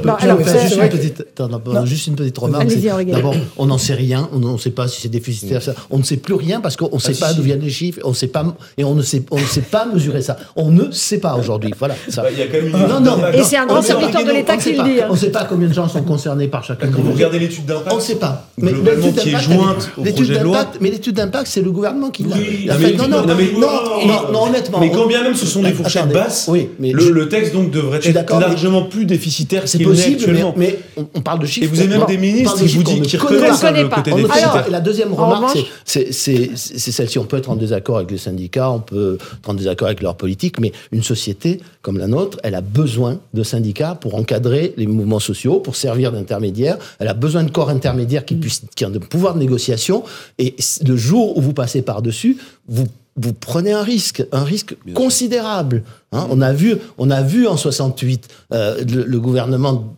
Juste, 1.86 2.06
une 2.06 2.14
petite, 2.16 2.38
remarque. 2.38 2.64
D'abord, 3.12 3.34
on 3.58 3.66
n'en 3.66 3.78
sait 3.78 3.94
rien, 3.94 4.28
on 4.32 4.38
ne 4.38 4.58
sait 4.58 4.70
pas 4.70 4.86
si 4.88 5.00
c'est 5.00 5.08
déficitaire, 5.08 5.62
ça. 5.62 5.74
on 5.90 5.98
ne 5.98 6.02
sait 6.04 6.16
plus 6.16 6.34
rien 6.34 6.60
parce 6.60 6.76
qu'on 6.76 6.94
ne 6.94 7.00
sait 7.00 7.12
pas. 7.20 7.32
D'où 7.40 7.46
viennent 7.46 7.60
les 7.60 7.70
chiffres, 7.70 8.00
on 8.04 8.12
sait 8.14 8.26
pas, 8.26 8.44
et 8.76 8.84
on 8.84 8.94
ne 8.94 9.02
sait, 9.02 9.22
on 9.30 9.38
ne 9.40 9.44
sait 9.44 9.62
pas 9.62 9.86
mesurer 9.86 10.20
ça. 10.22 10.36
On 10.56 10.70
ne 10.70 10.90
sait 10.90 11.18
pas 11.18 11.34
aujourd'hui. 11.36 11.72
Voilà. 11.78 11.94
Ça. 12.08 12.22
Bah, 12.22 12.28
Il 12.32 12.38
y 12.38 12.42
a 12.42 12.46
quand 12.46 12.58
même 12.58 12.66
une 12.66 12.72
Non, 12.88 13.00
non. 13.00 13.18
Et 13.32 13.42
c'est 13.42 13.56
un 13.56 13.66
grand 13.66 13.82
serviteur 13.82 14.24
de 14.24 14.30
l'État 14.30 14.52
on 14.54 14.56
ne 14.56 14.60
sait 14.62 14.70
qui 14.70 14.76
le 14.76 14.82
pas. 14.82 14.88
dit, 14.88 15.00
hein. 15.00 15.06
On 15.08 15.12
ne 15.14 15.18
sait 15.18 15.30
pas 15.30 15.44
combien 15.48 15.68
de 15.68 15.72
gens 15.72 15.88
sont 15.88 16.02
concernés 16.02 16.48
par 16.48 16.62
chacun. 16.64 16.88
Quand 16.88 17.00
vous 17.02 17.12
regardez 17.12 17.38
l'étude 17.38 17.64
d'impact, 17.66 17.92
On 17.92 17.96
ne 17.96 18.00
sait 18.02 18.16
pas. 18.16 18.46
Mais 18.58 18.72
globalement, 18.72 19.06
l'étude 19.06 19.20
qui 19.22 19.28
est 19.28 19.32
d'impact, 19.32 19.50
jointe 19.52 19.90
elle- 19.96 20.00
au 20.00 20.04
l'étude 20.04 20.24
projet 20.26 20.38
de 20.38 20.44
loi. 20.44 20.56
d'impact- 20.58 20.78
Mais 20.80 20.90
l'étude 20.90 21.14
d'impact, 21.14 21.46
c'est 21.46 21.62
le 21.62 21.70
gouvernement 21.70 22.10
qui 22.10 22.24
l'a. 22.24 22.36
Non, 22.36 23.08
non, 23.08 23.22
non, 23.26 24.32
non, 24.32 24.42
honnêtement. 24.48 24.80
Mais 24.80 24.90
quand 24.90 25.06
bien 25.06 25.22
même 25.22 25.34
ce 25.34 25.46
sont 25.46 25.62
des 25.62 25.72
fourchettes 25.72 26.12
basses, 26.12 26.46
Oui, 26.48 26.68
mais 26.78 26.92
le, 26.92 27.28
texte 27.28 27.52
donc 27.52 27.70
devrait 27.70 28.00
être 28.02 28.38
largement 28.40 28.82
plus 28.82 29.04
déficitaire 29.04 29.62
c'est 29.66 29.78
possible, 29.78 30.08
mais, 30.10 30.14
actuellement. 30.16 30.54
mais 30.56 30.78
on, 30.96 31.06
on 31.14 31.20
parle 31.20 31.38
de 31.40 31.46
chiffres. 31.46 31.66
Et 31.66 31.68
vous 31.68 31.80
avez 31.80 31.88
même 31.88 32.06
des 32.06 32.16
ministres 32.18 32.56
qui 32.58 32.66
vous 32.68 32.82
disent 32.82 33.00
ne 33.00 33.04
qu'ils 33.04 33.18
connaît 33.18 33.36
reconnaissent 33.38 33.60
pas. 33.60 33.70
le 33.70 33.88
côté 33.88 34.12
On 34.12 34.16
ne 34.18 34.22
connaît 34.22 34.34
déficitaire. 34.34 34.62
pas. 34.62 34.68
Et 34.68 34.70
la 34.72 34.80
deuxième 34.80 35.12
remarque, 35.12 35.58
c'est 35.84 36.12
celle-ci. 36.12 37.18
On 37.20 37.24
peut 37.24 37.36
être 37.36 37.50
en 37.50 37.56
désaccord 37.56 37.98
avec 37.98 38.10
les 38.10 38.18
syndicats, 38.18 38.70
on 38.70 38.80
peut 38.80 39.18
être 39.38 39.48
en 39.48 39.54
désaccord 39.54 39.86
avec 39.88 40.02
leur 40.02 40.16
politique, 40.16 40.58
mais 40.60 40.72
une 40.90 41.02
société 41.02 41.60
comme 41.82 41.98
la 41.98 42.06
nôtre, 42.06 42.38
elle 42.42 42.54
a 42.54 42.60
besoin 42.60 43.20
de 43.34 43.42
syndicats 43.42 43.94
pour 43.94 44.14
encadrer 44.14 44.74
les 44.76 44.86
mouvements 44.86 45.20
sociaux, 45.20 45.60
pour 45.60 45.76
servir 45.76 46.12
d'intermédiaire. 46.12 46.78
Elle 46.98 47.08
a 47.08 47.14
besoin 47.14 47.44
de 47.44 47.50
corps 47.50 47.70
intermédiaires 47.70 48.24
qui 48.24 48.34
puissent, 48.34 48.62
qui 48.74 48.84
ont 48.84 48.90
de 48.90 48.98
pouvoir 48.98 49.34
de 49.34 49.38
négociation. 49.38 50.02
Et 50.38 50.56
le 50.86 50.96
jour 50.96 51.36
où 51.36 51.40
vous 51.40 51.52
passez 51.54 51.82
par-dessus, 51.82 52.38
vous 52.68 52.86
vous 53.16 53.32
prenez 53.32 53.72
un 53.72 53.82
risque, 53.82 54.24
un 54.32 54.44
risque 54.44 54.76
considérable. 54.94 55.82
hein. 56.12 56.26
on 56.30 56.40
a 56.40 56.52
vu, 56.52 56.76
on 56.96 57.10
a 57.10 57.22
vu 57.22 57.46
en 57.46 57.56
68 57.56 58.28
euh, 58.52 58.82
le, 58.84 59.04
le 59.04 59.20
gouvernement 59.20 59.96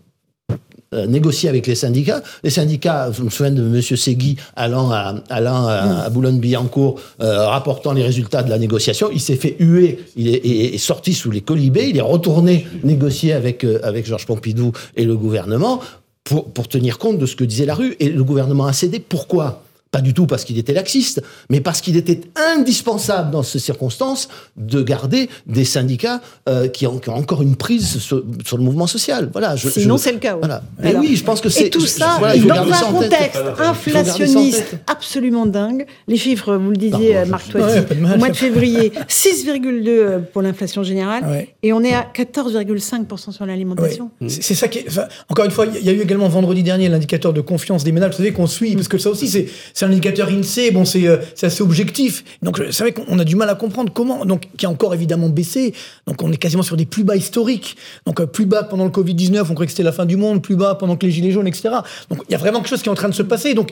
négocier 1.07 1.49
avec 1.49 1.67
les 1.67 1.75
syndicats. 1.75 2.23
Les 2.45 2.51
syndicats, 2.51 3.11
je 3.13 3.23
me 3.23 3.31
souviens 3.31 3.53
de 3.53 3.63
M. 3.63 3.81
Segui 3.83 4.37
allant 4.57 4.91
à, 4.91 5.15
allant 5.31 5.67
à, 5.67 6.03
à 6.05 6.11
Boulogne-Billancourt, 6.11 7.01
euh, 7.21 7.47
rapportant 7.49 7.93
les 7.93 8.03
résultats 8.03 8.43
de 8.43 8.51
la 8.51 8.59
négociation. 8.59 9.09
Il 9.13 9.21
s'est 9.21 9.37
fait 9.37 9.57
huer, 9.59 9.99
il 10.17 10.29
est, 10.29 10.45
est- 10.47 10.75
est 10.75 10.79
sorti 10.79 11.13
sous 11.15 11.31
les 11.31 11.41
colibés, 11.41 11.89
il 11.89 11.97
est 11.97 12.01
retourné 12.01 12.67
négocier 12.85 13.33
avec, 13.33 13.65
euh, 13.65 13.79
avec 13.83 14.07
Georges 14.07 14.27
Pompidou 14.27 14.73
et 14.97 15.05
le 15.05 15.17
gouvernement 15.17 15.81
pour, 16.25 16.53
pour 16.53 16.69
tenir 16.69 16.99
compte 16.99 17.19
de 17.19 17.27
ce 17.27 17.37
que 17.37 17.45
disait 17.45 17.67
la 17.67 17.75
rue. 17.75 17.97
Et 18.01 18.09
le 18.09 18.23
gouvernement 18.25 18.67
a 18.67 18.73
cédé. 18.73 19.01
Pourquoi? 19.01 19.63
Pas 19.93 20.01
du 20.01 20.15
tout 20.15 20.27
parce 20.27 20.45
qu'il 20.45 20.59
était 20.59 20.73
laxiste, 20.73 21.23
mais 21.51 21.61
parce 21.61 21.83
qu'il 21.83 21.99
était 21.99 22.23
indispensable 22.57 23.31
dans 23.31 23.43
ces 23.43 23.59
circonstances 23.59 24.31
de 24.57 24.83
garder 24.83 25.29
des 25.47 25.67
syndicats 25.67 26.23
euh, 26.49 26.67
qui, 26.67 26.87
ont, 26.87 26.99
qui, 26.99 27.11
ont, 27.11 27.15
encore 27.15 27.43
une 27.43 27.57
prise 27.57 27.99
sur, 27.99 28.25
sur 28.43 28.57
le 28.57 28.65
mouvement 28.65 28.87
social. 28.87 29.29
Voilà. 29.33 29.55
Je, 29.55 29.69
Sinon, 29.69 29.99
c'est 29.99 30.13
le 30.13 30.19
cas. 30.19 30.37
Voilà. 30.37 30.63
Mais 30.83 30.97
oui, 30.97 31.15
je 31.15 31.23
pense 31.23 31.43
que 31.43 31.51
c'est. 31.51 31.67
Et 31.67 31.71
tout 31.71 31.81
ça, 31.81 32.17
voilà, 32.19 32.39
dans 32.39 32.73
un 32.73 32.93
contexte 32.93 33.39
inflationniste 33.59 34.77
absolument 34.87 35.45
dingue. 35.45 35.85
Les 36.09 36.17
chiffres, 36.17 36.57
vous 36.57 36.71
le 36.71 36.77
disiez, 36.77 37.13
Pardon, 37.13 37.31
Marc 37.31 37.51
Toiti, 37.51 37.67
ouais, 37.67 38.15
au 38.15 38.19
mois 38.19 38.31
de 38.31 38.37
février, 38.37 38.93
6,2 39.09 40.23
pour 40.33 40.41
l'inflation 40.41 40.83
générale, 40.83 41.25
ouais. 41.25 41.55
et 41.63 41.75
on 41.75 41.83
est 41.83 41.93
à 41.93 42.09
14,5% 42.15 43.31
sur 43.31 43.45
l'alimentation. 43.45 44.11
Ouais. 44.23 44.31
C'est 44.31 44.55
ça 44.55 44.69
qui 44.69 44.79
est. 44.79 44.89
Enfin, 44.89 45.05
encore 45.29 45.45
une 45.45 45.51
fois, 45.51 45.67
il 45.67 45.85
y 45.85 45.91
a 45.91 45.93
eu 45.93 46.01
également 46.01 46.29
vendredi 46.29 46.63
dernier 46.63 46.89
l'indicateur 46.89 47.35
de 47.35 47.43
confiance 47.43 47.85
des 47.85 47.93
ménages. 47.93 48.13
Vous 48.13 48.17
savez 48.17 48.33
qu'on 48.33 48.47
suit, 48.47 48.75
parce 48.75 48.89
que 48.89 48.97
ça 48.97 49.11
aussi, 49.11 49.29
c'est 49.29 49.49
c'est 49.83 49.87
un 49.87 49.91
indicateur 49.91 50.29
INSEE, 50.29 50.71
bon, 50.71 50.85
c'est 50.85 51.09
euh, 51.09 51.17
assez 51.43 51.61
objectif. 51.61 52.23
Donc, 52.41 52.63
c'est 52.71 52.85
vrai 52.85 52.93
qu'on 52.93 53.19
a 53.19 53.25
du 53.25 53.35
mal 53.35 53.49
à 53.49 53.57
comprendre 53.57 53.93
comment, 53.93 54.25
donc, 54.25 54.43
qui 54.57 54.65
a 54.65 54.71
encore 54.71 54.95
évidemment 54.95 55.29
baissé. 55.29 55.75
Donc, 56.07 56.23
on 56.23 56.31
est 56.31 56.37
quasiment 56.37 56.63
sur 56.63 56.77
des 56.77 56.87
plus 56.87 57.03
bas 57.03 57.17
historiques. 57.17 57.77
Donc, 58.07 58.21
euh, 58.21 58.27
plus 58.27 58.47
bas 58.47 58.63
pendant 58.63 58.85
le 58.85 58.91
Covid-19, 58.91 59.41
on 59.41 59.55
croyait 59.55 59.67
que 59.67 59.73
c'était 59.73 59.83
la 59.83 59.91
fin 59.91 60.07
du 60.07 60.17
monde, 60.17 60.41
plus 60.41 60.55
bas 60.55 60.77
pendant 60.77 60.97
que 60.97 61.05
les 61.05 61.11
Gilets 61.11 61.33
jaunes, 61.33 61.49
etc. 61.49 61.71
Donc, 62.11 62.21
il 62.29 62.33
y 62.33 62.35
a 62.37 62.39
vraiment 62.39 62.59
quelque 62.59 62.69
chose 62.69 62.83
qui 62.83 62.91
est 62.91 62.93
en 62.93 62.95
train 62.95 63.09
de 63.09 63.15
se 63.15 63.25
passer. 63.25 63.55
Donc, 63.55 63.71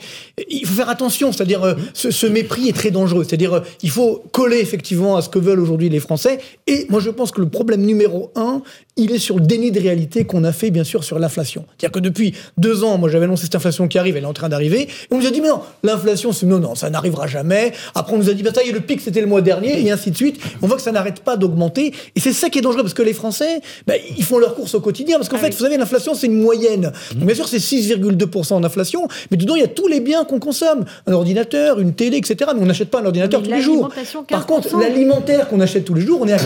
il 0.49 0.66
faut 0.66 0.75
faire 0.75 0.88
attention, 0.88 1.31
c'est-à-dire, 1.31 1.62
euh, 1.62 1.75
ce, 1.94 2.11
ce, 2.11 2.27
mépris 2.27 2.68
est 2.68 2.77
très 2.77 2.90
dangereux. 2.90 3.23
C'est-à-dire, 3.23 3.55
euh, 3.55 3.61
il 3.85 3.90
faut 3.90 4.25
coller 4.33 4.59
effectivement 4.59 5.16
à 5.16 5.23
ce 5.23 5.29
que 5.29 5.38
veulent 5.38 5.61
aujourd'hui 5.61 5.90
les 5.90 6.01
Français. 6.01 6.40
Et 6.66 6.87
moi, 6.88 6.99
je 6.99 7.11
pense 7.11 7.31
que 7.31 7.40
le 7.40 7.49
problème 7.49 7.83
numéro 7.83 8.33
un, 8.35 8.62
il 8.96 9.12
est 9.12 9.18
sur 9.18 9.37
le 9.37 9.46
déni 9.46 9.70
de 9.70 9.81
réalité 9.81 10.25
qu'on 10.25 10.44
a 10.44 10.53
fait, 10.53 10.70
bien 10.70 10.85
sûr, 10.85 11.05
sur 11.05 11.18
l'inflation. 11.18 11.64
C'est-à-dire 11.79 11.92
que 11.92 12.01
depuis 12.01 12.35
deux 12.59 12.85
ans, 12.85 12.99
moi, 12.99 13.09
j'avais 13.09 13.25
annoncé 13.25 13.44
cette 13.44 13.55
inflation 13.55 13.88
qui 13.88 13.99
arrive, 13.99 14.16
elle 14.16 14.25
est 14.25 14.27
en 14.27 14.33
train 14.33 14.49
d'arriver. 14.49 14.88
On 15.11 15.18
nous 15.18 15.27
a 15.27 15.31
dit, 15.31 15.40
mais 15.40 15.49
non, 15.49 15.61
l'inflation, 15.83 16.00
c'est 16.33 16.47
non, 16.47 16.59
non, 16.59 16.75
ça 16.75 16.91
n'arrivera 16.91 17.27
jamais. 17.27 17.73
Après, 17.95 18.15
on 18.15 18.19
nous 18.19 18.31
a 18.31 18.35
dit, 18.35 18.43
bah, 18.43 18.51
ça 18.55 18.63
y 18.63 18.69
est, 18.69 18.73
le 18.73 18.81
pic, 18.81 19.01
c'était 19.01 19.21
le 19.21 19.27
mois 19.27 19.41
dernier, 19.43 19.81
et 19.85 19.91
ainsi 19.91 20.11
de 20.11 20.17
suite. 20.17 20.41
On 20.63 20.67
voit 20.67 20.77
que 20.77 20.83
ça 20.83 20.93
n'arrête 20.93 21.21
pas 21.21 21.37
d'augmenter. 21.37 21.93
Et 22.17 22.21
c'est 22.21 22.33
ça 22.33 22.49
qui 22.51 22.59
est 22.59 22.63
dangereux, 22.63 22.83
parce 22.83 22.95
que 22.95 23.03
les 23.03 23.13
Français, 23.13 23.61
bah, 23.87 23.95
ils 24.17 24.25
font 24.25 24.39
leur 24.39 24.55
course 24.55 24.75
au 24.75 24.81
quotidien. 24.81 25.17
Parce 25.19 25.29
qu'en 25.29 25.37
Ah 25.37 25.41
fait, 25.45 25.51
vous 25.55 25.63
savez, 25.63 25.77
l'inflation, 25.77 26.15
c'est 26.15 26.27
une 26.27 26.41
moyenne. 26.41 26.93
Donc, 27.15 27.25
bien 27.27 27.35
sûr, 27.35 27.49
c'est 27.49 27.59
6,2% 27.59 28.55
en 28.55 28.65
inflation, 28.65 29.07
mais 29.31 29.37
dedans, 29.37 29.55
il 29.55 29.61
y 29.61 29.65
a 29.65 29.69
tous 29.69 29.87
les 29.89 30.01
biens 30.01 30.25
qu'on 30.25 30.39
consomme. 30.39 30.85
Un 31.07 31.13
ordinateur, 31.13 31.79
une 31.81 31.93
télé, 31.95 32.17
etc. 32.19 32.51
Mais 32.55 32.63
on 32.63 32.67
n'achète 32.67 32.91
pas 32.91 33.01
un 33.01 33.07
ordinateur 33.07 33.41
Mais 33.41 33.49
tous 33.49 33.55
les 33.55 33.61
jours. 33.63 33.89
Par 34.29 34.43
15%. 34.43 34.47
contre, 34.47 34.79
l'alimentaire 34.79 35.49
qu'on 35.49 35.61
achète 35.61 35.85
tous 35.85 35.95
les 35.95 36.03
jours, 36.03 36.21
on 36.23 36.27
est 36.29 36.33
à 36.33 36.37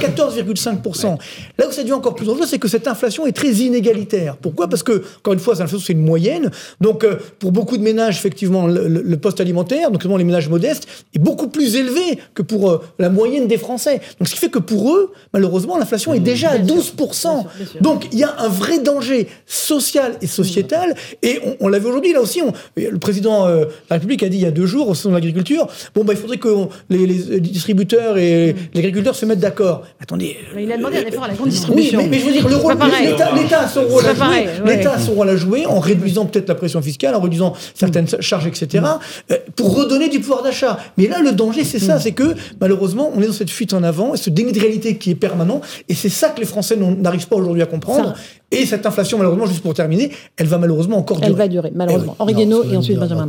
14,5%. 0.49 1.17
Là 1.59 1.69
où 1.69 1.73
ça 1.73 1.83
devient 1.83 1.93
encore 1.93 2.15
plus 2.15 2.27
dangereux, 2.27 2.47
c'est 2.47 2.59
que 2.59 2.69
cette 2.69 2.89
inflation 2.89 3.27
est 3.27 3.33
très 3.33 3.51
inégalitaire. 3.53 4.37
Pourquoi? 4.37 4.69
Parce 4.69 4.83
que, 4.83 5.03
encore 5.19 5.33
une 5.35 5.39
fois, 5.41 5.55
cette 5.55 5.65
inflation, 5.65 5.85
c'est 5.87 5.93
une 5.93 6.05
moyenne. 6.05 6.51
Donc, 6.81 7.05
euh, 7.05 7.17
pour 7.39 7.53
beaucoup 7.53 7.77
de 7.77 7.83
ménages, 7.83 8.17
effectivement, 8.17 8.67
le- 8.67 8.89
le 8.89 9.17
poste 9.17 9.41
alimentaire, 9.45 9.91
donc 9.91 10.01
notamment 10.01 10.17
les 10.17 10.25
ménages 10.25 10.49
modestes, 10.49 10.87
est 11.15 11.19
beaucoup 11.19 11.49
plus 11.49 11.77
élevé 11.77 12.19
que 12.35 12.43
pour 12.43 12.71
euh, 12.71 12.83
la 12.99 13.09
moyenne 13.11 13.47
des 13.47 13.59
Français. 13.59 14.01
Donc, 14.19 14.29
ce 14.29 14.35
qui 14.35 14.41
fait 14.41 14.49
que 14.49 14.59
pour 14.59 14.93
eux, 14.95 15.13
malheureusement, 15.33 15.79
l'inflation 15.79 16.13
est 16.15 16.21
déjà 16.21 16.51
à 16.51 16.59
12%. 16.59 17.45
Donc, 17.81 18.07
il 18.13 18.19
y 18.19 18.25
a 18.25 18.35
un 18.39 18.49
vrai 18.49 18.79
danger 18.79 19.29
social 19.47 20.15
et 20.23 20.27
sociétal. 20.27 20.95
Et 21.23 21.41
on, 21.45 21.57
on 21.61 21.69
l'a 21.69 21.79
vu 21.79 21.87
aujourd'hui, 21.87 22.13
là 22.13 22.21
aussi, 22.21 22.43
on- 22.43 22.53
le 22.77 22.99
président 22.99 23.47
euh, 23.47 23.65
de 23.65 23.71
la 23.91 23.97
République 23.97 24.23
a 24.23 24.29
dit 24.29 24.37
il 24.39 24.43
y 24.43 24.47
a 24.47 24.51
deux 24.51 24.67
jours 24.67 24.89
au 24.89 24.95
salon 24.95 25.11
de 25.11 25.17
l'agriculture, 25.17 25.67
bon, 25.95 26.05
bah, 26.05 26.13
il 26.15 26.19
faudrait 26.19 26.39
que 26.39 26.49
on- 26.49 26.69
les, 26.91 27.07
les 27.07 27.41
distributeurs 27.41 28.19
et 28.19 28.55
les 28.73 28.79
agriculteurs 28.81 29.15
se 29.15 29.27
mettent 29.27 29.41
d'accord. 29.41 29.83
Attendez, 30.01 30.37
Mais 30.55 30.65
il 30.65 30.73
a 30.73 30.77
demandé 30.77 30.99
un 30.99 31.07
effort 31.07 31.25
à 31.25 31.29
la 31.29 31.35
grande 31.35 31.47
oui, 31.49 31.53
distribution. 31.53 32.03
mais, 32.03 32.09
mais 32.09 32.19
je 32.19 32.25
veux 32.27 32.33
dire, 32.33 32.49
le 32.49 32.57
rôle, 32.57 32.75
l'État, 33.03 33.33
l'État 33.35 33.61
a 33.61 33.69
son 33.69 33.83
rôle 33.83 34.05
à 34.07 34.15
jouer. 34.15 34.47
L'État 34.65 34.93
a 34.95 34.99
son 34.99 35.13
rôle 35.13 35.29
à 35.31 35.37
jouer 35.37 35.67
en 35.67 35.79
réduisant 35.81 36.27
peut-être 36.27 36.49
la 36.49 36.55
pression 36.55 36.81
fiscale, 36.83 37.15
en 37.15 37.21
réduisant 37.21 37.55
certaines 37.75 38.07
charges, 38.21 38.47
etc., 38.47 38.85
euh, 39.31 39.34
pour 39.57 39.77
redonner 39.77 40.09
du 40.09 40.21
pouvoir 40.21 40.43
d'achat. 40.43 40.79
Mais 40.97 41.07
là, 41.07 41.21
le 41.21 41.33
danger, 41.33 41.65
c'est 41.65 41.79
ça, 41.79 41.99
c'est 41.99 42.13
que 42.13 42.35
malheureusement, 42.61 43.11
on 43.15 43.21
est 43.21 43.27
dans 43.27 43.33
cette 43.33 43.51
fuite 43.51 43.73
en 43.73 43.83
avant, 43.83 44.15
et 44.15 44.17
ce 44.17 44.31
déni 44.31 44.53
de 44.53 44.61
réalité 44.61 44.97
qui 44.97 45.11
est 45.11 45.15
permanent, 45.15 45.61
et 45.89 45.95
c'est 45.95 46.09
ça 46.09 46.31
que 46.31 46.41
les 46.41 46.47
Français 46.47 46.77
n'arrivent 46.77 47.29
pas 47.29 47.37
aujourd'hui 47.37 47.63
à 47.63 47.67
comprendre. 47.67 48.15
Et 48.51 48.67
cette 48.67 48.87
inflation, 48.87 49.19
malheureusement, 49.19 49.47
juste 49.47 49.63
pour 49.63 49.75
terminer, 49.75 50.11
elle 50.37 50.47
va 50.47 50.59
malheureusement 50.59 50.99
encore 50.99 51.19
durer. 51.19 51.31
Elle 51.31 51.37
va 51.37 51.49
durer, 51.49 51.73
malheureusement. 51.75 52.17
Eh 52.19 52.23
oui. 52.23 52.33
Henri 52.33 52.35
Guénaud 52.35 52.65
et 52.65 52.77
ensuite 52.77 52.99
Benjamin 52.99 53.27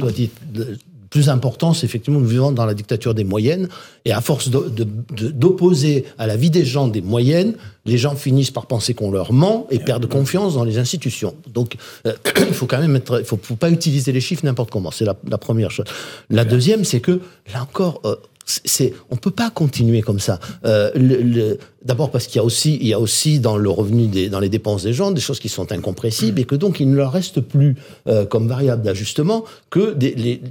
plus 1.15 1.29
important, 1.29 1.73
c'est 1.73 1.85
effectivement 1.85 2.19
nous 2.19 2.25
vivons 2.27 2.51
dans 2.51 2.65
la 2.65 2.73
dictature 2.73 3.13
des 3.13 3.23
moyennes, 3.23 3.69
et 4.03 4.11
à 4.11 4.19
force 4.19 4.49
d'opposer 4.49 6.03
à 6.17 6.27
la 6.27 6.35
vie 6.35 6.49
des 6.49 6.65
gens 6.65 6.89
des 6.89 7.01
moyennes, 7.01 7.53
les 7.85 7.97
gens 7.97 8.15
finissent 8.15 8.51
par 8.51 8.65
penser 8.65 8.93
qu'on 8.93 9.11
leur 9.11 9.31
ment 9.31 9.65
et 9.71 9.79
perdent 9.79 10.07
confiance 10.07 10.55
dans 10.55 10.65
les 10.65 10.77
institutions. 10.77 11.33
Donc, 11.53 11.75
euh, 12.05 12.13
il 12.49 12.53
faut 12.53 12.65
quand 12.65 12.79
même 12.79 12.97
être, 12.97 13.19
il 13.19 13.25
faut, 13.25 13.39
faut 13.41 13.55
pas 13.55 13.69
utiliser 13.69 14.11
les 14.11 14.19
chiffres 14.19 14.45
n'importe 14.45 14.71
comment. 14.71 14.91
C'est 14.91 15.05
la, 15.05 15.15
la 15.27 15.37
première 15.37 15.71
chose. 15.71 15.85
La 16.29 16.43
deuxième, 16.43 16.83
c'est 16.83 16.99
que 16.99 17.21
là 17.53 17.61
encore. 17.63 18.01
euh, 18.05 18.15
c'est, 18.47 18.93
on 19.09 19.15
peut 19.15 19.31
pas 19.31 19.49
continuer 19.49 20.01
comme 20.03 20.19
ça. 20.19 20.39
Euh, 20.65 20.91
le- 20.93 21.19
le- 21.23 21.57
D'abord 21.83 22.11
parce 22.11 22.27
qu'il 22.27 22.35
y 22.35 22.39
a 22.39 22.43
aussi, 22.43 22.77
il 22.79 22.87
y 22.87 22.93
a 22.93 22.99
aussi 22.99 23.39
dans 23.39 23.57
le 23.57 23.69
revenu 23.71 24.05
des, 24.05 24.29
dans 24.29 24.39
les 24.39 24.49
dépenses 24.49 24.83
des 24.83 24.93
gens 24.93 25.09
des 25.11 25.21
choses 25.21 25.39
qui 25.39 25.49
sont 25.49 25.71
incompressibles 25.71 26.39
et 26.39 26.43
que 26.43 26.53
donc 26.55 26.79
il 26.79 26.87
ne 26.91 26.95
leur 26.95 27.11
reste 27.11 27.41
plus 27.41 27.75
euh, 28.07 28.23
comme 28.25 28.47
variable 28.47 28.83
d'ajustement 28.83 29.45
que 29.71 29.93
des, 29.95 30.13
les- 30.13 30.41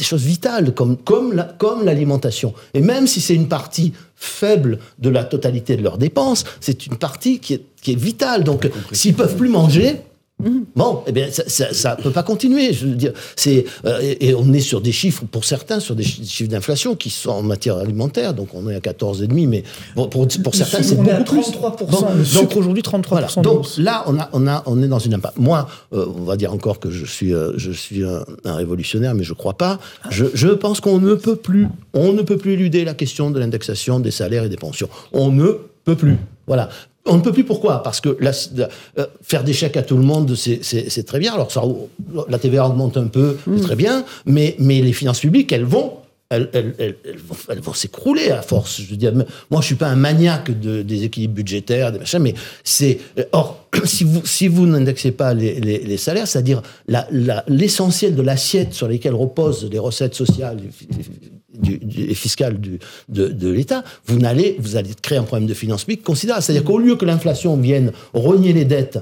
des 0.00 0.04
choses 0.04 0.24
vitales 0.24 0.72
comme 0.74 0.96
comme 0.96 1.32
la- 1.34 1.44
comme 1.44 1.84
l'alimentation. 1.84 2.52
Et 2.74 2.80
même 2.80 3.06
si 3.06 3.20
c'est 3.20 3.34
une 3.34 3.48
partie 3.48 3.92
faible 4.16 4.78
de 4.98 5.08
la 5.10 5.24
totalité 5.24 5.76
de 5.76 5.82
leurs 5.82 5.98
dépenses, 5.98 6.44
c'est 6.60 6.86
une 6.86 6.96
partie 6.96 7.38
qui 7.38 7.54
est, 7.54 7.62
qui 7.82 7.92
est 7.92 7.98
vitale. 8.10 8.42
Donc 8.44 8.68
s'ils 8.92 9.14
peuvent 9.14 9.36
plus 9.36 9.48
manger, 9.48 10.00
Bon, 10.76 11.02
eh 11.06 11.12
bien, 11.12 11.26
ça, 11.30 11.72
ça 11.72 11.96
peut 11.96 12.10
pas 12.10 12.22
continuer. 12.22 12.72
Je 12.72 12.86
veux 12.86 12.94
dire, 12.94 13.12
c'est 13.36 13.64
euh, 13.84 13.98
et, 14.02 14.28
et 14.28 14.34
on 14.34 14.52
est 14.52 14.60
sur 14.60 14.80
des 14.80 14.92
chiffres 14.92 15.24
pour 15.30 15.44
certains 15.44 15.80
sur 15.80 15.94
des 15.94 16.02
chi- 16.02 16.24
chiffres 16.26 16.50
d'inflation 16.50 16.94
qui 16.96 17.10
sont 17.10 17.30
en 17.30 17.42
matière 17.42 17.76
alimentaire. 17.76 18.34
Donc 18.34 18.48
on 18.54 18.68
est 18.68 18.74
à 18.74 18.80
14 18.80 19.22
et 19.22 19.26
demi, 19.26 19.46
mais 19.46 19.62
bon, 19.96 20.08
pour 20.08 20.26
pour 20.42 20.54
certains 20.54 20.82
c'est 20.82 20.96
beaucoup 20.96 21.24
plus. 21.24 21.40
33%. 21.50 22.16
Le 22.16 22.24
sucre 22.24 22.56
aujourd'hui, 22.56 22.82
33% 22.82 23.08
Voilà. 23.08 23.28
Donc 23.42 23.66
là, 23.78 24.04
on 24.06 24.18
a 24.18 24.28
on 24.32 24.46
a 24.46 24.62
on 24.66 24.82
est 24.82 24.88
dans 24.88 24.98
une 24.98 25.14
impasse. 25.14 25.34
Moi, 25.36 25.68
euh, 25.92 26.06
on 26.16 26.22
va 26.24 26.36
dire 26.36 26.52
encore 26.52 26.80
que 26.80 26.90
je 26.90 27.04
suis 27.04 27.34
euh, 27.34 27.52
je 27.56 27.70
suis 27.72 28.04
un, 28.04 28.24
un 28.44 28.54
révolutionnaire, 28.54 29.14
mais 29.14 29.24
je 29.24 29.34
crois 29.34 29.54
pas. 29.54 29.78
Je, 30.10 30.24
je 30.34 30.48
pense 30.48 30.80
qu'on 30.80 30.98
ne 31.00 31.14
peut 31.14 31.36
plus 31.36 31.66
on 31.94 32.12
ne 32.12 32.22
peut 32.22 32.36
plus 32.36 32.52
éluder 32.52 32.84
la 32.84 32.94
question 32.94 33.30
de 33.30 33.38
l'indexation 33.38 34.00
des 34.00 34.10
salaires 34.10 34.44
et 34.44 34.48
des 34.48 34.56
pensions. 34.56 34.88
On 35.12 35.30
ne 35.32 35.58
peut 35.84 35.96
plus. 35.96 36.16
Voilà. 36.46 36.68
On 37.06 37.16
ne 37.16 37.22
peut 37.22 37.32
plus. 37.32 37.44
Pourquoi? 37.44 37.82
Parce 37.82 38.00
que 38.00 38.16
la- 38.20 38.32
euh, 38.98 39.06
faire 39.22 39.42
des 39.42 39.52
chèques 39.54 39.76
à 39.76 39.82
tout 39.82 39.96
le 39.96 40.02
monde, 40.02 40.34
c'est- 40.34 41.02
très 41.06 41.18
bien. 41.18 41.32
Alors 41.32 41.50
ça, 41.50 41.62
la 42.28 42.38
TVA 42.38 42.66
augmente 42.68 42.96
un 42.96 43.06
peu, 43.06 43.36
c'est 43.56 43.62
très 43.62 43.76
bien, 43.76 44.04
mais, 44.26 44.54
mais 44.58 44.80
les 44.82 44.92
finances 44.92 45.20
publiques, 45.20 45.50
elles 45.52 45.64
vont, 45.64 45.94
elles, 46.28 46.48
elles- 46.52 46.74
elles- 46.78 46.96
elles 47.04 47.16
vont, 47.18 47.34
elles 47.48 47.60
vont 47.60 47.72
s'écrouler 47.72 48.30
à 48.30 48.42
force. 48.42 48.80
Je 48.82 48.86
veux 48.90 48.96
dire, 48.96 49.12
moi, 49.50 49.60
je 49.62 49.66
suis 49.66 49.74
pas 49.76 49.88
un 49.88 49.96
maniaque 49.96 50.60
de, 50.60 50.82
des 50.82 51.02
équilibres 51.04 51.34
budgétaires, 51.34 51.90
des 51.90 51.98
machins, 52.00 52.20
mais 52.20 52.34
c'est 52.62 52.98
euh, 53.18 53.24
or 53.32 53.66
si 53.84 54.04
vous 54.04 54.24
si 54.26 54.46
vous 54.46 54.66
n'indexez 54.66 55.10
pas 55.12 55.32
les, 55.34 55.58
les- 55.58 55.78
les 55.78 55.96
salaires, 55.96 56.28
c'est-à-dire 56.28 56.60
la- 56.86 57.08
la- 57.10 57.44
l'essentiel 57.48 58.14
de 58.14 58.22
l'assiette 58.22 58.74
sur 58.74 58.86
lesquelles 58.88 59.14
reposent 59.14 59.68
les 59.72 59.78
recettes 59.78 60.14
sociales 60.14 60.58
du, 61.60 61.78
du- 61.78 62.10
et 62.10 62.14
fiscales 62.14 62.58
du, 62.60 62.78
de, 63.08 63.28
de 63.28 63.48
l'État, 63.50 63.84
vous 64.06 64.18
n'allez 64.18 64.56
vous 64.58 64.76
allez 64.76 64.90
créer 65.00 65.18
un 65.18 65.22
problème 65.22 65.48
de 65.48 65.54
finances 65.54 65.84
publiques 65.84 66.02
considérable. 66.02 66.42
C'est-à-dire 66.42 66.64
qu'au 66.64 66.78
lieu 66.78 66.96
que 66.96 67.04
l'inflation 67.04 67.56
vienne 67.56 67.92
rogner 68.14 68.52
les 68.52 68.64
dettes, 68.64 68.98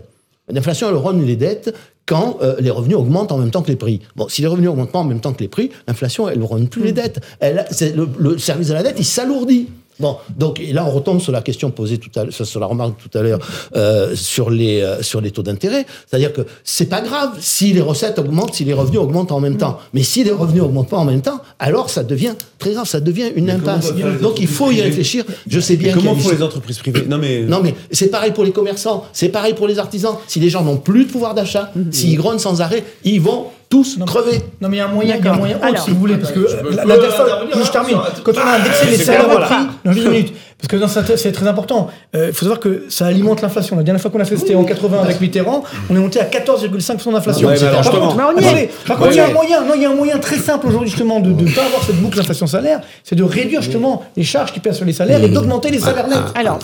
l'inflation 0.48 0.88
elle 0.88 0.96
rogne 0.96 1.24
les 1.24 1.36
dettes 1.36 1.74
quand 2.06 2.38
euh, 2.40 2.56
les 2.60 2.70
revenus 2.70 2.96
augmentent 2.96 3.32
en 3.32 3.38
même 3.38 3.50
temps 3.50 3.60
que 3.62 3.68
les 3.70 3.76
prix. 3.76 4.00
Bon, 4.16 4.28
si 4.28 4.40
les 4.40 4.48
revenus 4.48 4.70
augmentent 4.70 4.92
pas 4.92 4.98
en 5.00 5.04
même 5.04 5.20
temps 5.20 5.34
que 5.34 5.40
les 5.42 5.48
prix, 5.48 5.70
l'inflation 5.86 6.28
elle 6.28 6.38
ne 6.38 6.44
rogne 6.44 6.66
plus 6.66 6.82
les 6.82 6.92
dettes. 6.92 7.20
Elle, 7.40 7.66
c'est 7.70 7.94
le, 7.94 8.08
le 8.18 8.38
service 8.38 8.68
de 8.68 8.74
la 8.74 8.82
dette 8.82 8.96
il 8.98 9.04
s'alourdit. 9.04 9.68
Bon, 10.00 10.16
donc 10.36 10.60
et 10.60 10.72
là 10.72 10.84
on 10.86 10.90
retombe 10.90 11.20
sur 11.20 11.32
la 11.32 11.40
question 11.42 11.70
posée 11.70 11.98
tout 11.98 12.10
à 12.18 12.24
l'heure, 12.24 12.32
sur 12.32 12.60
la 12.60 12.66
remarque 12.66 12.94
tout 12.98 13.18
à 13.18 13.22
l'heure 13.22 13.40
euh, 13.74 14.14
sur 14.14 14.48
les 14.50 14.80
euh, 14.80 15.02
sur 15.02 15.20
les 15.20 15.30
taux 15.32 15.42
d'intérêt, 15.42 15.86
c'est-à-dire 16.08 16.32
que 16.32 16.42
c'est 16.62 16.86
pas 16.88 17.00
grave 17.00 17.32
si 17.40 17.72
les 17.72 17.80
recettes 17.80 18.18
augmentent, 18.18 18.54
si 18.54 18.64
les 18.64 18.72
revenus 18.74 19.00
augmentent 19.00 19.32
en 19.32 19.40
même 19.40 19.56
temps, 19.56 19.78
mais 19.92 20.02
si 20.04 20.22
les 20.24 20.30
revenus 20.30 20.62
augmentent 20.62 20.88
pas 20.88 20.98
en 20.98 21.04
même 21.04 21.20
temps, 21.22 21.40
alors 21.58 21.90
ça 21.90 22.04
devient 22.04 22.34
très 22.58 22.72
grave, 22.72 22.86
ça 22.86 23.00
devient 23.00 23.30
une 23.34 23.50
impasse. 23.50 23.92
Donc 24.22 24.38
il 24.40 24.46
faut 24.46 24.70
y 24.70 24.80
réfléchir. 24.80 25.24
Je 25.48 25.58
sais 25.60 25.76
bien. 25.76 25.90
Et 25.90 25.94
comment 25.94 26.14
des- 26.14 26.30
les 26.30 26.42
entreprises 26.42 26.78
privées? 26.78 27.04
Non 27.08 27.18
mais 27.18 27.42
non 27.42 27.60
mais 27.62 27.74
c'est 27.90 28.08
pareil 28.08 28.30
pour 28.32 28.44
les 28.44 28.52
commerçants, 28.52 29.04
c'est 29.12 29.30
pareil 29.30 29.54
pour 29.54 29.66
les 29.66 29.78
artisans. 29.78 30.14
Si 30.28 30.38
les 30.38 30.48
gens 30.50 30.62
n'ont 30.62 30.76
plus 30.76 31.06
de 31.06 31.10
pouvoir 31.10 31.34
d'achat, 31.34 31.72
s'ils 31.90 32.16
grognent 32.16 32.38
sans 32.38 32.60
arrêt, 32.60 32.84
ils 33.04 33.20
vont 33.20 33.46
tous 33.68 33.98
crever. 34.06 34.40
Non, 34.60 34.68
mais 34.68 34.76
il 34.76 34.78
y 34.78 34.82
a 34.82 34.86
un 34.86 34.92
moyen, 34.92 35.16
il 35.16 35.24
y 35.24 35.28
a 35.28 35.32
un 35.32 35.36
moyen 35.36 35.56
autre, 35.56 35.66
Alors. 35.66 35.84
si 35.84 35.90
vous 35.90 35.98
voulez, 35.98 36.16
parce 36.16 36.32
que 36.32 36.40
la, 36.74 36.84
la 36.84 36.96
dernière 36.96 37.14
fois, 37.16 37.26
je 37.52 37.58
hein, 37.60 37.64
termine. 37.70 37.98
Quand 38.24 38.32
on 38.34 38.40
a 38.40 38.52
indexé 38.58 38.80
Ah, 38.86 38.90
les 38.90 38.96
salaires 38.96 39.30
au 39.30 39.38
prix, 39.40 39.54
non, 39.84 39.92
une 39.92 40.10
minute. 40.10 40.34
Parce 40.60 40.68
que 40.68 40.76
non, 40.76 40.88
c'est 40.88 41.16
c'est 41.16 41.30
très 41.32 41.46
important. 41.46 41.88
Euh, 42.16 42.26
Il 42.28 42.32
faut 42.34 42.40
savoir 42.40 42.58
que 42.58 42.84
ça 42.88 43.06
alimente 43.06 43.42
l'inflation. 43.42 43.76
La 43.76 43.84
dernière 43.84 44.00
fois 44.02 44.10
qu'on 44.10 44.18
a 44.18 44.24
fait, 44.24 44.36
c'était 44.36 44.56
en 44.56 44.64
80 44.64 45.02
avec 45.04 45.20
Mitterrand. 45.20 45.62
On 45.88 45.94
est 45.94 45.98
monté 46.00 46.20
à 46.20 46.24
14,5% 46.24 47.12
d'inflation. 47.12 47.46
Ouais, 47.48 47.54
mais 47.60 47.70
par 47.70 47.90
contre, 47.90 48.16
Mais 48.16 48.22
on 48.24 48.40
y 48.40 48.58
est. 48.58 48.70
par 48.86 48.96
contre, 48.98 49.10
il 49.12 49.16
y 49.16 49.20
a 49.20 49.26
un 49.28 49.32
moyen. 49.32 49.60
Non, 49.64 49.74
il 49.76 49.82
y 49.82 49.86
a 49.86 49.90
un 49.90 49.94
moyen 49.94 50.18
très 50.18 50.36
simple 50.36 50.66
aujourd'hui 50.66 50.90
justement 50.90 51.20
de 51.20 51.28
ne 51.30 51.54
pas 51.54 51.64
avoir 51.64 51.82
cette 51.84 51.96
boucle 52.00 52.16
d'inflation-salaire, 52.16 52.80
c'est 53.04 53.14
de 53.14 53.22
réduire 53.22 53.62
justement 53.62 54.02
les 54.16 54.24
charges 54.24 54.52
qui 54.52 54.58
pèsent 54.58 54.76
sur 54.76 54.84
les 54.84 54.92
salaires 54.92 55.22
et 55.22 55.28
d'augmenter 55.28 55.70
les 55.70 55.78
salaires 55.78 56.08
nets. 56.08 56.18
Alors. 56.34 56.58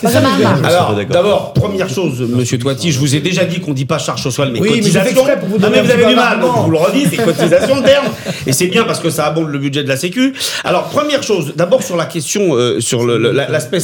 Alors, 0.65 0.95
d'abord, 1.09 1.53
première 1.53 1.87
chose, 1.89 2.19
monsieur 2.21 2.57
Toiti, 2.59 2.91
je 2.91 2.99
vous 2.99 3.15
ai 3.15 3.21
déjà 3.21 3.45
dit 3.45 3.61
qu'on 3.61 3.73
dit 3.73 3.85
pas 3.85 3.97
charge 3.97 4.21
sociale, 4.21 4.49
mais 4.51 4.59
Oui, 4.59 4.69
mais 4.73 4.79
cotisation. 4.79 5.09
exprès 5.11 5.39
pour 5.39 5.47
vous 5.49 5.55
non, 5.57 5.61
donner 5.69 5.77
mais 5.81 5.87
vous 5.87 5.91
avez 5.91 6.05
du 6.05 6.15
mal, 6.15 6.39
donc 6.41 6.51
vous 6.65 6.71
le 6.71 6.77
redites, 6.77 7.07
c'est 7.11 7.23
cotisation 7.23 7.81
terme. 7.83 8.05
Et 8.45 8.51
c'est 8.51 8.67
bien 8.67 8.83
parce 8.83 8.99
que 8.99 9.09
ça 9.09 9.25
abonde 9.27 9.49
le 9.49 9.57
budget 9.59 9.83
de 9.83 9.89
la 9.89 9.95
Sécu. 9.97 10.33
Alors, 10.65 10.83
première 10.85 11.23
chose, 11.23 11.53
d'abord 11.55 11.81
sur 11.81 11.95
la 11.95 12.05
question, 12.05 12.55
euh, 12.55 12.79
sur 12.81 13.05
le- 13.05 13.17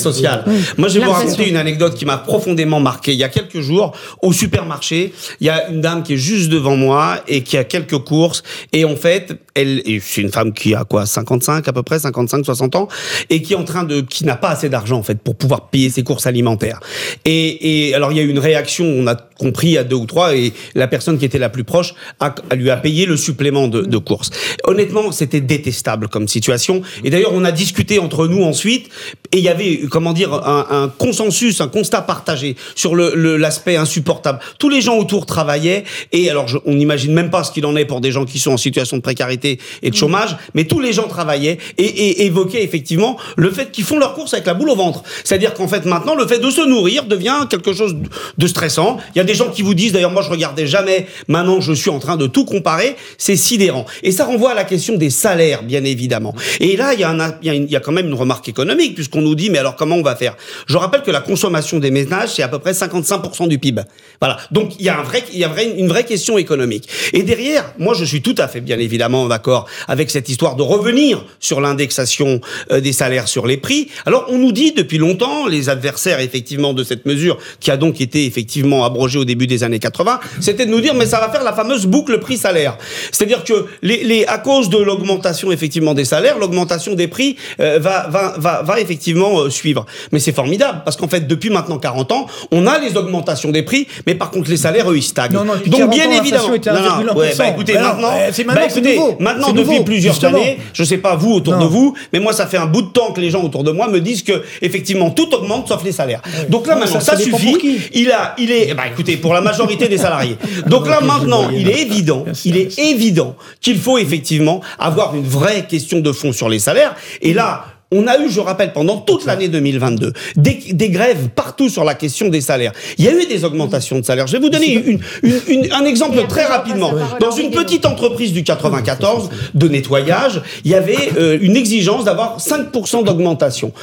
le- 0.04 0.10
la- 0.10 0.22
l'aspect 0.22 0.44
social. 0.44 0.46
Moi, 0.78 0.88
je 0.90 1.00
vais 1.00 1.06
vous 1.06 1.12
raconter 1.12 1.50
une 1.50 1.58
anecdote 1.58 1.96
qui 1.96 2.06
m'a 2.06 2.18
profondément 2.18 2.80
marqué. 2.80 3.14
Il 3.14 3.18
y 3.20 3.24
a 3.24 3.30
quelques 3.30 3.60
jours, 3.62 3.94
au 4.22 4.34
supermarché, 4.34 5.14
il 5.40 5.48
y 5.48 5.50
a 5.50 5.70
une 5.70 5.82
dame 5.82 6.04
qui 6.04 6.14
est 6.14 6.18
juste 6.18 6.50
devant 6.50 6.76
moi 6.76 7.20
et 7.28 7.44
qui 7.44 7.58
a 7.58 7.64
quelques 7.64 8.00
courses. 8.00 8.44
Et 8.74 8.86
en 8.86 8.96
fait, 8.96 9.34
elle, 9.56 9.82
c'est 10.02 10.22
une 10.22 10.32
femme 10.32 10.54
qui 10.54 10.74
a 10.76 10.84
quoi, 10.84 11.06
55 11.06 11.68
à 11.68 11.74
peu 11.74 11.84
près, 11.84 12.00
55, 12.00 12.46
60 12.46 12.76
ans, 12.76 12.88
et 13.30 13.42
qui 13.42 13.54
est 13.54 13.58
en 13.58 13.64
train 13.66 13.84
de, 13.84 14.02
qui 14.02 14.26
n'a 14.26 14.36
pas 14.36 14.50
assez 14.50 14.70
d'argent 14.70 14.98
en 14.98 15.04
fait 15.04 15.20
pour 15.20 15.36
pouvoir 15.36 15.70
payer 15.70 15.90
ses 15.90 16.04
courses 16.04 16.26
alimentaires. 16.26 16.80
Et, 17.26 17.88
et 17.90 17.96
alors 17.96 18.12
il 18.12 18.18
y 18.18 18.22
a 18.22 18.24
eu 18.24 18.30
une 18.30 18.40
réaction, 18.40 18.86
on 18.86 19.08
a 19.08 19.16
compris 19.42 19.78
à 19.78 19.84
deux 19.84 19.96
ou 19.96 20.06
trois, 20.06 20.36
et 20.36 20.54
la 20.76 20.88
personne 20.88 21.18
qui 21.18 21.26
était 21.26 21.40
la 21.40 21.50
plus 21.50 21.64
proche 21.64 21.96
a, 22.20 22.36
lui 22.56 22.70
a 22.70 22.78
payé 22.78 23.06
le 23.08 23.18
supplément 23.18 23.68
de, 23.68 23.82
de 23.82 23.98
courses. 23.98 24.30
Honnêtement, 24.66 25.12
c'était 25.12 25.42
détestable 25.42 26.08
comme 26.10 26.28
situation. 26.28 26.84
Et 27.04 27.10
d'ailleurs, 27.10 27.34
on 27.34 27.44
a 27.44 27.52
discuté 27.52 27.98
entre 27.98 28.28
nous 28.28 28.44
ensuite, 28.44 28.86
et 29.32 29.38
il 29.40 29.44
y 29.44 29.50
avait, 29.50 29.82
comment 29.90 30.14
dire, 30.14 30.32
un, 30.34 30.68
un 30.70 30.88
consensus, 30.90 31.60
un 31.60 31.68
constat 31.68 32.02
partagé 32.04 32.56
sur 32.76 32.94
le- 32.96 33.14
le- 33.16 33.38
l'aspect 33.38 33.78
insupportable. 33.78 34.40
Tous 34.60 34.70
les 34.70 34.82
gens 34.82 34.98
autour 34.98 35.26
travaillaient, 35.26 35.84
et 36.12 36.30
alors 36.30 36.48
je- 36.48 36.60
on 36.66 36.74
n'imagine 36.76 37.14
même 37.14 37.32
pas 37.32 37.44
ce 37.44 37.52
qu'il 37.52 37.66
en 37.66 37.76
est 37.76 37.86
pour 37.86 38.00
des 38.02 38.12
gens 38.12 38.26
qui 38.26 38.38
sont 38.38 38.52
en 38.52 38.58
situation 38.58 38.98
de 38.98 39.02
précarité 39.02 39.60
et 39.82 39.90
de 39.90 39.96
chômage, 39.96 40.36
mais 40.54 40.66
tous 40.66 40.80
les 40.80 40.94
gens 40.94 41.08
travaillaient 41.08 41.58
et, 41.80 41.84
et 41.86 42.26
évoquaient 42.26 42.64
effectivement 42.64 43.18
le 43.38 43.50
fait 43.50 43.72
qu'ils 43.72 43.86
font 43.86 43.98
leurs 43.98 44.14
courses 44.14 44.34
avec 44.36 44.46
la 44.46 44.54
boule 44.54 44.70
au 44.70 44.76
ventre. 44.76 45.02
C'est-à-dire 45.24 45.54
qu'en 45.56 45.68
fait 45.68 45.86
maintenant, 45.86 46.14
le 46.16 46.28
fait 46.28 46.40
de 46.40 46.50
se 46.52 46.62
nourrir 46.62 47.06
devient 47.06 47.48
quelque 47.50 47.74
chose 47.74 47.96
de- 47.96 48.10
de 48.38 48.48
stressant. 48.48 48.98
Il 49.16 49.18
y 49.18 49.22
a 49.22 49.24
des 49.24 49.31
gens 49.34 49.50
qui 49.50 49.62
vous 49.62 49.74
disent, 49.74 49.92
d'ailleurs 49.92 50.12
moi 50.12 50.22
je 50.22 50.30
regardais 50.30 50.68
jamais, 50.68 51.08
maintenant 51.28 51.62
je 51.62 51.74
suis 51.74 51.90
en 51.90 52.00
train 52.00 52.18
de 52.18 52.28
tout 52.28 52.46
comparer, 52.46 52.96
c'est 53.18 53.36
sidérant. 53.36 53.86
Et 54.04 54.12
ça 54.12 54.26
renvoie 54.26 54.52
à 54.52 54.56
la 54.56 54.64
question 54.64 54.98
des 54.98 55.10
salaires, 55.10 55.64
bien 55.64 55.84
évidemment. 55.84 56.34
Et 56.60 56.76
là, 56.78 56.94
il 56.94 57.00
y, 57.00 57.76
a 57.76 57.80
quand 57.80 57.92
même 57.92 58.08
une 58.08 58.14
remarque 58.14 58.48
économique, 58.50 58.96
puisqu'on 58.96 59.22
nous 59.22 59.36
dit, 59.36 59.50
mais 59.50 59.58
alors 59.58 59.76
comment 59.76 59.96
on 59.96 60.02
va 60.02 60.16
faire? 60.16 60.36
Je 60.68 60.78
rappelle 60.78 61.04
que 61.04 61.12
la 61.12 61.22
consommation 61.22 61.80
des 61.80 61.92
ménages, 61.92 62.36
c'est 62.36 62.44
à 62.44 62.48
peu 62.48 62.60
près 62.60 62.72
55% 62.72 63.48
du 63.48 63.60
PIB. 63.60 63.82
Voilà. 64.20 64.38
Donc 64.52 64.74
il 64.80 64.86
y 64.86 64.90
a, 64.90 65.00
un 65.00 65.04
vrai, 65.04 65.24
il 65.34 65.40
y 65.40 65.44
a 65.44 65.52
une 65.64 65.88
vraie 65.88 66.06
question 66.06 66.38
économique. 66.38 66.88
Et 67.14 67.24
derrière, 67.24 67.74
moi 67.78 67.94
je 67.94 68.06
suis 68.06 68.22
tout 68.22 68.36
à 68.38 68.48
fait, 68.48 68.62
bien 68.62 68.80
évidemment, 68.80 69.28
d'accord 69.28 69.68
avec 69.88 70.10
cette 70.10 70.30
histoire 70.30 70.56
de 70.56 70.64
revenir 70.64 71.26
sur 71.40 71.62
l'indexation 71.62 72.42
euh, 72.72 72.82
des 72.82 72.94
salaires 72.94 73.28
sur 73.28 73.48
les 73.48 73.58
prix. 73.58 73.90
Alors 74.06 74.26
on 74.30 74.38
nous 74.38 74.52
dit 74.52 74.72
depuis 74.72 74.98
longtemps, 74.98 75.48
les 75.48 75.70
adversaires 75.70 76.20
effectivement 76.20 76.74
de 76.74 76.84
cette 76.84 77.06
mesure, 77.06 77.38
qui 77.60 77.72
a 77.72 77.78
donc 77.78 78.02
été 78.02 78.26
effectivement 78.26 78.86
abrogée 78.86 79.20
au 79.22 79.26
début 79.26 79.48
des 79.48 79.64
années 79.64 79.80
80, 79.80 80.20
c'était 80.40 80.66
de 80.66 80.72
nous 80.72 80.82
dire, 80.82 80.94
mais 80.94 81.06
ça 81.06 81.20
va 81.20 81.30
faire 81.30 81.44
la 81.44 81.54
fameuse 81.54 81.86
boucle 81.86 82.20
prix-salaire. 82.20 82.78
C'est-à-dire 83.12 83.44
que 83.44 83.66
les, 83.82 84.04
les, 84.04 84.26
à 84.26 84.38
cause 84.38 84.70
de 84.70 84.78
l'augmentation 84.78 85.52
effectivement 85.52 85.94
des 85.94 86.06
salaires, 86.06 86.38
l'augmentation 86.38 86.94
des 86.94 87.08
prix 87.08 87.36
euh, 87.60 87.80
va, 87.80 88.08
va, 88.10 88.36
va, 88.38 88.62
va 88.64 88.80
effectivement 88.80 89.40
euh, 89.40 89.50
suivre. 89.50 89.86
Mais 90.12 90.20
c'est 90.20 90.32
formidable, 90.34 90.82
parce 90.84 90.98
qu'en 90.98 91.08
fait, 91.08 91.28
depuis 91.28 91.50
maintenant 91.50 91.78
40 91.78 92.12
ans, 92.12 92.26
on 92.52 92.68
a 92.68 92.78
les 92.80 92.98
augmentations 92.98 93.52
des 93.52 93.64
prix, 93.64 93.88
mais 94.06 94.16
par 94.16 94.32
contre, 94.32 94.50
les 94.50 94.58
salaires, 94.58 94.90
eux, 94.92 94.98
ils 94.98 95.04
stagnent. 95.04 95.34
Non, 95.34 95.46
non, 95.46 95.54
Donc, 95.66 95.78
40 95.78 95.90
bien 95.94 96.12
évidemment. 96.12 96.54
était 96.54 96.72
Non, 96.72 96.82
non, 96.82 97.14
1,1%. 97.14 97.18
ouais, 97.18 97.34
bah, 97.38 97.48
écoutez, 97.50 97.74
maintenant, 97.74 98.12
c'est 98.32 98.44
maintenant, 98.44 98.62
bah, 98.62 98.68
écoutez, 98.70 99.00
maintenant, 99.20 99.52
depuis 99.52 99.72
nouveau, 99.72 99.84
plusieurs 99.84 100.14
justement. 100.14 100.38
années, 100.38 100.60
je 100.74 100.84
sais 100.84 100.98
pas 100.98 101.16
vous 101.16 101.34
autour 101.34 101.58
de 101.58 101.66
vous, 101.66 101.96
mais 102.14 102.20
moi, 102.20 102.34
ça 102.34 102.48
fait 102.48 102.58
un 102.58 102.66
bout 102.66 102.82
de 102.82 102.90
temps 102.90 103.12
que 103.12 103.22
les 103.22 103.30
gens 103.30 103.44
autour 103.44 103.64
de 103.64 103.72
moi 103.72 103.88
me 103.88 104.00
disent 104.00 104.24
que, 104.24 104.44
effectivement, 104.62 105.12
tout 105.12 105.34
augmente 105.34 105.68
sauf 105.68 105.84
les 105.84 105.92
salaires. 105.92 106.22
Donc 106.50 106.68
là, 106.68 106.76
maintenant, 106.76 107.00
ça, 107.00 107.12
ça, 107.12 107.18
ça 107.18 107.24
dépend 107.24 107.38
suffit. 107.38 107.80
Il 107.94 108.12
a, 108.12 108.36
il 108.38 108.52
est, 108.52 108.74
bah, 108.74 108.84
écoutez, 108.92 109.11
pour 109.18 109.34
la 109.34 109.42
majorité 109.42 109.88
des 109.88 109.98
salariés. 109.98 110.38
Donc 110.68 110.88
là, 110.88 111.00
maintenant, 111.02 111.50
il 111.50 111.70
est 111.70 111.82
évident, 111.82 112.26
il 112.46 112.58
est 112.58 112.78
évident 112.80 113.36
qu'il 113.60 113.78
faut 113.80 113.98
effectivement 113.98 114.62
avoir 114.80 115.16
une 115.16 115.24
vraie 115.28 115.66
question 115.68 116.00
de 116.00 116.12
fond 116.12 116.32
sur 116.34 116.50
les 116.50 116.60
salaires. 116.60 116.96
Et 117.22 117.34
là, 117.34 117.66
on 117.94 118.08
a 118.08 118.18
eu, 118.20 118.30
je 118.32 118.40
rappelle, 118.40 118.72
pendant 118.72 118.98
toute 119.00 119.26
l'année 119.26 119.50
2022, 119.50 120.14
des, 120.38 120.60
des 120.72 120.90
grèves 120.90 121.28
partout 121.36 121.68
sur 121.68 121.84
la 121.84 121.94
question 121.94 122.30
des 122.30 122.40
salaires. 122.40 122.72
Il 122.98 123.04
y 123.04 123.10
a 123.10 123.12
eu 123.12 123.26
des 123.26 123.44
augmentations 123.44 124.00
de 124.00 124.06
salaires. 124.06 124.28
Je 124.28 124.32
vais 124.32 124.40
vous 124.40 124.50
donner 124.50 124.72
une, 124.76 125.00
une- 125.24 125.42
une- 125.50 125.74
un 125.74 125.84
exemple 125.84 126.26
très 126.30 126.46
rapidement. 126.46 126.94
Dans 127.20 127.32
une 127.32 127.52
petite 127.52 127.86
entreprise 127.86 128.32
du 128.32 128.46
94 128.46 129.30
de 129.54 129.68
nettoyage, 129.68 130.42
il 130.64 130.72
y 130.72 130.76
avait 130.76 131.10
euh, 131.18 131.38
une 131.42 131.58
exigence 131.58 132.06
d'avoir 132.06 132.38
5% 132.40 133.04
d'augmentation. 133.04 133.74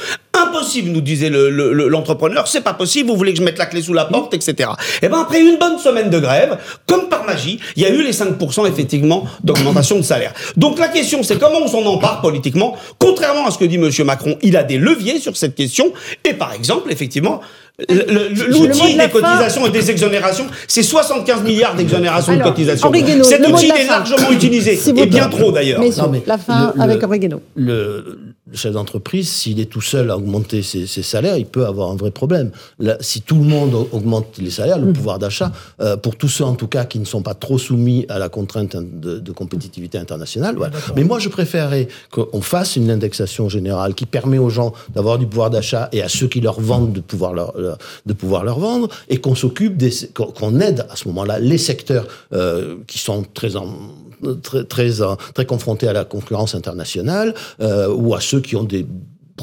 Impossible, 0.47 0.89
nous 0.91 1.01
disait 1.01 1.29
le- 1.29 1.49
le- 1.49 1.73
le- 1.73 1.87
l'entrepreneur, 1.87 2.47
c'est 2.47 2.61
pas 2.61 2.73
possible, 2.73 3.09
vous 3.09 3.15
voulez 3.17 3.33
que 3.33 3.39
je 3.39 3.43
mette 3.43 3.57
la 3.57 3.65
clé 3.65 3.81
sous 3.81 3.93
la 3.93 4.05
porte, 4.05 4.33
etc. 4.33 4.69
Et 5.01 5.09
ben 5.09 5.19
après 5.19 5.41
une 5.41 5.57
bonne 5.57 5.77
semaine 5.79 6.09
de 6.09 6.19
grève, 6.19 6.57
comme 6.87 7.09
par 7.09 7.25
magie, 7.25 7.59
il 7.75 7.83
y 7.83 7.85
a 7.85 7.89
eu 7.89 8.01
les 8.03 8.13
5% 8.13 8.65
effectivement 8.67 9.25
d'augmentation 9.43 9.97
de 9.97 10.01
salaire. 10.03 10.33
Donc 10.57 10.79
la 10.79 10.87
question 10.87 11.23
c'est 11.23 11.37
comment 11.39 11.59
on 11.63 11.67
s'en 11.67 11.83
empare 11.85 12.21
politiquement, 12.21 12.75
contrairement 12.99 13.45
à 13.47 13.51
ce 13.51 13.57
que 13.57 13.65
dit 13.65 13.77
Monsieur 13.77 14.03
Macron, 14.03 14.37
il 14.41 14.55
a 14.57 14.63
des 14.63 14.77
leviers 14.77 15.19
sur 15.19 15.35
cette 15.37 15.55
question, 15.55 15.91
et 16.23 16.33
par 16.33 16.53
exemple, 16.53 16.91
effectivement, 16.91 17.41
le- 17.87 17.95
le- 17.95 18.27
Le 18.29 18.51
mot 18.57 18.65
l'outil 18.67 18.95
de 18.95 18.99
des 19.01 19.09
cotisations 19.09 19.65
et 19.65 19.69
des 19.69 19.89
exonérations, 19.89 20.45
c'est 20.67 20.83
75 20.83 21.43
milliards 21.43 21.75
d'exonérations 21.75 22.35
de 22.35 22.43
cotisations. 22.43 22.89
Guénaud, 22.91 23.23
Cet 23.23 23.47
outil 23.47 23.67
est 23.67 23.85
fin. 23.85 23.99
largement 23.99 24.31
utilisé, 24.31 24.77
et 24.97 25.05
bien 25.05 25.29
trop 25.29 25.51
d'ailleurs. 25.53 25.79
Messieurs, 25.79 26.03
Non, 26.03 26.09
mais 26.09 26.21
la 26.25 26.37
fin 26.37 26.73
le- 26.75 26.81
avec 26.81 26.99
le- 27.01 27.07
Henri 27.07 27.19
Guénaud. 27.19 27.41
Le, 28.51 28.57
chef 28.57 28.73
d'entreprise, 28.73 29.29
s'il 29.29 29.59
est 29.59 29.65
tout 29.69 29.81
seul 29.81 30.09
à 30.11 30.17
augmenter 30.17 30.61
ses, 30.61 30.87
ses 30.87 31.03
salaires, 31.03 31.37
il 31.37 31.45
peut 31.45 31.65
avoir 31.65 31.91
un 31.91 31.95
vrai 31.95 32.11
problème. 32.11 32.51
Là, 32.79 32.97
si 32.99 33.21
tout 33.21 33.35
le 33.35 33.43
monde 33.43 33.73
au- 33.73 33.87
augmente 33.91 34.37
les 34.39 34.49
salaires, 34.49 34.79
le 34.79 34.91
pouvoir 34.93 35.19
d'achat, 35.19 35.51
euh, 35.81 35.97
pour 35.97 36.15
tous 36.15 36.27
ceux 36.27 36.43
en 36.43 36.55
tout 36.55 36.67
cas 36.67 36.85
qui 36.85 36.99
ne 36.99 37.05
sont 37.05 37.21
pas 37.21 37.33
trop 37.33 37.57
soumis 37.57 38.05
à 38.09 38.19
la 38.19 38.29
contrainte 38.29 38.75
de, 38.75 39.19
de 39.19 39.31
compétitivité 39.31 39.97
internationale, 39.97 40.55
voilà. 40.55 40.73
Mais 40.95 41.03
moi, 41.03 41.19
je 41.19 41.29
préférerais 41.29 41.87
qu'on 42.11 42.41
fasse 42.41 42.75
une 42.75 42.89
indexation 42.91 43.49
générale 43.49 43.93
qui 43.95 44.05
permet 44.05 44.37
aux 44.37 44.49
gens 44.49 44.73
d'avoir 44.93 45.17
du 45.19 45.27
pouvoir 45.27 45.49
d'achat 45.49 45.89
et 45.91 46.01
à 46.01 46.09
ceux 46.09 46.27
qui 46.27 46.41
leur 46.41 46.59
vendent 46.59 46.93
de 46.93 47.01
pouvoir 47.01 47.33
leur, 47.33 47.57
leur- 47.57 47.77
de 48.05 48.13
pouvoir 48.13 48.43
leur 48.43 48.59
vendre, 48.59 48.89
et 49.09 49.17
qu'on 49.17 49.35
s'occupe 49.35 49.77
des, 49.77 49.91
qu'on 50.13 50.59
aide 50.59 50.85
à 50.89 50.95
ce 50.95 51.07
moment-là 51.09 51.39
les 51.39 51.57
secteurs 51.57 52.07
euh, 52.33 52.77
qui 52.87 52.97
sont 52.99 53.23
très 53.33 53.55
en 53.55 53.67
très, 54.41 54.63
très, 54.63 55.01
euh, 55.01 55.15
très 55.33 55.45
confrontés 55.45 55.87
à 55.87 55.93
la 55.93 56.05
concurrence 56.05 56.55
internationale 56.55 57.33
euh, 57.61 57.93
ou 57.93 58.13
à 58.13 58.21
ceux 58.21 58.41
qui 58.41 58.55
ont 58.55 58.63
des 58.63 58.85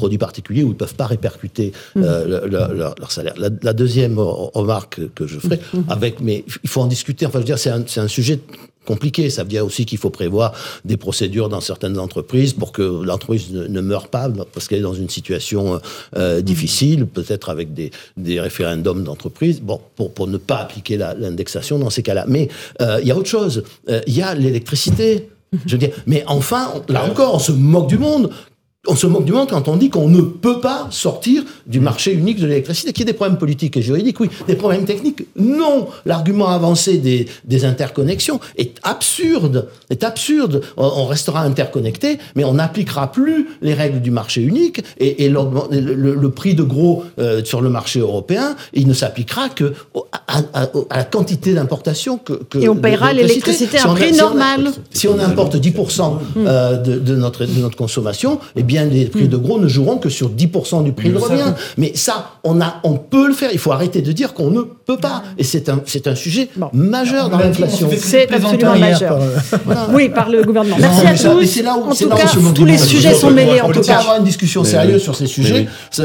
produits 0.01 0.17
particuliers 0.27 0.63
où 0.63 0.67
ils 0.73 0.77
ne 0.79 0.83
peuvent 0.83 0.95
pas 1.03 1.09
répercuter 1.15 1.67
euh, 1.97 2.41
le- 2.41 2.47
leur, 2.53 2.95
leur 3.01 3.11
salaire. 3.11 3.33
La, 3.43 3.49
la 3.69 3.73
deuxième 3.73 4.15
re- 4.15 4.51
remarque 4.53 5.01
que 5.17 5.25
je 5.27 5.39
ferai, 5.39 5.59
avec, 5.89 6.13
mais 6.21 6.37
il 6.65 6.69
faut 6.69 6.81
en 6.81 6.87
discuter, 6.97 7.25
enfin 7.25 7.39
je 7.39 7.43
veux 7.43 7.51
dire, 7.53 7.59
c'est 7.59 7.69
un, 7.77 7.83
c'est 7.85 7.99
un 8.07 8.07
sujet 8.19 8.39
compliqué. 8.85 9.29
Ça 9.29 9.43
veut 9.43 9.49
dire 9.49 9.65
aussi 9.65 9.83
qu'il 9.85 9.97
faut 9.97 10.09
prévoir 10.21 10.53
des 10.85 10.95
procédures 10.95 11.49
dans 11.49 11.59
certaines 11.71 11.97
entreprises 11.99 12.53
pour 12.53 12.71
que 12.71 12.81
l'entreprise 13.09 13.51
ne, 13.51 13.67
ne 13.67 13.81
meure 13.81 14.07
pas 14.07 14.29
parce 14.53 14.65
qu'elle 14.67 14.79
est 14.79 14.89
dans 14.93 14.93
une 15.05 15.09
situation 15.09 15.61
euh, 15.75 15.79
euh, 16.15 16.41
difficile, 16.41 17.05
peut-être 17.05 17.49
avec 17.49 17.73
des, 17.73 17.89
des 18.15 18.39
référendums 18.39 19.03
d'entreprise, 19.03 19.59
bon, 19.61 19.81
pour, 19.97 20.13
pour 20.13 20.27
ne 20.27 20.37
pas 20.37 20.59
appliquer 20.65 20.95
la- 21.03 21.13
l'indexation 21.15 21.79
dans 21.79 21.89
ces 21.89 22.03
cas-là. 22.07 22.23
Mais 22.29 22.47
euh, 22.81 22.99
il 23.01 23.07
y 23.09 23.11
a 23.11 23.17
autre 23.17 23.29
chose. 23.37 23.63
Euh, 23.89 23.99
Il 24.07 24.15
y 24.15 24.21
a 24.21 24.33
l'électricité. 24.35 25.29
Je 25.65 25.71
veux 25.75 25.77
dire, 25.85 25.91
mais 26.11 26.23
enfin, 26.27 26.63
là 26.89 27.01
encore, 27.09 27.35
on 27.35 27.39
se 27.39 27.53
moque 27.53 27.87
du 27.87 27.97
monde. 27.97 28.29
On 28.89 28.95
se 28.95 29.05
moque 29.07 29.25
du 29.25 29.31
monde 29.33 29.49
quand 29.49 29.67
on 29.67 29.75
dit 29.75 29.89
qu'on 29.89 30.07
ne 30.07 30.21
peut 30.21 30.59
pas 30.61 30.87
sortir 30.91 31.43
du 31.65 31.79
marché 31.79 32.13
unique 32.13 32.39
de 32.39 32.47
l'électricité, 32.47 32.93
qu'il 32.93 33.01
y 33.01 33.09
ait 33.09 33.11
des 33.11 33.17
problèmes 33.17 33.37
politiques 33.37 33.75
et 33.77 33.81
juridiques, 33.81 34.19
oui. 34.19 34.29
Des 34.47 34.55
problèmes 34.55 34.85
techniques, 34.85 35.23
non. 35.35 35.87
L'argument 36.05 36.47
avancé 36.49 36.97
des, 36.97 37.27
des 37.45 37.65
interconnexions 37.65 38.39
est 38.57 38.75
absurde. 38.83 39.67
Est 39.89 40.03
absurde. 40.03 40.61
On, 40.77 40.85
on 40.85 41.05
restera 41.05 41.41
interconnecté, 41.41 42.17
mais 42.35 42.43
on 42.43 42.53
n'appliquera 42.53 43.11
plus 43.11 43.47
les 43.61 43.73
règles 43.73 44.01
du 44.01 44.11
marché 44.11 44.41
unique 44.41 44.81
et, 44.99 45.27
le, 45.29 45.39
le- 45.71 46.15
le 46.15 46.29
prix 46.31 46.55
de 46.55 46.63
gros 46.63 47.03
euh, 47.19 47.43
sur 47.43 47.61
le 47.61 47.69
marché 47.69 47.99
européen, 47.99 48.55
il 48.73 48.87
ne 48.87 48.93
s'appliquera 48.93 49.49
que 49.49 49.73
à, 50.27 50.39
à- 50.53 50.69
à 50.89 50.97
la 50.97 51.03
quantité 51.03 51.53
d'importation 51.53 52.17
que, 52.17 52.33
que 52.33 52.59
Et 52.59 52.69
on 52.69 52.75
paiera 52.75 53.13
l'électricité 53.13 53.77
à 53.77 53.89
un 53.89 53.95
prix 53.95 54.11
on 54.13 54.17
normal. 54.17 54.71
Si 54.91 55.01
Si 55.01 55.07
on 55.07 55.19
importe 55.19 55.55
10% 55.57 56.13
euh, 56.37 56.77
de, 56.77 56.99
de 56.99 57.15
notre, 57.15 57.45
de 57.45 57.59
notre 57.61 57.75
consommation, 57.77 58.39
eh 58.55 58.63
bien, 58.63 58.76
les 58.85 59.05
prix 59.05 59.27
de 59.27 59.37
gros 59.37 59.59
ne 59.59 59.67
joueront 59.67 59.97
que 59.97 60.09
sur 60.09 60.29
10% 60.29 60.83
du 60.83 60.91
prix 60.91 61.09
de 61.09 61.17
revient. 61.17 61.53
Mais 61.77 61.91
ça, 61.95 62.31
on, 62.43 62.59
a, 62.61 62.75
on 62.83 62.93
peut 62.93 63.27
le 63.27 63.33
faire. 63.33 63.49
Il 63.53 63.59
faut 63.59 63.71
arrêter 63.71 64.01
de 64.01 64.11
dire 64.11 64.33
qu'on 64.33 64.51
ne 64.51 64.61
peut 64.61 64.97
pas. 64.97 65.23
Et 65.37 65.43
c'est 65.43 65.69
un, 65.69 65.81
c'est 65.85 66.07
un 66.07 66.15
sujet 66.15 66.49
majeur 66.73 67.29
dans 67.29 67.37
l'inflation. 67.39 67.89
C'est 67.97 68.31
absolument 68.33 68.77
majeur. 68.77 69.19
Voilà. 69.65 69.87
Oui, 69.93 70.09
par 70.09 70.29
le 70.29 70.43
gouvernement. 70.43 70.75
Non, 70.77 70.81
Merci 70.81 71.01
mais 71.03 71.09
à 71.11 71.17
ça- 71.17 71.29
tous. 71.31 71.45
c'est 71.45 71.61
là 71.63 71.75
où- 71.77 71.89
en 71.89 71.93
tout 71.95 72.07
là 72.09 72.15
où 72.15 72.17
cas, 72.17 72.27
tous 72.55 72.65
les 72.65 72.73
le 72.73 72.77
sujets 72.77 73.13
sont 73.13 73.31
mêlés. 73.31 73.61
En 73.61 73.65
On 73.65 73.67
tout 73.67 73.79
peut 73.79 73.85
pas 73.85 73.93
cas, 73.93 73.99
avoir 73.99 74.17
une 74.17 74.23
discussion 74.23 74.63
sérieuse 74.63 75.01
sur 75.01 75.15
ces 75.15 75.27
sujets 75.27 75.67
sans, 75.91 76.03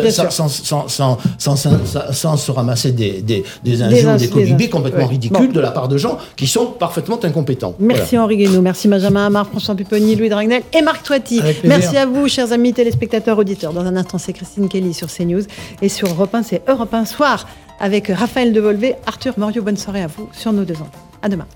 se 2.37 2.51
ramasser 2.51 2.93
des, 2.93 3.23
des, 3.23 3.45
des 3.65 3.71
Des 3.73 3.83
injures, 3.83 4.13
des 4.17 4.27
des 4.27 4.29
colibés 4.29 4.65
ins- 4.67 4.69
complètement 4.69 5.07
ridicules 5.07 5.53
de 5.53 5.61
la 5.61 5.71
part 5.71 5.89
de 5.89 5.97
gens 5.99 6.19
qui 6.37 6.47
sont 6.47 6.67
parfaitement 6.67 7.19
incompétents. 7.23 7.75
Merci 7.79 8.19
Henri 8.19 8.37
Guénaud, 8.37 8.61
merci 8.63 8.89
Benjamin 8.89 9.27
Amar, 9.27 9.47
François 9.49 9.75
Pupponi, 9.75 10.17
Louis 10.17 10.29
Dragnel 10.29 10.63
et 10.77 10.83
Marc 10.83 11.05
Toiti. 11.05 11.41
Merci 11.65 11.97
à 11.97 12.07
vous, 12.07 12.29
chers 12.29 12.53
amis 12.63 12.75
téléspectateurs, 12.75 13.39
auditeurs. 13.39 13.73
Dans 13.73 13.85
un 13.85 13.97
instant, 13.97 14.19
c'est 14.19 14.33
Christine 14.33 14.69
Kelly 14.69 14.95
sur 14.95 15.09
CNews. 15.09 15.43
Et 15.81 15.89
sur 15.89 16.07
Europe 16.07 16.33
1, 16.33 16.45
c'est 16.45 16.63
Europe 16.69 16.95
1 16.95 17.07
Soir 17.07 17.49
avec 17.81 18.07
Raphaël 18.07 18.53
Devolvé, 18.53 18.95
Arthur 19.05 19.35
Morio. 19.37 19.63
Bonne 19.63 19.77
soirée 19.77 20.03
à 20.03 20.07
vous 20.07 20.29
sur 20.31 20.53
nos 20.53 20.65
deux 20.65 20.77
ans. 20.77 20.91
À 21.23 21.29
demain. 21.29 21.49